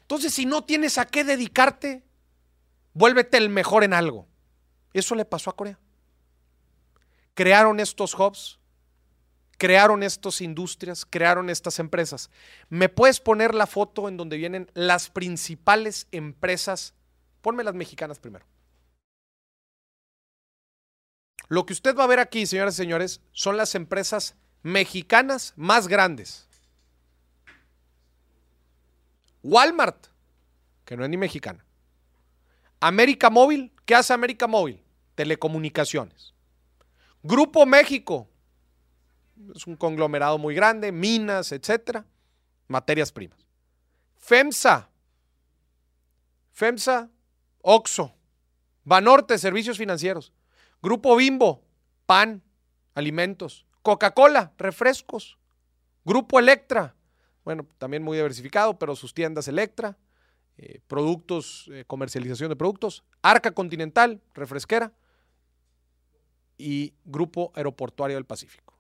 Entonces, 0.02 0.34
si 0.34 0.46
no 0.46 0.64
tienes 0.64 0.98
a 0.98 1.06
qué 1.06 1.24
dedicarte, 1.24 2.04
vuélvete 2.94 3.38
el 3.38 3.50
mejor 3.50 3.84
en 3.84 3.94
algo. 3.94 4.28
Eso 4.94 5.16
le 5.16 5.26
pasó 5.26 5.50
a 5.50 5.56
Corea. 5.56 5.80
Crearon 7.34 7.80
estos 7.80 8.14
hubs, 8.14 8.60
crearon 9.58 10.04
estas 10.04 10.42
industrias, 10.42 11.06
crearon 11.06 11.50
estas 11.50 11.80
empresas. 11.80 12.30
¿Me 12.70 12.90
puedes 12.90 13.20
poner 13.20 13.56
la 13.56 13.68
foto 13.68 14.10
en 14.10 14.18
donde 14.18 14.38
vienen 14.38 14.70
las 14.74 15.10
principales 15.10 16.08
empresas? 16.12 16.94
Ponme 17.42 17.64
las 17.64 17.74
mexicanas 17.74 18.20
primero. 18.20 18.46
Lo 21.48 21.66
que 21.66 21.74
usted 21.74 21.96
va 21.96 22.06
a 22.06 22.08
ver 22.08 22.20
aquí, 22.20 22.46
señoras 22.46 22.76
y 22.76 22.78
señores, 22.78 23.22
son 23.32 23.58
las 23.58 23.76
empresas 23.76 24.36
mexicanas 24.64 25.54
más 25.56 25.88
grandes. 25.88 26.48
Walmart, 29.44 30.08
que 30.86 30.96
no 30.96 31.04
es 31.04 31.10
ni 31.10 31.18
mexicana. 31.18 31.66
América 32.80 33.30
Móvil, 33.30 33.74
¿qué 33.86 33.96
hace 33.96 34.14
América 34.14 34.48
Móvil? 34.48 34.84
Telecomunicaciones. 35.16 36.34
Grupo 37.24 37.66
México, 37.66 38.28
es 39.56 39.68
un 39.68 39.76
conglomerado 39.76 40.38
muy 40.38 40.56
grande, 40.56 40.92
minas, 40.92 41.52
etcétera, 41.52 42.06
materias 42.68 43.12
primas. 43.12 43.40
FEMSA, 44.18 44.90
FEMSA, 46.52 47.10
OXO, 47.62 48.16
Banorte, 48.84 49.38
servicios 49.38 49.78
financieros. 49.78 50.34
Grupo 50.82 51.16
Bimbo, 51.16 51.64
pan, 52.06 52.42
alimentos. 52.96 53.66
Coca-Cola, 53.84 54.54
refrescos. 54.58 55.38
Grupo 56.04 56.40
Electra, 56.40 56.96
bueno, 57.44 57.66
también 57.78 58.04
muy 58.04 58.18
diversificado, 58.18 58.78
pero 58.78 58.96
sus 58.96 59.14
tiendas 59.14 59.48
Electra, 59.48 59.98
eh, 60.58 60.80
productos, 60.88 61.70
eh, 61.72 61.86
comercialización 61.88 62.50
de 62.50 62.56
productos. 62.56 63.04
Arca 63.22 63.52
Continental, 63.52 64.22
refresquera. 64.34 64.92
Y 66.58 66.94
Grupo 67.06 67.52
Aeroportuario 67.56 68.18
del 68.18 68.26
Pacífico. 68.26 68.72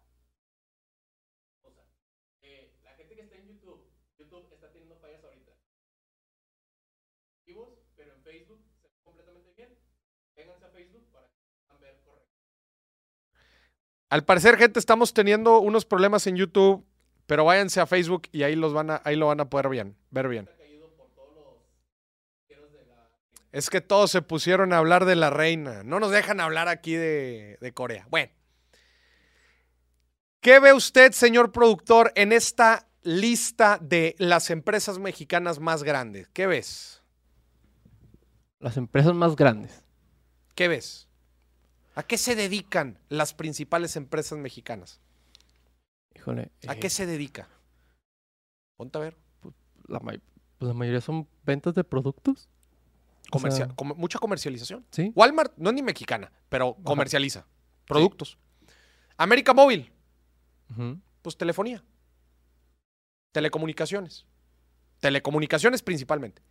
Al 14.11 14.25
parecer, 14.25 14.57
gente, 14.57 14.77
estamos 14.77 15.13
teniendo 15.13 15.59
unos 15.61 15.85
problemas 15.85 16.27
en 16.27 16.35
YouTube, 16.35 16.85
pero 17.31 17.45
váyanse 17.45 17.79
a 17.79 17.85
Facebook 17.85 18.23
y 18.33 18.43
ahí 18.43 18.57
los 18.57 18.73
van 18.73 18.89
a, 18.89 19.01
ahí 19.05 19.15
lo 19.15 19.27
van 19.27 19.39
a 19.39 19.49
poder 19.49 19.69
bien, 19.69 19.95
ver 20.09 20.27
bien. 20.27 20.49
Es 23.53 23.69
que 23.69 23.79
todos 23.79 24.11
se 24.11 24.21
pusieron 24.21 24.73
a 24.73 24.79
hablar 24.79 25.05
de 25.05 25.15
la 25.15 25.29
reina. 25.29 25.81
No 25.83 26.01
nos 26.01 26.11
dejan 26.11 26.41
hablar 26.41 26.67
aquí 26.67 26.93
de, 26.93 27.57
de 27.61 27.73
Corea. 27.73 28.05
Bueno. 28.09 28.33
¿Qué 30.41 30.59
ve 30.59 30.73
usted, 30.73 31.13
señor 31.13 31.53
productor, 31.53 32.11
en 32.15 32.33
esta 32.33 32.89
lista 33.01 33.79
de 33.81 34.13
las 34.17 34.49
empresas 34.49 34.99
mexicanas 34.99 35.61
más 35.61 35.83
grandes? 35.83 36.27
¿Qué 36.33 36.47
ves? 36.47 37.01
Las 38.59 38.75
empresas 38.75 39.13
más 39.13 39.37
grandes. 39.37 39.85
¿Qué 40.53 40.67
ves? 40.67 41.07
¿A 41.95 42.03
qué 42.03 42.17
se 42.17 42.35
dedican 42.35 42.99
las 43.07 43.33
principales 43.33 43.95
empresas 43.95 44.37
mexicanas? 44.37 44.99
Híjole. 46.15 46.51
¿A 46.67 46.73
eh, 46.73 46.79
qué 46.79 46.89
se 46.89 47.05
dedica? 47.05 47.47
Ponte 48.77 48.97
a 48.97 49.01
ver. 49.01 49.17
La, 49.87 49.99
may- 49.99 50.21
pues 50.57 50.67
la 50.67 50.73
mayoría 50.73 51.01
son 51.01 51.27
ventas 51.43 51.73
de 51.75 51.83
productos. 51.83 52.49
O 53.29 53.37
Comercia- 53.39 53.65
sea, 53.67 53.75
com- 53.75 53.93
mucha 53.97 54.19
comercialización. 54.19 54.85
Sí. 54.91 55.11
Walmart 55.15 55.53
no 55.57 55.69
es 55.69 55.75
ni 55.75 55.81
mexicana, 55.81 56.31
pero 56.49 56.75
comercializa 56.83 57.45
productos. 57.85 58.37
América 59.17 59.53
Móvil, 59.53 59.91
pues 61.21 61.37
telefonía. 61.37 61.83
Telecomunicaciones. 63.31 64.25
Telecomunicaciones 64.99 65.81
principalmente. 65.81 66.41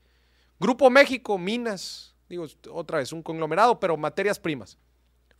Grupo 0.59 0.91
México, 0.91 1.39
minas. 1.39 2.15
Digo, 2.29 2.47
otra 2.71 2.99
vez, 2.99 3.13
un 3.13 3.23
conglomerado, 3.23 3.81
pero 3.81 3.97
materias 3.97 4.39
primas. 4.39 4.79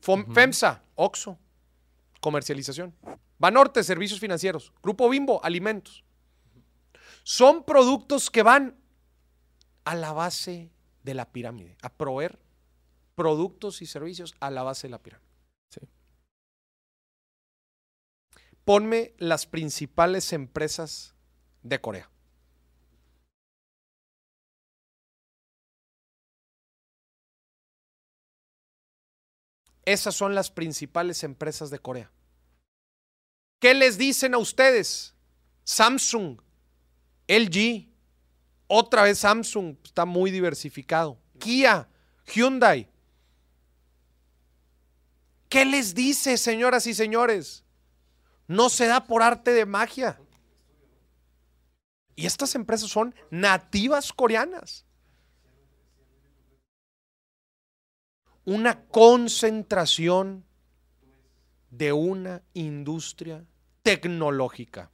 Fom-. 0.03 0.33
FEMSA, 0.33 0.83
OXO, 0.97 1.39
comercialización. 2.21 2.95
Banorte, 3.41 3.83
servicios 3.83 4.21
financieros. 4.21 4.71
Grupo 4.83 5.09
Bimbo, 5.09 5.43
alimentos. 5.43 6.05
Son 7.23 7.65
productos 7.65 8.31
que 8.31 8.43
van 8.43 8.79
a 9.85 9.95
la 9.95 10.13
base 10.13 10.71
de 11.03 11.15
la 11.15 11.33
pirámide, 11.33 11.79
a 11.81 11.89
proveer 11.89 12.39
productos 13.15 13.81
y 13.81 13.87
servicios 13.87 14.35
a 14.41 14.51
la 14.51 14.63
base 14.63 14.89
de 14.89 14.91
la 14.91 15.03
pirámide. 15.03 15.31
Sí. 15.71 15.81
Ponme 18.67 19.15
las 19.17 19.47
principales 19.47 20.35
empresas 20.35 21.15
de 21.63 21.81
Corea. 21.81 22.11
Esas 29.87 30.15
son 30.15 30.35
las 30.35 30.51
principales 30.51 31.25
empresas 31.25 31.71
de 31.71 31.79
Corea. 31.79 32.13
¿Qué 33.61 33.75
les 33.75 33.99
dicen 33.99 34.35
a 34.35 34.39
ustedes? 34.39 35.15
Samsung, 35.65 36.41
LG, 37.29 37.87
otra 38.67 39.03
vez 39.03 39.19
Samsung, 39.19 39.77
está 39.85 40.07
muy 40.07 40.31
diversificado. 40.31 41.19
Kia, 41.39 41.87
Hyundai. 42.27 42.89
¿Qué 45.51 45.65
les 45.67 45.95
dice, 45.95 46.39
señoras 46.39 46.87
y 46.87 46.95
señores? 46.95 47.63
No 48.49 48.71
se 48.71 48.87
da 48.87 49.05
por 49.05 49.23
arte 49.23 49.53
de 49.53 49.67
magia. 49.67 50.19
Y 52.17 52.25
estas 52.25 52.55
empresas 52.55 52.89
son 52.89 53.15
nativas 53.31 54.13
coreanas. 54.13 54.87
Una 58.45 58.85
concentración 58.87 60.45
de 61.71 61.93
una 61.93 62.43
industria 62.55 63.45
tecnológica. 63.83 64.91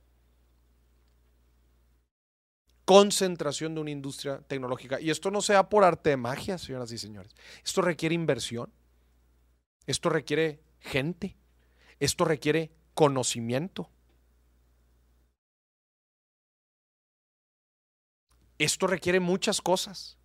Concentración 2.85 3.75
de 3.75 3.81
una 3.81 3.91
industria 3.91 4.39
tecnológica. 4.47 5.01
Y 5.01 5.11
esto 5.11 5.31
no 5.31 5.41
se 5.41 5.55
da 5.55 5.69
por 5.69 5.83
arte 5.83 6.11
de 6.11 6.17
magia, 6.17 6.57
señoras 6.57 6.93
y 6.93 6.99
señores. 6.99 7.35
Esto 7.65 7.83
requiere 7.83 8.15
inversión. 8.15 8.73
Esto 9.87 10.09
requiere 10.09 10.61
gente. 10.81 11.37
Esto 11.99 12.25
requiere 12.25 12.71
conocimiento. 12.95 13.91
Esto 18.59 18.87
requiere 18.87 19.21
muchas 19.21 19.61
cosas. 19.61 20.17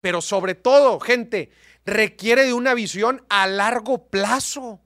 Pero 0.00 0.20
sobre 0.20 0.54
todo, 0.54 1.00
gente, 1.00 1.50
requiere 1.84 2.44
de 2.44 2.52
una 2.52 2.74
visión 2.74 3.24
a 3.28 3.46
largo 3.46 4.08
plazo. 4.08 4.80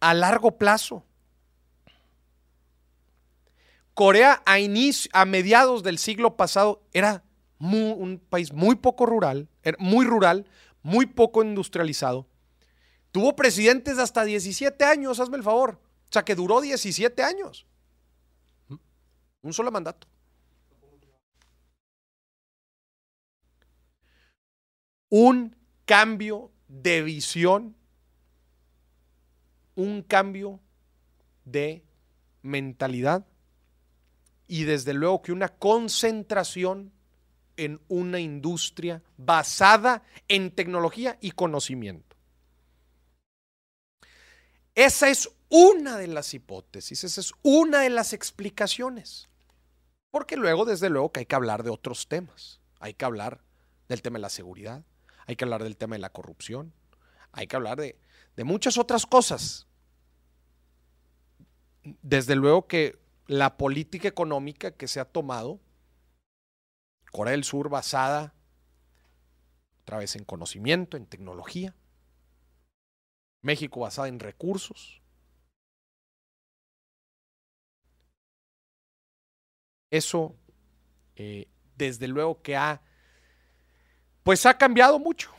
A 0.00 0.14
largo 0.14 0.58
plazo. 0.58 1.04
Corea 3.94 4.42
a, 4.44 4.56
a 5.12 5.24
mediados 5.24 5.82
del 5.82 5.98
siglo 5.98 6.36
pasado 6.36 6.82
era 6.92 7.24
un 7.58 8.22
país 8.28 8.52
muy 8.52 8.76
poco 8.76 9.06
rural, 9.06 9.48
era 9.62 9.76
muy 9.80 10.04
rural, 10.04 10.46
muy 10.82 11.06
poco 11.06 11.42
industrializado. 11.42 12.26
Tuvo 13.12 13.34
presidentes 13.34 13.96
de 13.96 14.02
hasta 14.02 14.24
17 14.24 14.84
años, 14.84 15.20
hazme 15.20 15.38
el 15.38 15.42
favor. 15.42 15.80
O 16.08 16.12
sea, 16.12 16.24
que 16.24 16.34
duró 16.34 16.60
17 16.60 17.22
años. 17.22 17.66
Un 19.42 19.52
solo 19.52 19.70
mandato. 19.70 20.06
Un 25.08 25.56
cambio 25.84 26.50
de 26.68 27.02
visión, 27.02 27.75
un 29.76 30.02
cambio 30.02 30.60
de 31.44 31.84
mentalidad 32.42 33.24
y 34.48 34.64
desde 34.64 34.94
luego 34.94 35.22
que 35.22 35.32
una 35.32 35.48
concentración 35.48 36.92
en 37.56 37.80
una 37.88 38.20
industria 38.20 39.02
basada 39.16 40.02
en 40.28 40.50
tecnología 40.50 41.16
y 41.20 41.30
conocimiento. 41.30 42.16
Esa 44.74 45.08
es 45.08 45.30
una 45.48 45.96
de 45.96 46.06
las 46.08 46.34
hipótesis, 46.34 47.04
esa 47.04 47.20
es 47.20 47.32
una 47.42 47.80
de 47.80 47.90
las 47.90 48.12
explicaciones. 48.12 49.28
Porque 50.10 50.36
luego, 50.36 50.64
desde 50.64 50.90
luego, 50.90 51.12
que 51.12 51.20
hay 51.20 51.26
que 51.26 51.34
hablar 51.34 51.62
de 51.62 51.70
otros 51.70 52.08
temas. 52.08 52.60
Hay 52.78 52.94
que 52.94 53.04
hablar 53.04 53.42
del 53.88 54.02
tema 54.02 54.18
de 54.18 54.22
la 54.22 54.28
seguridad, 54.28 54.84
hay 55.26 55.36
que 55.36 55.44
hablar 55.44 55.62
del 55.62 55.76
tema 55.76 55.96
de 55.96 56.00
la 56.00 56.10
corrupción, 56.10 56.74
hay 57.32 57.46
que 57.46 57.56
hablar 57.56 57.78
de, 57.78 57.98
de 58.36 58.44
muchas 58.44 58.78
otras 58.78 59.06
cosas. 59.06 59.66
Desde 62.02 62.36
luego 62.36 62.66
que 62.66 62.98
la 63.26 63.56
política 63.56 64.08
económica 64.08 64.70
que 64.70 64.88
se 64.88 65.00
ha 65.00 65.04
tomado, 65.04 65.60
Corea 67.10 67.32
del 67.32 67.44
Sur 67.44 67.68
basada 67.68 68.34
otra 69.82 69.98
vez 69.98 70.16
en 70.16 70.24
conocimiento, 70.24 70.96
en 70.96 71.06
tecnología, 71.06 71.72
México 73.40 73.80
basada 73.80 74.08
en 74.08 74.18
recursos. 74.18 75.00
Eso, 79.92 80.34
eh, 81.14 81.46
desde 81.76 82.08
luego 82.08 82.42
que 82.42 82.56
ha, 82.56 82.82
pues 84.24 84.44
ha 84.44 84.58
cambiado 84.58 84.98
mucho. 84.98 85.35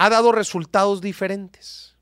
Ha 0.00 0.08
dado 0.08 0.30
resultados 0.30 1.00
diferentes. 1.00 1.96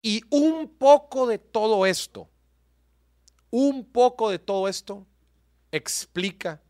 Y 0.00 0.22
un 0.30 0.68
poco 0.78 1.26
de 1.26 1.38
todo 1.38 1.84
esto, 1.84 2.30
un 3.50 3.84
poco 3.84 4.30
de 4.30 4.38
todo 4.38 4.66
esto 4.66 5.06
explica 5.70 6.62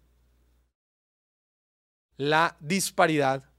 la 2.16 2.56
disparidad 2.58 3.50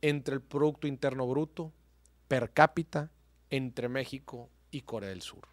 entre 0.00 0.34
el 0.34 0.40
Producto 0.40 0.86
Interno 0.86 1.26
Bruto 1.26 1.72
per 2.26 2.52
cápita 2.52 3.10
entre 3.50 3.88
México 3.88 4.50
y 4.70 4.82
Corea 4.82 5.10
del 5.10 5.22
Sur. 5.22 5.46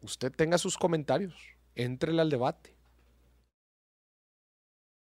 Usted 0.00 0.32
tenga 0.32 0.56
sus 0.58 0.78
comentarios, 0.78 1.34
entre 1.74 2.18
al 2.18 2.30
debate. 2.30 2.73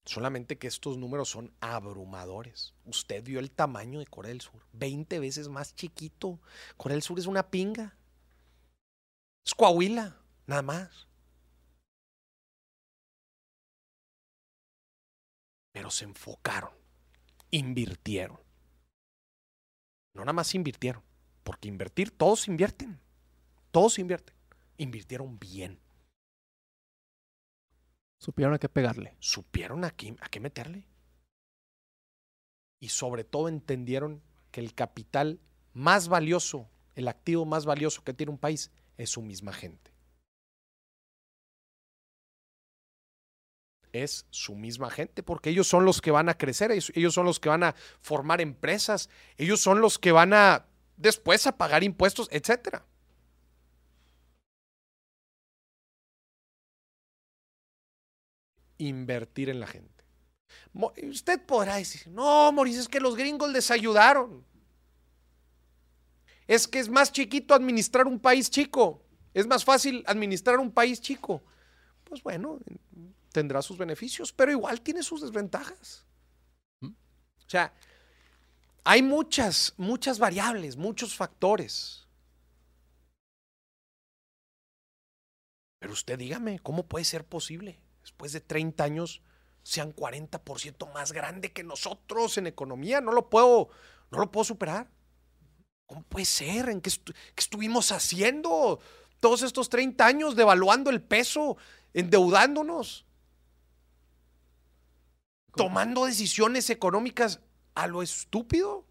Solamente 0.08 0.58
que 0.58 0.68
estos 0.68 0.98
números 0.98 1.28
son 1.28 1.54
abrumadores. 1.60 2.74
Usted 2.86 3.22
vio 3.26 3.40
el 3.40 3.52
tamaño 3.52 4.00
de 4.00 4.08
Corea 4.08 4.30
del 4.30 4.40
Sur, 4.40 4.66
20 4.72 5.20
veces 5.20 5.50
más 5.50 5.76
chiquito. 5.76 6.40
Corea 6.78 6.96
del 6.96 7.02
Sur 7.04 7.20
es 7.20 7.26
una 7.26 7.50
pinga. 7.52 7.94
Es 9.46 9.54
Coahuila, 9.54 10.18
nada 10.46 10.62
más. 10.62 11.08
Pero 15.74 15.92
se 15.92 16.06
enfocaron, 16.06 16.72
invirtieron. 17.52 18.40
No 20.14 20.22
nada 20.22 20.34
más 20.34 20.56
invirtieron, 20.56 21.04
porque 21.44 21.68
invertir, 21.68 22.12
todos 22.12 22.48
invierten. 22.48 22.98
Todos 23.72 24.00
invierten. 24.00 24.36
Invirtieron 24.78 25.38
bien. 25.38 25.82
Supieron 28.20 28.54
a 28.54 28.60
qué 28.60 28.70
pegarle. 28.70 29.16
Supieron 29.20 29.84
a 29.84 29.92
qué, 29.92 30.16
a 30.20 30.30
qué 30.30 30.40
meterle. 30.40 30.88
Y 32.80 32.90
sobre 32.90 33.24
todo 33.24 33.48
entendieron 33.48 34.22
que 34.52 34.62
el 34.62 34.74
capital 34.74 35.40
más 35.74 36.08
valioso, 36.08 36.70
el 36.96 37.08
activo 37.08 37.46
más 37.46 37.66
valioso 37.66 38.04
que 38.04 38.14
tiene 38.14 38.32
un 38.32 38.38
país 38.38 38.72
es 38.98 39.12
su 39.12 39.22
misma 39.22 39.54
gente. 39.54 39.92
Es 43.92 44.26
su 44.30 44.56
misma 44.56 44.90
gente, 44.90 45.24
porque 45.24 45.50
ellos 45.50 45.68
son 45.68 45.86
los 45.86 46.02
que 46.02 46.12
van 46.12 46.30
a 46.30 46.38
crecer, 46.38 46.72
ellos, 46.72 47.14
son 47.14 47.26
los 47.26 47.40
que 47.40 47.50
van 47.50 47.64
a 47.64 47.76
formar 48.02 48.42
empresas, 48.42 49.10
ellos 49.38 49.60
son 49.60 49.82
los 49.82 49.98
que 49.98 50.12
van 50.12 50.34
a 50.34 50.66
después 50.98 51.48
a 51.48 51.58
pagar 51.58 51.84
impuestos, 51.84 52.28
etcétera. 52.32 52.86
Invertir 58.78 59.50
en 59.50 59.60
la 59.60 59.68
gente. 59.68 60.04
Usted 61.10 61.44
podrá 61.46 61.76
decir, 61.76 62.08
no, 62.08 62.52
Mauricio, 62.52 62.82
es 62.82 62.88
que 62.88 63.00
los 63.00 63.16
gringos 63.16 63.52
les 63.52 63.72
ayudaron. 63.72 64.46
Es 66.48 66.68
que 66.68 66.80
es 66.80 66.90
más 66.90 67.12
chiquito 67.12 67.54
administrar 67.54 68.08
un 68.08 68.20
país 68.20 68.50
chico. 68.50 69.04
Es 69.34 69.46
más 69.48 69.66
fácil 69.66 70.04
administrar 70.08 70.60
un 70.60 70.72
país 70.72 71.02
chico. 71.02 71.44
Pues 72.04 72.24
bueno, 72.24 72.60
tendrá 73.32 73.62
sus 73.62 73.78
beneficios, 73.78 74.32
pero 74.32 74.52
igual 74.52 74.82
tiene 74.82 75.04
sus 75.04 75.22
desventajas. 75.22 76.06
O 76.82 77.50
sea, 77.50 77.74
hay 78.84 79.02
muchas, 79.02 79.74
muchas 79.78 80.20
variables, 80.20 80.78
muchos 80.78 81.16
factores. 81.16 82.08
Pero 85.80 85.94
usted 85.94 86.18
dígame, 86.18 86.60
¿cómo 86.60 86.88
puede 86.88 87.06
ser 87.06 87.26
posible? 87.26 87.80
Después 88.18 88.32
de 88.34 88.42
30 88.42 88.84
años 88.84 89.22
sean 89.62 89.94
40% 89.94 90.92
más 90.92 91.12
grande 91.12 91.54
que 91.54 91.62
nosotros 91.64 92.40
en 92.40 92.48
economía. 92.48 93.00
No 93.00 93.12
lo 93.12 93.30
puedo, 93.30 93.70
no 94.10 94.18
lo 94.18 94.32
puedo 94.32 94.44
superar. 94.44 94.90
¿Cómo 95.86 96.02
puede 96.02 96.26
ser? 96.26 96.70
¿En 96.70 96.82
qué, 96.82 96.90
estu- 96.90 97.14
qué 97.14 97.40
estuvimos 97.42 97.92
haciendo 97.92 98.80
todos 99.20 99.44
estos 99.44 99.70
30 99.70 100.04
años 100.04 100.36
devaluando 100.36 100.90
el 100.90 101.00
peso, 101.00 101.58
endeudándonos, 101.94 103.06
tomando 105.56 106.06
decisiones 106.06 106.72
económicas 106.72 107.40
a 107.76 107.86
lo 107.86 108.02
estúpido? 108.02 108.84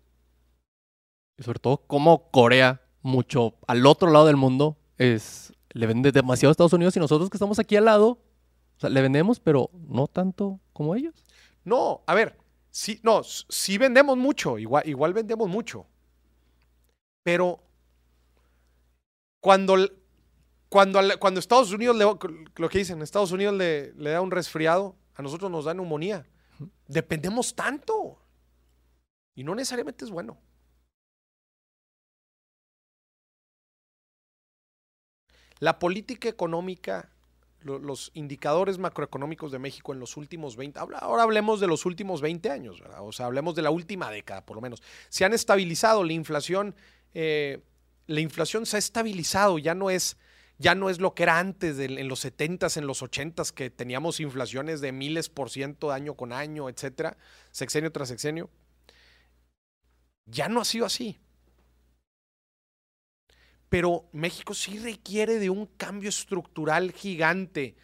Y 1.36 1.42
sobre 1.42 1.58
todo, 1.58 1.78
como 1.88 2.30
Corea, 2.30 2.80
mucho 3.02 3.56
al 3.66 3.84
otro 3.86 4.08
lado 4.12 4.26
del 4.26 4.36
mundo, 4.36 4.78
es 4.98 5.52
le 5.70 5.86
vende 5.88 6.12
demasiado 6.12 6.50
a 6.50 6.52
Estados 6.52 6.72
Unidos 6.74 6.96
y 6.96 7.00
nosotros 7.00 7.28
que 7.28 7.36
estamos 7.38 7.58
aquí 7.58 7.74
al 7.74 7.86
lado, 7.86 8.22
o 8.76 8.80
sea, 8.80 8.90
le 8.90 9.02
vendemos, 9.02 9.40
pero 9.40 9.70
no 9.88 10.06
tanto 10.06 10.60
como 10.72 10.94
ellos. 10.94 11.14
No, 11.64 12.02
a 12.06 12.14
ver, 12.14 12.36
sí, 12.70 13.00
no, 13.02 13.22
sí 13.24 13.78
vendemos 13.78 14.16
mucho, 14.16 14.58
igual, 14.58 14.86
igual 14.86 15.14
vendemos 15.14 15.48
mucho. 15.48 15.86
Pero 17.22 17.62
cuando, 19.40 19.76
cuando, 20.68 21.00
cuando 21.18 21.40
Estados 21.40 21.72
Unidos, 21.72 21.96
le, 21.96 22.04
lo 22.04 22.68
que 22.68 22.78
dicen, 22.78 23.02
Estados 23.02 23.32
Unidos 23.32 23.54
le, 23.54 23.92
le 23.94 24.10
da 24.10 24.20
un 24.20 24.30
resfriado, 24.30 24.96
a 25.14 25.22
nosotros 25.22 25.50
nos 25.50 25.64
da 25.64 25.74
neumonía. 25.74 26.26
Dependemos 26.86 27.54
tanto. 27.54 28.18
Y 29.34 29.44
no 29.44 29.54
necesariamente 29.54 30.04
es 30.04 30.10
bueno. 30.10 30.38
La 35.58 35.78
política 35.78 36.28
económica, 36.28 37.10
lo- 37.66 37.78
los 37.78 38.10
indicadores 38.14 38.78
macroeconómicos 38.78 39.52
de 39.52 39.58
México 39.58 39.92
en 39.92 40.00
los 40.00 40.16
últimos 40.16 40.56
20, 40.56 40.78
habla- 40.78 40.98
ahora 40.98 41.24
hablemos 41.24 41.60
de 41.60 41.66
los 41.66 41.84
últimos 41.84 42.20
20 42.22 42.50
años, 42.50 42.80
o 43.00 43.12
sea, 43.12 43.26
hablemos 43.26 43.54
de 43.54 43.62
la 43.62 43.70
última 43.70 44.10
década 44.10 44.46
por 44.46 44.56
lo 44.56 44.62
menos, 44.62 44.82
se 45.08 45.24
han 45.24 45.34
estabilizado, 45.34 46.02
la 46.04 46.12
inflación, 46.14 46.74
eh, 47.12 47.60
la 48.06 48.20
inflación 48.20 48.64
se 48.66 48.76
ha 48.76 48.78
estabilizado, 48.78 49.58
ya 49.58 49.74
no 49.74 49.90
es, 49.90 50.16
ya 50.58 50.74
no 50.74 50.88
es 50.88 51.00
lo 51.00 51.14
que 51.14 51.24
era 51.24 51.38
antes, 51.38 51.78
en 51.78 52.08
los 52.08 52.24
70s, 52.24 52.76
en 52.78 52.86
los 52.86 53.02
80s, 53.02 53.52
que 53.52 53.68
teníamos 53.68 54.20
inflaciones 54.20 54.80
de 54.80 54.92
miles 54.92 55.28
por 55.28 55.50
ciento 55.50 55.92
año 55.92 56.14
con 56.14 56.32
año, 56.32 56.68
etcétera, 56.70 57.18
sexenio 57.50 57.92
tras 57.92 58.08
sexenio. 58.08 58.48
Ya 60.24 60.48
no 60.48 60.60
ha 60.60 60.64
sido 60.64 60.86
así. 60.86 61.18
Pero 63.68 64.08
México 64.12 64.54
sí 64.54 64.78
requiere 64.78 65.38
de 65.38 65.50
un 65.50 65.66
cambio 65.66 66.08
estructural 66.08 66.92
gigante, 66.92 67.76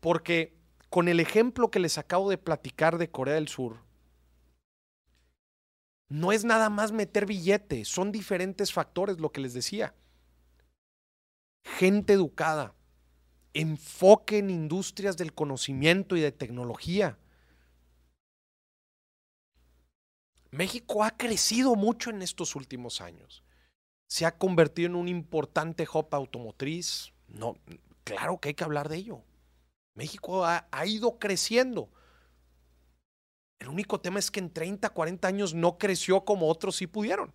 porque 0.00 0.56
con 0.90 1.08
el 1.08 1.18
ejemplo 1.18 1.70
que 1.70 1.80
les 1.80 1.98
acabo 1.98 2.30
de 2.30 2.38
platicar 2.38 2.98
de 2.98 3.10
Corea 3.10 3.34
del 3.34 3.48
Sur, 3.48 3.82
no 6.08 6.30
es 6.30 6.44
nada 6.44 6.70
más 6.70 6.92
meter 6.92 7.26
billete, 7.26 7.84
son 7.84 8.12
diferentes 8.12 8.72
factores, 8.72 9.18
lo 9.18 9.32
que 9.32 9.40
les 9.40 9.54
decía. 9.54 9.94
Gente 11.64 12.12
educada, 12.12 12.74
enfoque 13.54 14.38
en 14.38 14.50
industrias 14.50 15.16
del 15.16 15.32
conocimiento 15.32 16.16
y 16.16 16.20
de 16.20 16.30
tecnología. 16.30 17.18
México 20.52 21.02
ha 21.02 21.16
crecido 21.16 21.74
mucho 21.74 22.10
en 22.10 22.22
estos 22.22 22.54
últimos 22.54 23.00
años 23.00 23.42
se 24.14 24.26
ha 24.26 24.38
convertido 24.38 24.86
en 24.86 24.94
un 24.94 25.08
importante 25.08 25.88
hub 25.92 26.06
automotriz. 26.12 27.12
No, 27.26 27.56
claro 28.04 28.38
que 28.38 28.50
hay 28.50 28.54
que 28.54 28.62
hablar 28.62 28.88
de 28.88 28.98
ello. 28.98 29.22
México 29.96 30.44
ha, 30.44 30.68
ha 30.70 30.86
ido 30.86 31.18
creciendo. 31.18 31.90
El 33.58 33.70
único 33.70 34.00
tema 34.00 34.20
es 34.20 34.30
que 34.30 34.38
en 34.38 34.52
30, 34.52 34.88
40 34.90 35.26
años 35.26 35.52
no 35.52 35.78
creció 35.78 36.24
como 36.24 36.48
otros 36.48 36.76
sí 36.76 36.86
pudieron. 36.86 37.34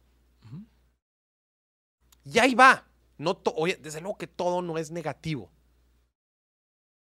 Y 2.24 2.40
ahí 2.40 2.56
va. 2.56 2.88
No 3.18 3.42
oye, 3.56 3.76
desde 3.76 4.00
luego 4.00 4.18
que 4.18 4.28
todo 4.28 4.62
no 4.62 4.78
es 4.78 4.90
negativo. 4.90 5.52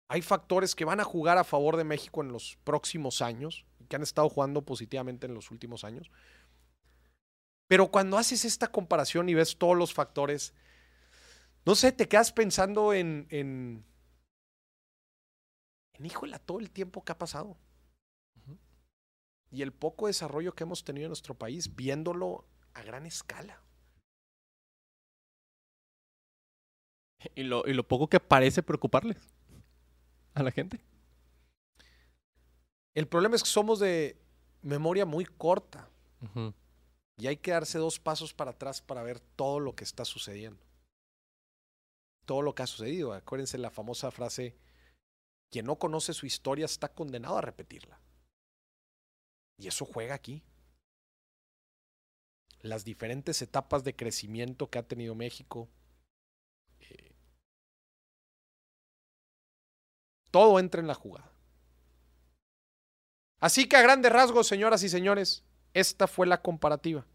Hay 0.07 0.21
factores 0.21 0.76
que 0.76 0.86
van 0.86 0.99
a 0.99 1.03
jugar 1.03 1.39
a 1.39 1.43
favor 1.43 1.78
de 1.78 1.84
México 1.84 2.21
en 2.21 2.32
los 2.32 2.59
próximos 2.63 3.24
años, 3.24 3.65
que 3.89 3.95
han 3.95 4.03
estado 4.03 4.30
jugando 4.30 4.61
positivamente 4.61 5.26
en 5.26 5.34
los 5.34 5.49
últimos 5.49 5.84
años. 5.84 6.11
Pero 7.74 7.88
cuando 7.88 8.19
haces 8.19 8.45
esta 8.45 8.67
comparación 8.67 9.30
y 9.30 9.34
ves 9.34 9.57
todos 9.57 9.76
los 9.76 9.95
factores, 9.95 10.53
no 11.65 11.74
sé, 11.74 11.91
te 11.91 12.07
quedas 12.07 12.32
pensando 12.32 12.93
en, 12.93 13.26
en, 13.32 13.84
en 15.93 16.05
híjole, 16.05 16.38
todo 16.38 16.59
el 16.59 16.69
tiempo 16.69 17.03
que 17.03 17.13
ha 17.13 17.17
pasado. 17.17 17.57
Y 19.49 19.63
el 19.63 19.74
poco 19.74 20.05
desarrollo 20.05 20.53
que 20.53 20.65
hemos 20.65 20.84
tenido 20.84 21.07
en 21.07 21.09
nuestro 21.09 21.34
país, 21.34 21.76
viéndolo 21.76 22.45
a 22.76 22.84
gran 22.84 23.07
escala. 23.07 23.59
Y 27.34 27.41
lo, 27.41 27.65
y 27.65 27.74
lo 27.74 27.88
poco 27.88 28.07
que 28.07 28.19
parece 28.19 28.61
preocuparles 28.61 29.17
a 30.36 30.43
la 30.43 30.51
gente. 30.51 30.80
El 32.93 33.07
problema 33.07 33.36
es 33.36 33.41
que 33.41 33.49
somos 33.49 33.80
de 33.80 34.21
memoria 34.61 35.07
muy 35.07 35.26
corta. 35.26 35.89
Y 37.18 37.28
hay 37.28 37.38
que 37.38 37.51
darse 37.51 37.78
dos 37.78 37.99
pasos 37.99 38.34
para 38.34 38.51
atrás 38.51 38.82
para 38.82 39.03
ver 39.03 39.20
todo 39.20 39.59
lo 39.59 39.76
que 39.76 39.84
está 39.84 40.05
sucediendo. 40.05 40.64
Todo 42.26 42.41
lo 42.41 42.55
que 42.55 42.64
ha 42.64 42.68
sucedido. 42.68 43.14
Acuérdense 43.14 43.57
la 43.57 43.70
famosa 43.70 44.09
frase, 44.11 44.55
quien 45.51 45.66
no 45.66 45.78
conoce 45.78 46.14
su 46.14 46.26
historia 46.26 46.66
está 46.66 46.89
condenado 46.89 47.38
a 47.38 47.41
repetirla. 47.41 47.99
Y 49.57 49.68
eso 49.68 49.86
juega 49.86 50.16
aquí. 50.16 50.43
las 52.64 52.86
diferentes 52.86 53.41
etapas 53.41 53.84
de 53.84 53.93
crecimiento 53.93 54.70
que 54.70 54.80
ha 54.80 54.88
tenido 54.88 55.16
México. 55.16 55.68
Eh, 56.80 57.14
todo 60.32 60.59
entra 60.59 60.80
en 60.80 60.88
la 60.88 60.93
jugada. 60.93 61.30
Así 63.41 63.68
que 63.68 63.76
a 63.76 63.82
grandes 63.82 64.14
rasgos, 64.14 64.47
señoras 64.47 64.82
y 64.84 64.88
señores, 64.88 65.43
esta 65.74 66.07
fue 66.07 66.28
la 66.28 66.41
comparativa. 66.41 67.05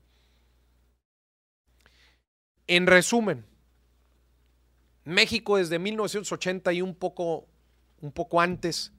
En 2.67 2.87
resumen, 2.87 3.47
México 5.05 5.57
desde 5.57 5.79
1980 5.79 6.73
y 6.75 6.83
un 6.83 6.95
poco, 6.95 7.47
un 8.01 8.13
poco 8.13 8.41
antes, 8.41 8.93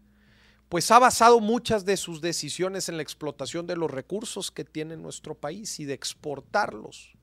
pues 0.69 0.89
ha 0.91 0.99
basado 0.99 1.39
muchas 1.39 1.85
de 1.85 1.97
sus 1.97 2.21
decisiones 2.21 2.89
en 2.89 2.97
la 2.97 3.03
explotación 3.03 3.67
de 3.67 3.75
los 3.75 3.91
recursos 3.91 4.49
que 4.51 4.65
tiene 4.65 4.97
nuestro 4.97 5.35
país 5.35 5.79
y 5.79 5.85
de 5.85 5.93
exportarlos. 5.93 7.13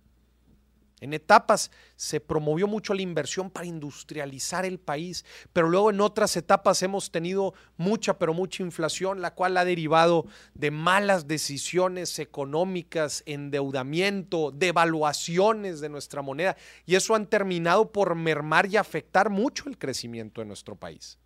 En 1.01 1.13
etapas 1.13 1.71
se 1.97 2.21
promovió 2.21 2.67
mucho 2.67 2.95
la 2.95 3.03
inversión 3.03 3.51
para 3.51 3.67
industrializar 3.67 4.65
el 4.65 4.79
país, 4.79 5.27
pero 5.53 5.69
luego 5.69 5.91
en 5.91 6.01
otras 6.01 6.37
etapas 6.39 6.83
hemos 6.83 7.11
tenido 7.11 7.53
mucha, 7.77 8.19
pero 8.19 8.33
mucha 8.33 8.63
inflación, 8.63 9.21
la 9.21 9.35
cual 9.35 9.59
ha 9.59 9.67
derivado 9.67 10.25
de 10.55 10.71
malas 10.71 11.29
decisiones 11.29 12.19
económicas, 12.19 13.23
endeudamiento, 13.27 14.53
devaluaciones 14.53 15.81
de 15.81 15.91
nuestra 15.91 16.23
moneda, 16.23 16.57
y 16.87 16.95
eso 16.95 17.15
han 17.15 17.27
terminado 17.27 17.93
por 17.93 18.15
mermar 18.15 18.67
y 18.67 18.79
afectar 18.79 19.29
mucho 19.29 19.69
el 19.69 19.77
crecimiento 19.77 20.41
de 20.41 20.47
nuestro 20.47 20.77
país. 20.77 21.19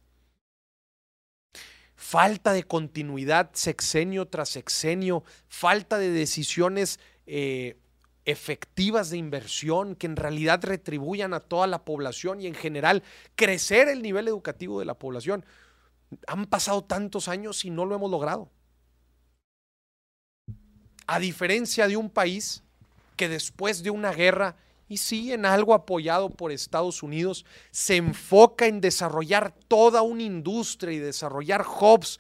Falta 1.95 2.53
de 2.53 2.64
continuidad 2.64 3.51
sexenio 3.53 4.27
tras 4.27 4.49
sexenio, 4.49 5.23
falta 5.47 5.99
de 5.99 6.11
decisiones 6.11 6.99
eh, 7.27 7.77
efectivas 8.31 9.11
de 9.11 9.18
inversión 9.18 9.95
que 9.95 10.07
en 10.07 10.16
realidad 10.16 10.61
retribuyan 10.62 11.35
a 11.35 11.41
toda 11.41 11.66
la 11.66 11.85
población 11.85 12.41
y 12.41 12.47
en 12.47 12.55
general 12.55 13.03
crecer 13.35 13.89
el 13.89 14.03
nivel 14.03 14.28
educativo 14.28 14.78
de 14.81 14.87
la 14.87 14.95
población. 14.95 15.45
Han 16.26 16.47
pasado 16.47 16.83
tantos 16.83 17.28
años 17.28 17.64
y 17.64 17.70
no 17.70 17.87
lo 17.87 17.95
hemos 17.95 18.11
logrado. 18.11 18.51
A 21.07 21.18
diferencia 21.18 21.89
de 21.89 21.97
un 21.97 22.11
país 22.11 22.62
que 23.16 23.28
después 23.28 23.83
de 23.83 23.91
una 23.91 24.12
guerra, 24.12 24.57
y 24.89 24.97
sí 24.97 25.33
en 25.33 25.45
algo 25.45 25.74
apoyado 25.74 26.31
por 26.31 26.53
Estados 26.53 27.03
Unidos, 27.03 27.45
se 27.70 27.97
enfoca 27.97 28.66
en 28.66 28.81
desarrollar 28.81 29.55
toda 29.68 30.03
una 30.03 30.22
industria 30.22 30.93
y 30.93 30.99
desarrollar 30.99 31.64
hubs 31.66 32.18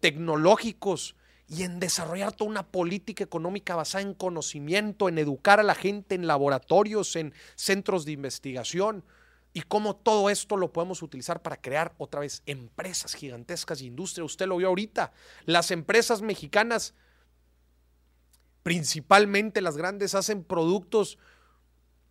tecnológicos 0.00 1.14
y 1.50 1.64
en 1.64 1.80
desarrollar 1.80 2.32
toda 2.32 2.48
una 2.48 2.66
política 2.68 3.24
económica 3.24 3.74
basada 3.74 4.02
en 4.02 4.14
conocimiento, 4.14 5.08
en 5.08 5.18
educar 5.18 5.58
a 5.58 5.64
la 5.64 5.74
gente 5.74 6.14
en 6.14 6.28
laboratorios, 6.28 7.16
en 7.16 7.34
centros 7.56 8.04
de 8.04 8.12
investigación 8.12 9.04
y 9.52 9.62
cómo 9.62 9.96
todo 9.96 10.30
esto 10.30 10.56
lo 10.56 10.72
podemos 10.72 11.02
utilizar 11.02 11.42
para 11.42 11.60
crear 11.60 11.92
otra 11.98 12.20
vez 12.20 12.44
empresas 12.46 13.14
gigantescas 13.14 13.82
y 13.82 13.86
industria. 13.86 14.24
Usted 14.24 14.46
lo 14.46 14.58
vio 14.58 14.68
ahorita, 14.68 15.12
las 15.44 15.72
empresas 15.72 16.22
mexicanas, 16.22 16.94
principalmente 18.62 19.60
las 19.60 19.76
grandes, 19.76 20.14
hacen 20.14 20.44
productos 20.44 21.18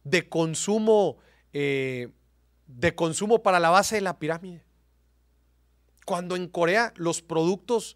de 0.03 0.27
consumo, 0.27 1.17
eh, 1.53 2.09
de 2.67 2.93
consumo 2.93 3.41
para 3.41 3.61
la 3.61 3.69
base 3.69 3.95
de 3.95 4.01
la 4.01 4.19
pirámide. 4.19 4.65
Cuando 6.05 6.35
en 6.35 6.49
Corea 6.49 6.91
los 6.97 7.21
productos 7.21 7.95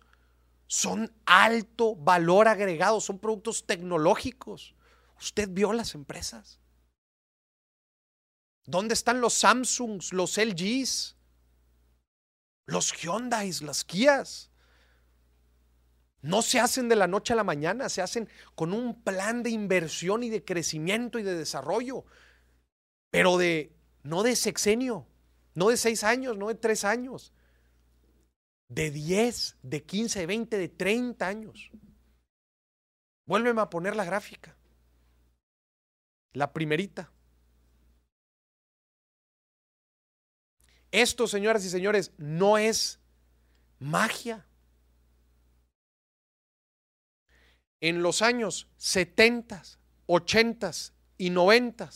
son 0.68 1.14
alto 1.26 1.96
valor 1.96 2.48
agregado, 2.48 3.00
son 3.00 3.20
productos 3.20 3.66
tecnológicos. 3.66 4.76
Usted 5.20 5.50
vio 5.50 5.74
las 5.74 5.96
empresas. 5.96 6.60
¿Dónde 8.66 8.94
están 8.94 9.22
los 9.22 9.34
Samsungs, 9.34 10.14
los 10.14 10.38
LGs, 10.38 11.18
los 12.66 12.94
Hyundais, 12.94 13.62
las 13.62 13.84
Kias? 13.84 14.50
No 16.22 16.42
se 16.42 16.62
hacen 16.62 16.88
de 16.88 16.96
la 16.96 17.08
noche 17.08 17.34
a 17.34 17.36
la 17.36 17.44
mañana, 17.44 17.90
se 17.90 18.02
hacen 18.02 18.30
con 18.56 18.74
un 18.74 19.04
plan 19.04 19.44
de 19.44 19.50
inversión 19.50 20.24
y 20.24 20.30
de 20.30 20.46
crecimiento 20.46 21.20
y 21.20 21.24
de 21.24 21.36
desarrollo, 21.36 22.06
pero 23.10 23.38
de 23.38 23.76
no 24.04 24.24
de 24.24 24.38
sexenio, 24.38 25.06
no 25.54 25.68
de 25.68 25.76
seis 25.76 26.06
años, 26.06 26.38
no 26.38 26.48
de 26.48 26.56
tres 26.56 26.86
años, 26.86 27.34
de 28.70 28.92
10, 28.92 29.58
de 29.62 29.84
15, 29.84 30.20
de 30.20 30.26
20, 30.26 30.58
de 30.58 30.70
30 30.70 31.28
años. 31.28 31.72
Vuélveme 33.26 33.62
a 33.62 33.70
poner 33.70 33.96
la 33.96 34.06
gráfica. 34.06 34.56
La 36.34 36.52
primerita. 36.52 37.12
Esto, 40.92 41.28
señoras 41.28 41.66
y 41.66 41.70
señores, 41.70 42.12
no 42.18 42.58
es 42.58 43.00
magia. 43.80 44.46
En 47.82 48.02
los 48.02 48.22
años 48.22 48.70
70, 48.78 49.62
80 50.06 50.72
y 51.18 51.30
90 51.30 51.90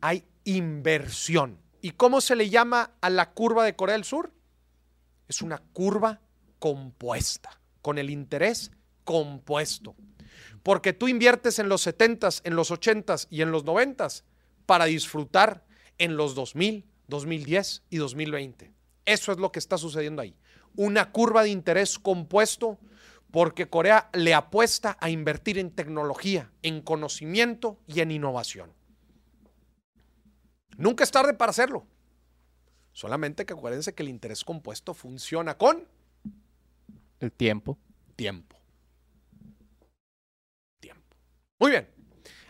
hay 0.00 0.24
inversión. 0.44 1.58
¿Y 1.80 1.90
cómo 1.92 2.20
se 2.20 2.36
le 2.36 2.48
llama 2.48 2.92
a 3.00 3.10
la 3.10 3.32
curva 3.32 3.64
de 3.64 3.76
Corea 3.76 3.94
del 3.94 4.04
Sur? 4.04 4.32
Es 5.32 5.42
una 5.42 5.58
curva 5.58 6.20
compuesta, 6.58 7.58
con 7.80 7.98
el 7.98 8.10
interés 8.10 8.70
compuesto. 9.04 9.96
Porque 10.62 10.92
tú 10.92 11.08
inviertes 11.08 11.58
en 11.58 11.68
los 11.68 11.86
70s, 11.86 12.42
en 12.44 12.54
los 12.54 12.70
80s 12.70 13.26
y 13.30 13.42
en 13.42 13.50
los 13.50 13.64
90s 13.64 14.24
para 14.66 14.84
disfrutar 14.84 15.64
en 15.98 16.16
los 16.16 16.34
2000, 16.34 16.86
2010 17.08 17.82
y 17.90 17.96
2020. 17.96 18.72
Eso 19.06 19.32
es 19.32 19.38
lo 19.38 19.50
que 19.50 19.58
está 19.58 19.78
sucediendo 19.78 20.22
ahí. 20.22 20.36
Una 20.76 21.10
curva 21.10 21.42
de 21.42 21.48
interés 21.48 21.98
compuesto 21.98 22.78
porque 23.30 23.68
Corea 23.68 24.10
le 24.12 24.34
apuesta 24.34 24.98
a 25.00 25.08
invertir 25.08 25.58
en 25.58 25.70
tecnología, 25.70 26.52
en 26.62 26.82
conocimiento 26.82 27.78
y 27.86 28.00
en 28.00 28.10
innovación. 28.10 28.72
Nunca 30.76 31.04
es 31.04 31.10
tarde 31.10 31.34
para 31.34 31.50
hacerlo. 31.50 31.86
Solamente 32.92 33.46
que 33.46 33.54
acuérdense 33.54 33.94
que 33.94 34.02
el 34.02 34.08
interés 34.08 34.44
compuesto 34.44 34.94
funciona 34.94 35.56
con 35.56 35.86
el 37.20 37.32
tiempo. 37.32 37.78
Tiempo. 38.16 38.56
Tiempo. 40.80 41.16
Muy 41.58 41.70
bien. 41.70 41.88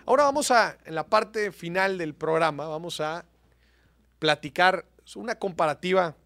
Ahora 0.06 0.24
vamos 0.24 0.50
a, 0.50 0.78
en 0.84 0.94
la 0.94 1.06
parte 1.06 1.52
final 1.52 1.98
del 1.98 2.14
programa, 2.14 2.66
vamos 2.66 3.00
a 3.00 3.24
platicar 4.18 4.86
una 5.14 5.38
comparativa 5.38 6.16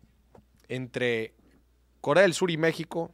entre 0.68 1.34
Corea 2.00 2.22
del 2.22 2.34
Sur 2.34 2.50
y 2.50 2.56
México. 2.56 3.12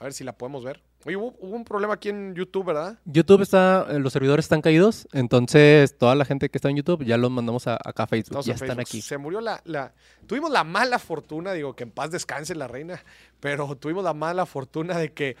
A 0.00 0.04
ver 0.04 0.12
si 0.12 0.24
la 0.24 0.36
podemos 0.36 0.64
ver. 0.64 0.82
Oye, 1.06 1.14
hubo, 1.14 1.36
un 1.38 1.64
problema 1.64 1.94
aquí 1.94 2.08
en 2.08 2.34
YouTube, 2.34 2.66
¿verdad? 2.66 2.98
YouTube 3.04 3.40
está, 3.40 3.86
eh, 3.90 4.00
los 4.00 4.12
servidores 4.12 4.46
están 4.46 4.60
caídos, 4.60 5.06
entonces 5.12 5.96
toda 5.96 6.16
la 6.16 6.24
gente 6.24 6.48
que 6.48 6.58
está 6.58 6.68
en 6.68 6.74
YouTube 6.74 7.04
ya 7.04 7.16
los 7.16 7.30
mandamos 7.30 7.68
a, 7.68 7.74
acá 7.74 8.02
a 8.02 8.06
Facebook, 8.08 8.42
ya 8.42 8.54
están 8.54 8.80
aquí. 8.80 9.00
Se 9.00 9.16
murió 9.16 9.40
la, 9.40 9.62
la, 9.66 9.94
tuvimos 10.26 10.50
la 10.50 10.64
mala 10.64 10.98
fortuna, 10.98 11.52
digo 11.52 11.76
que 11.76 11.84
en 11.84 11.92
paz 11.92 12.10
descanse 12.10 12.56
la 12.56 12.66
reina, 12.66 13.04
pero 13.38 13.76
tuvimos 13.76 14.02
la 14.02 14.14
mala 14.14 14.46
fortuna 14.46 14.98
de 14.98 15.12
que 15.12 15.36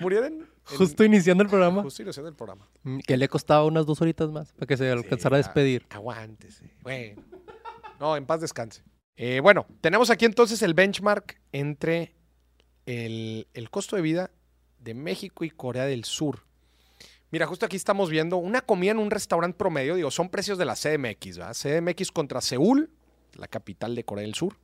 murieron. 0.00 0.48
Justo 0.64 1.04
iniciando 1.04 1.42
el 1.42 1.50
programa. 1.50 1.82
Justo 1.82 2.02
iniciando 2.02 2.30
el 2.30 2.34
programa. 2.34 2.66
Mm, 2.84 3.00
que 3.00 3.18
le 3.18 3.28
costaba 3.28 3.66
unas 3.66 3.84
dos 3.84 4.00
horitas 4.00 4.30
más 4.30 4.54
para 4.54 4.66
que 4.66 4.78
se 4.78 4.90
alcanzara 4.90 5.36
a 5.36 5.38
despedir. 5.38 5.84
Aguántese. 5.90 6.64
Bueno. 6.80 7.22
No, 8.00 8.16
en 8.16 8.24
paz 8.24 8.40
descanse. 8.40 8.82
Eh, 9.14 9.40
bueno, 9.40 9.66
tenemos 9.82 10.08
aquí 10.08 10.24
entonces 10.24 10.62
el 10.62 10.72
benchmark 10.72 11.38
entre 11.52 12.14
el, 12.86 13.46
el 13.52 13.68
costo 13.68 13.96
de 13.96 14.00
vida 14.00 14.30
de 14.88 14.94
México 14.94 15.44
y 15.44 15.50
Corea 15.50 15.84
del 15.84 16.04
Sur. 16.04 16.44
Mira, 17.30 17.46
justo 17.46 17.66
aquí 17.66 17.76
estamos 17.76 18.08
viendo 18.08 18.38
una 18.38 18.62
comida 18.62 18.92
en 18.92 18.98
un 18.98 19.10
restaurante 19.10 19.58
promedio, 19.58 19.94
digo, 19.94 20.10
son 20.10 20.30
precios 20.30 20.56
de 20.56 20.64
la 20.64 20.74
CDMX, 20.74 21.36
¿verdad? 21.36 21.54
CDMX 21.54 22.10
contra 22.10 22.40
Seúl, 22.40 22.90
la 23.34 23.48
capital 23.48 23.94
de 23.94 24.04
Corea 24.04 24.22
del 24.22 24.34
Sur. 24.34 24.56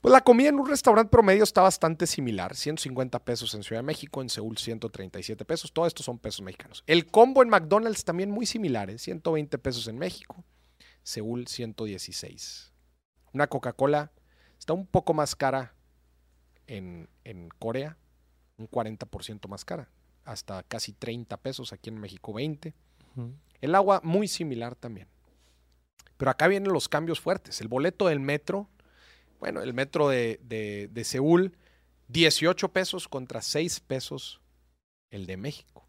Pues 0.00 0.10
la 0.10 0.22
comida 0.22 0.48
en 0.48 0.58
un 0.58 0.66
restaurante 0.66 1.10
promedio 1.10 1.44
está 1.44 1.60
bastante 1.60 2.06
similar, 2.06 2.56
150 2.56 3.18
pesos 3.24 3.52
en 3.52 3.62
Ciudad 3.62 3.82
de 3.82 3.86
México, 3.86 4.22
en 4.22 4.30
Seúl 4.30 4.56
137 4.56 5.44
pesos, 5.44 5.70
todo 5.70 5.86
esto 5.86 6.02
son 6.02 6.18
pesos 6.18 6.40
mexicanos. 6.40 6.82
El 6.86 7.04
combo 7.04 7.42
en 7.42 7.50
McDonald's 7.50 8.04
también 8.04 8.30
muy 8.30 8.46
similar, 8.46 8.98
120 8.98 9.54
¿eh? 9.54 9.58
pesos 9.58 9.86
en 9.88 9.98
México, 9.98 10.46
Seúl 11.02 11.46
116. 11.46 12.72
Una 13.34 13.48
Coca-Cola 13.48 14.12
está 14.58 14.72
un 14.72 14.86
poco 14.86 15.12
más 15.12 15.36
cara 15.36 15.74
en, 16.66 17.10
en 17.24 17.50
Corea, 17.58 17.98
un 18.58 18.68
40% 18.68 19.48
más 19.48 19.64
cara, 19.64 19.88
hasta 20.24 20.62
casi 20.64 20.92
30 20.92 21.36
pesos, 21.38 21.72
aquí 21.72 21.88
en 21.88 21.98
México 21.98 22.32
20. 22.32 22.74
El 23.60 23.74
agua 23.74 24.00
muy 24.04 24.28
similar 24.28 24.76
también. 24.76 25.08
Pero 26.16 26.30
acá 26.30 26.46
vienen 26.46 26.72
los 26.72 26.88
cambios 26.88 27.20
fuertes. 27.20 27.60
El 27.60 27.68
boleto 27.68 28.06
del 28.06 28.20
metro, 28.20 28.68
bueno, 29.40 29.62
el 29.62 29.74
metro 29.74 30.08
de, 30.08 30.40
de, 30.42 30.88
de 30.92 31.04
Seúl, 31.04 31.56
18 32.08 32.68
pesos 32.72 33.08
contra 33.08 33.40
6 33.40 33.80
pesos 33.80 34.40
el 35.10 35.26
de 35.26 35.36
México. 35.36 35.86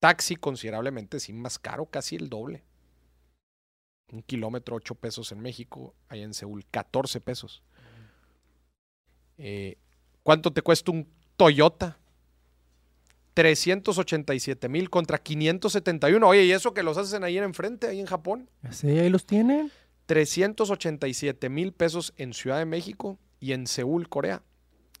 Taxi 0.00 0.36
considerablemente, 0.36 1.20
sí, 1.20 1.32
más 1.32 1.58
caro, 1.58 1.86
casi 1.86 2.16
el 2.16 2.28
doble. 2.28 2.62
Un 4.12 4.22
kilómetro, 4.22 4.76
8 4.76 4.94
pesos 4.96 5.32
en 5.32 5.40
México, 5.40 5.94
allá 6.08 6.24
en 6.24 6.34
Seúl, 6.34 6.64
14 6.70 7.20
pesos. 7.20 7.62
Eh, 9.38 9.78
¿Cuánto 10.22 10.52
te 10.52 10.62
cuesta 10.62 10.90
un 10.92 11.08
Toyota? 11.36 11.98
387 13.34 14.68
mil 14.68 14.90
contra 14.90 15.18
571. 15.18 16.26
Oye, 16.26 16.44
¿y 16.44 16.52
eso 16.52 16.72
que 16.72 16.82
los 16.82 16.96
hacen 16.96 17.24
ahí 17.24 17.36
en 17.36 17.44
enfrente, 17.44 17.88
ahí 17.88 18.00
en 18.00 18.06
Japón? 18.06 18.48
Sí, 18.70 18.88
ahí 18.90 19.10
los 19.10 19.26
tienen. 19.26 19.72
387 20.06 21.48
mil 21.48 21.72
pesos 21.72 22.14
en 22.16 22.32
Ciudad 22.32 22.58
de 22.58 22.64
México 22.64 23.18
y 23.40 23.52
en 23.52 23.66
Seúl, 23.66 24.08
Corea, 24.08 24.42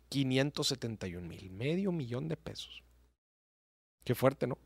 571 0.08 1.26
mil, 1.26 1.50
medio 1.50 1.92
millón 1.92 2.28
de 2.28 2.36
pesos. 2.36 2.82
Qué 4.04 4.14
fuerte, 4.14 4.46
¿no? 4.46 4.58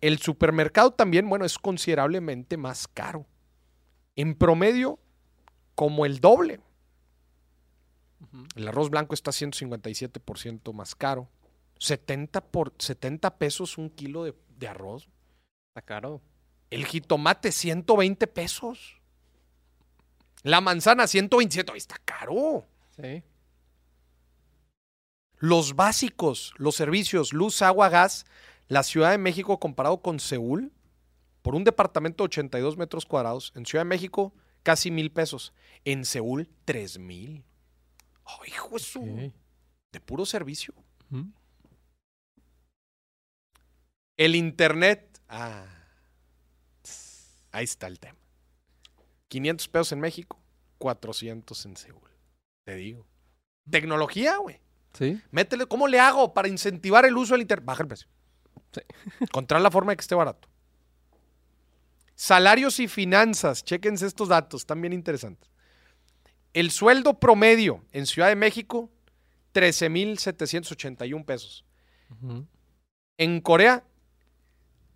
El 0.00 0.18
supermercado 0.18 0.92
también, 0.92 1.28
bueno, 1.28 1.44
es 1.44 1.58
considerablemente 1.58 2.56
más 2.56 2.88
caro. 2.88 3.26
En 4.16 4.34
promedio, 4.34 4.98
como 5.74 6.06
el 6.06 6.20
doble. 6.20 6.60
El 8.54 8.68
arroz 8.68 8.90
blanco 8.90 9.14
está 9.14 9.30
157% 9.30 10.72
más 10.72 10.94
caro. 10.94 11.28
70, 11.78 12.40
por, 12.40 12.72
70 12.78 13.38
pesos 13.38 13.76
un 13.78 13.90
kilo 13.90 14.24
de, 14.24 14.34
de 14.58 14.68
arroz. 14.68 15.08
Está 15.70 15.82
caro. 15.82 16.20
El 16.70 16.86
jitomate, 16.86 17.52
120 17.52 18.26
pesos. 18.28 19.00
La 20.42 20.60
manzana, 20.60 21.06
127. 21.06 21.72
Ay, 21.72 21.78
Está 21.78 21.98
caro. 22.04 22.66
Sí. 22.96 23.22
Los 25.38 25.74
básicos, 25.74 26.54
los 26.56 26.76
servicios, 26.76 27.32
luz, 27.32 27.62
agua, 27.62 27.88
gas, 27.88 28.26
la 28.68 28.84
Ciudad 28.84 29.10
de 29.10 29.18
México 29.18 29.58
comparado 29.58 30.00
con 30.00 30.20
Seúl, 30.20 30.72
por 31.42 31.56
un 31.56 31.64
departamento 31.64 32.22
de 32.22 32.26
82 32.26 32.76
metros 32.76 33.06
cuadrados, 33.06 33.52
en 33.56 33.66
Ciudad 33.66 33.84
de 33.84 33.88
México 33.88 34.32
casi 34.62 34.92
mil 34.92 35.10
pesos, 35.10 35.52
en 35.84 36.04
Seúl 36.04 36.48
tres 36.64 36.98
mil. 36.98 37.44
¡Ay, 38.24 38.48
hijo 38.50 38.70
de 38.70 38.78
su- 38.78 39.00
Ok. 39.02 39.32
De 39.92 40.00
puro 40.00 40.24
servicio. 40.26 40.72
El 44.16 44.34
internet. 44.36 45.20
Ah. 45.28 45.66
Ahí 47.50 47.64
está 47.64 47.86
el 47.86 47.98
tema. 47.98 48.18
500 49.28 49.68
pesos 49.68 49.92
en 49.92 50.00
México, 50.00 50.38
400 50.78 51.66
en 51.66 51.76
Seúl. 51.76 52.10
Te 52.64 52.74
digo. 52.76 53.06
Tecnología, 53.70 54.36
güey. 54.38 54.60
Sí. 54.94 55.20
Métele, 55.30 55.66
¿cómo 55.66 55.88
le 55.88 56.00
hago 56.00 56.32
para 56.34 56.48
incentivar 56.48 57.04
el 57.04 57.16
uso 57.16 57.34
del 57.34 57.42
internet? 57.42 57.64
Baja 57.66 57.82
el 57.82 57.88
precio. 57.88 58.08
Sí. 58.72 58.80
Encontrar 59.20 59.60
la 59.60 59.70
forma 59.70 59.92
de 59.92 59.96
que 59.96 60.02
esté 60.02 60.14
barato. 60.14 60.48
Salarios 62.14 62.78
y 62.80 62.88
finanzas. 62.88 63.64
Chéquense 63.64 64.06
estos 64.06 64.28
datos, 64.28 64.62
están 64.62 64.80
bien 64.80 64.92
interesantes. 64.92 65.50
El 66.52 66.70
sueldo 66.70 67.18
promedio 67.18 67.84
en 67.92 68.06
Ciudad 68.06 68.28
de 68.28 68.36
México, 68.36 68.90
13,781 69.52 71.24
pesos. 71.24 71.64
Ujú. 72.10 72.46
En 73.16 73.40
Corea, 73.40 73.84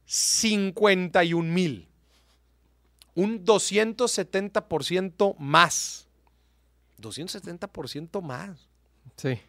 51 0.04 1.52
mil. 1.52 1.88
Un 3.14 3.44
270% 3.44 5.36
más. 5.38 6.08
270% 7.00 8.20
más. 8.22 8.68
Sí. 9.16 9.40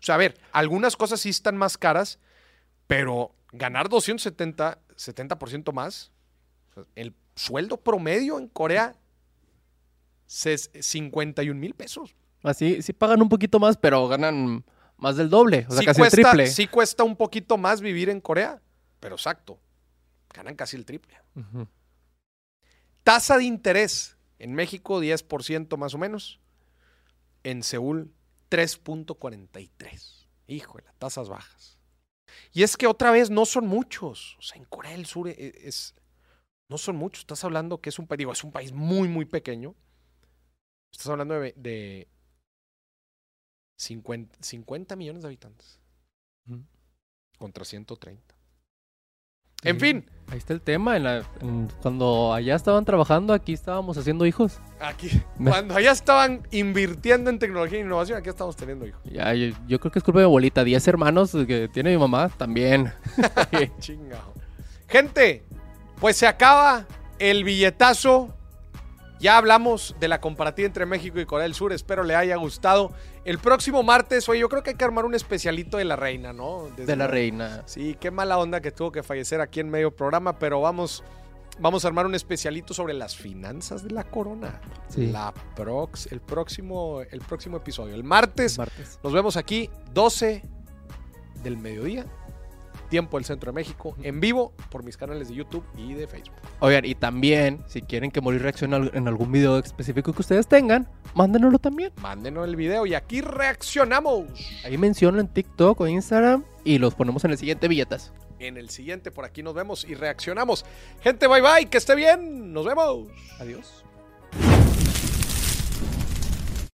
O 0.00 0.02
sea, 0.02 0.16
a 0.16 0.18
ver, 0.18 0.38
algunas 0.52 0.96
cosas 0.96 1.20
sí 1.20 1.28
están 1.28 1.56
más 1.56 1.78
caras, 1.78 2.18
pero 2.86 3.34
ganar 3.52 3.88
270 3.88 4.78
70% 4.96 5.72
más, 5.72 6.10
o 6.70 6.74
sea, 6.74 6.84
el 6.94 7.14
sueldo 7.34 7.76
promedio 7.78 8.38
en 8.38 8.48
Corea 8.48 8.94
51 10.26 11.58
mil 11.58 11.74
pesos. 11.74 12.14
Así, 12.42 12.82
sí 12.82 12.92
pagan 12.92 13.22
un 13.22 13.28
poquito 13.28 13.58
más, 13.58 13.76
pero 13.76 14.06
ganan 14.08 14.64
más 14.96 15.16
del 15.16 15.30
doble. 15.30 15.66
O 15.68 15.72
sea, 15.72 15.80
sí, 15.80 15.86
casi 15.86 16.00
cuesta, 16.00 16.16
el 16.20 16.26
triple. 16.26 16.46
sí 16.48 16.66
cuesta 16.66 17.04
un 17.04 17.16
poquito 17.16 17.56
más 17.56 17.80
vivir 17.80 18.08
en 18.10 18.20
Corea, 18.20 18.60
pero 19.00 19.14
exacto, 19.16 19.58
ganan 20.32 20.54
casi 20.54 20.76
el 20.76 20.84
triple. 20.84 21.14
Tasa 23.02 23.38
de 23.38 23.44
interés 23.44 24.16
en 24.38 24.54
México 24.54 25.00
10% 25.00 25.76
más 25.76 25.94
o 25.94 25.98
menos, 25.98 26.40
en 27.42 27.62
Seúl 27.62 28.12
3.43. 28.50 30.26
Híjole, 30.46 30.84
tasas 30.98 31.28
bajas. 31.28 31.78
Y 32.52 32.62
es 32.62 32.76
que 32.76 32.86
otra 32.86 33.10
vez 33.10 33.30
no 33.30 33.44
son 33.46 33.66
muchos. 33.66 34.36
O 34.38 34.42
sea, 34.42 34.56
en 34.58 34.64
Corea 34.64 34.92
del 34.92 35.06
Sur 35.06 35.28
e- 35.28 35.54
es, 35.64 35.94
no 36.68 36.78
son 36.78 36.96
muchos. 36.96 37.20
Estás 37.20 37.44
hablando 37.44 37.80
que 37.80 37.90
es 37.90 37.98
un 37.98 38.06
país, 38.06 38.18
digo, 38.18 38.32
es 38.32 38.44
un 38.44 38.52
país 38.52 38.72
muy, 38.72 39.08
muy 39.08 39.24
pequeño. 39.24 39.74
Estás 40.94 41.08
hablando 41.08 41.34
de, 41.40 41.52
de 41.56 42.08
50, 43.78 44.36
50 44.40 44.94
millones 44.96 45.22
de 45.22 45.28
habitantes 45.28 45.80
contra 47.36 47.64
130. 47.64 48.22
En 49.64 49.74
Sí. 49.74 49.80
fin, 49.86 50.10
Ahí 50.28 50.38
está 50.38 50.52
el 50.52 50.60
tema. 50.60 50.96
en 50.96 51.02
la- 51.04 51.26
en- 51.40 51.68
cuando 51.82 52.32
allá 52.32 52.54
estaban 52.54 52.84
trabajando, 52.84 53.32
aquí 53.32 53.52
estábamos 53.54 53.96
haciendo 53.98 54.24
hijos. 54.26 54.60
Aquí, 54.78 55.08
cuando 55.38 55.74
allá 55.74 55.90
estaban 55.90 56.46
invirtiendo 56.52 57.28
en 57.30 57.38
tecnología 57.38 57.78
e 57.78 57.80
innovación, 57.80 58.18
aquí 58.18 58.28
estamos 58.28 58.54
teniendo 58.56 58.86
hijos. 58.86 59.02
Ya, 59.04 59.34
yo, 59.34 59.54
yo 59.66 59.80
creo 59.80 59.90
que 59.90 59.98
es 59.98 60.04
culpa 60.04 60.20
de 60.20 60.26
mi 60.26 60.28
abuelita. 60.28 60.62
Diez 60.64 60.86
hermanos 60.86 61.32
que 61.46 61.68
tiene 61.72 61.90
mi 61.90 61.96
mamá 61.98 62.28
también. 62.28 62.92
Chingado. 63.80 64.32
Gente, 64.88 65.42
pues 65.98 66.16
se 66.18 66.26
acaba 66.28 66.86
el 67.18 67.42
billetazo. 67.42 68.32
Ya 69.24 69.38
hablamos 69.38 69.96
de 69.98 70.06
la 70.06 70.20
comparativa 70.20 70.66
entre 70.66 70.84
México 70.84 71.18
y 71.18 71.24
Corea 71.24 71.44
del 71.44 71.54
Sur. 71.54 71.72
Espero 71.72 72.04
le 72.04 72.14
haya 72.14 72.36
gustado. 72.36 72.92
El 73.24 73.38
próximo 73.38 73.82
martes, 73.82 74.28
oye, 74.28 74.40
yo 74.40 74.50
creo 74.50 74.62
que 74.62 74.72
hay 74.72 74.76
que 74.76 74.84
armar 74.84 75.06
un 75.06 75.14
especialito 75.14 75.78
de 75.78 75.86
la 75.86 75.96
reina, 75.96 76.34
¿no? 76.34 76.68
Desde 76.76 76.84
de 76.84 76.96
la 76.96 77.06
reina. 77.06 77.62
Sí, 77.64 77.96
qué 77.98 78.10
mala 78.10 78.36
onda 78.36 78.60
que 78.60 78.70
tuvo 78.70 78.92
que 78.92 79.02
fallecer 79.02 79.40
aquí 79.40 79.60
en 79.60 79.70
medio 79.70 79.96
programa, 79.96 80.38
pero 80.38 80.60
vamos, 80.60 81.02
vamos 81.58 81.86
a 81.86 81.88
armar 81.88 82.04
un 82.04 82.14
especialito 82.14 82.74
sobre 82.74 82.92
las 82.92 83.16
finanzas 83.16 83.82
de 83.82 83.92
la 83.92 84.04
corona. 84.04 84.60
Sí. 84.88 85.06
La 85.06 85.32
prox, 85.56 86.12
el, 86.12 86.20
próximo, 86.20 87.00
el 87.00 87.20
próximo 87.20 87.56
episodio. 87.56 87.94
El 87.94 88.04
martes 88.04 88.58
Martes. 88.58 89.00
nos 89.02 89.14
vemos 89.14 89.38
aquí, 89.38 89.70
12 89.94 90.42
del 91.42 91.56
mediodía, 91.56 92.04
tiempo 92.94 93.16
del 93.16 93.24
centro 93.24 93.50
de 93.50 93.56
México, 93.56 93.96
en 94.04 94.20
vivo 94.20 94.52
por 94.70 94.84
mis 94.84 94.96
canales 94.96 95.26
de 95.26 95.34
YouTube 95.34 95.64
y 95.76 95.94
de 95.94 96.06
Facebook. 96.06 96.36
Oigan, 96.60 96.84
y 96.84 96.94
también, 96.94 97.64
si 97.66 97.82
quieren 97.82 98.12
que 98.12 98.20
Morir 98.20 98.40
reaccione 98.40 98.88
en 98.94 99.08
algún 99.08 99.32
video 99.32 99.58
específico 99.58 100.12
que 100.12 100.20
ustedes 100.20 100.46
tengan, 100.46 100.88
mándenoslo 101.12 101.58
también. 101.58 101.90
Mándenos 102.00 102.46
el 102.46 102.54
video 102.54 102.86
y 102.86 102.94
aquí 102.94 103.20
reaccionamos. 103.20 104.26
Ahí 104.64 104.78
menciono 104.78 105.18
en 105.18 105.26
TikTok 105.26 105.80
o 105.80 105.88
Instagram 105.88 106.44
y 106.62 106.78
los 106.78 106.94
ponemos 106.94 107.24
en 107.24 107.32
el 107.32 107.38
siguiente 107.38 107.66
billetas. 107.66 108.12
En 108.38 108.58
el 108.58 108.70
siguiente 108.70 109.10
por 109.10 109.24
aquí 109.24 109.42
nos 109.42 109.54
vemos 109.54 109.84
y 109.84 109.96
reaccionamos. 109.96 110.64
Gente, 111.00 111.26
bye 111.26 111.40
bye, 111.40 111.66
que 111.66 111.78
esté 111.78 111.96
bien. 111.96 112.52
Nos 112.52 112.64
vemos. 112.64 113.08
Adiós. 113.40 113.84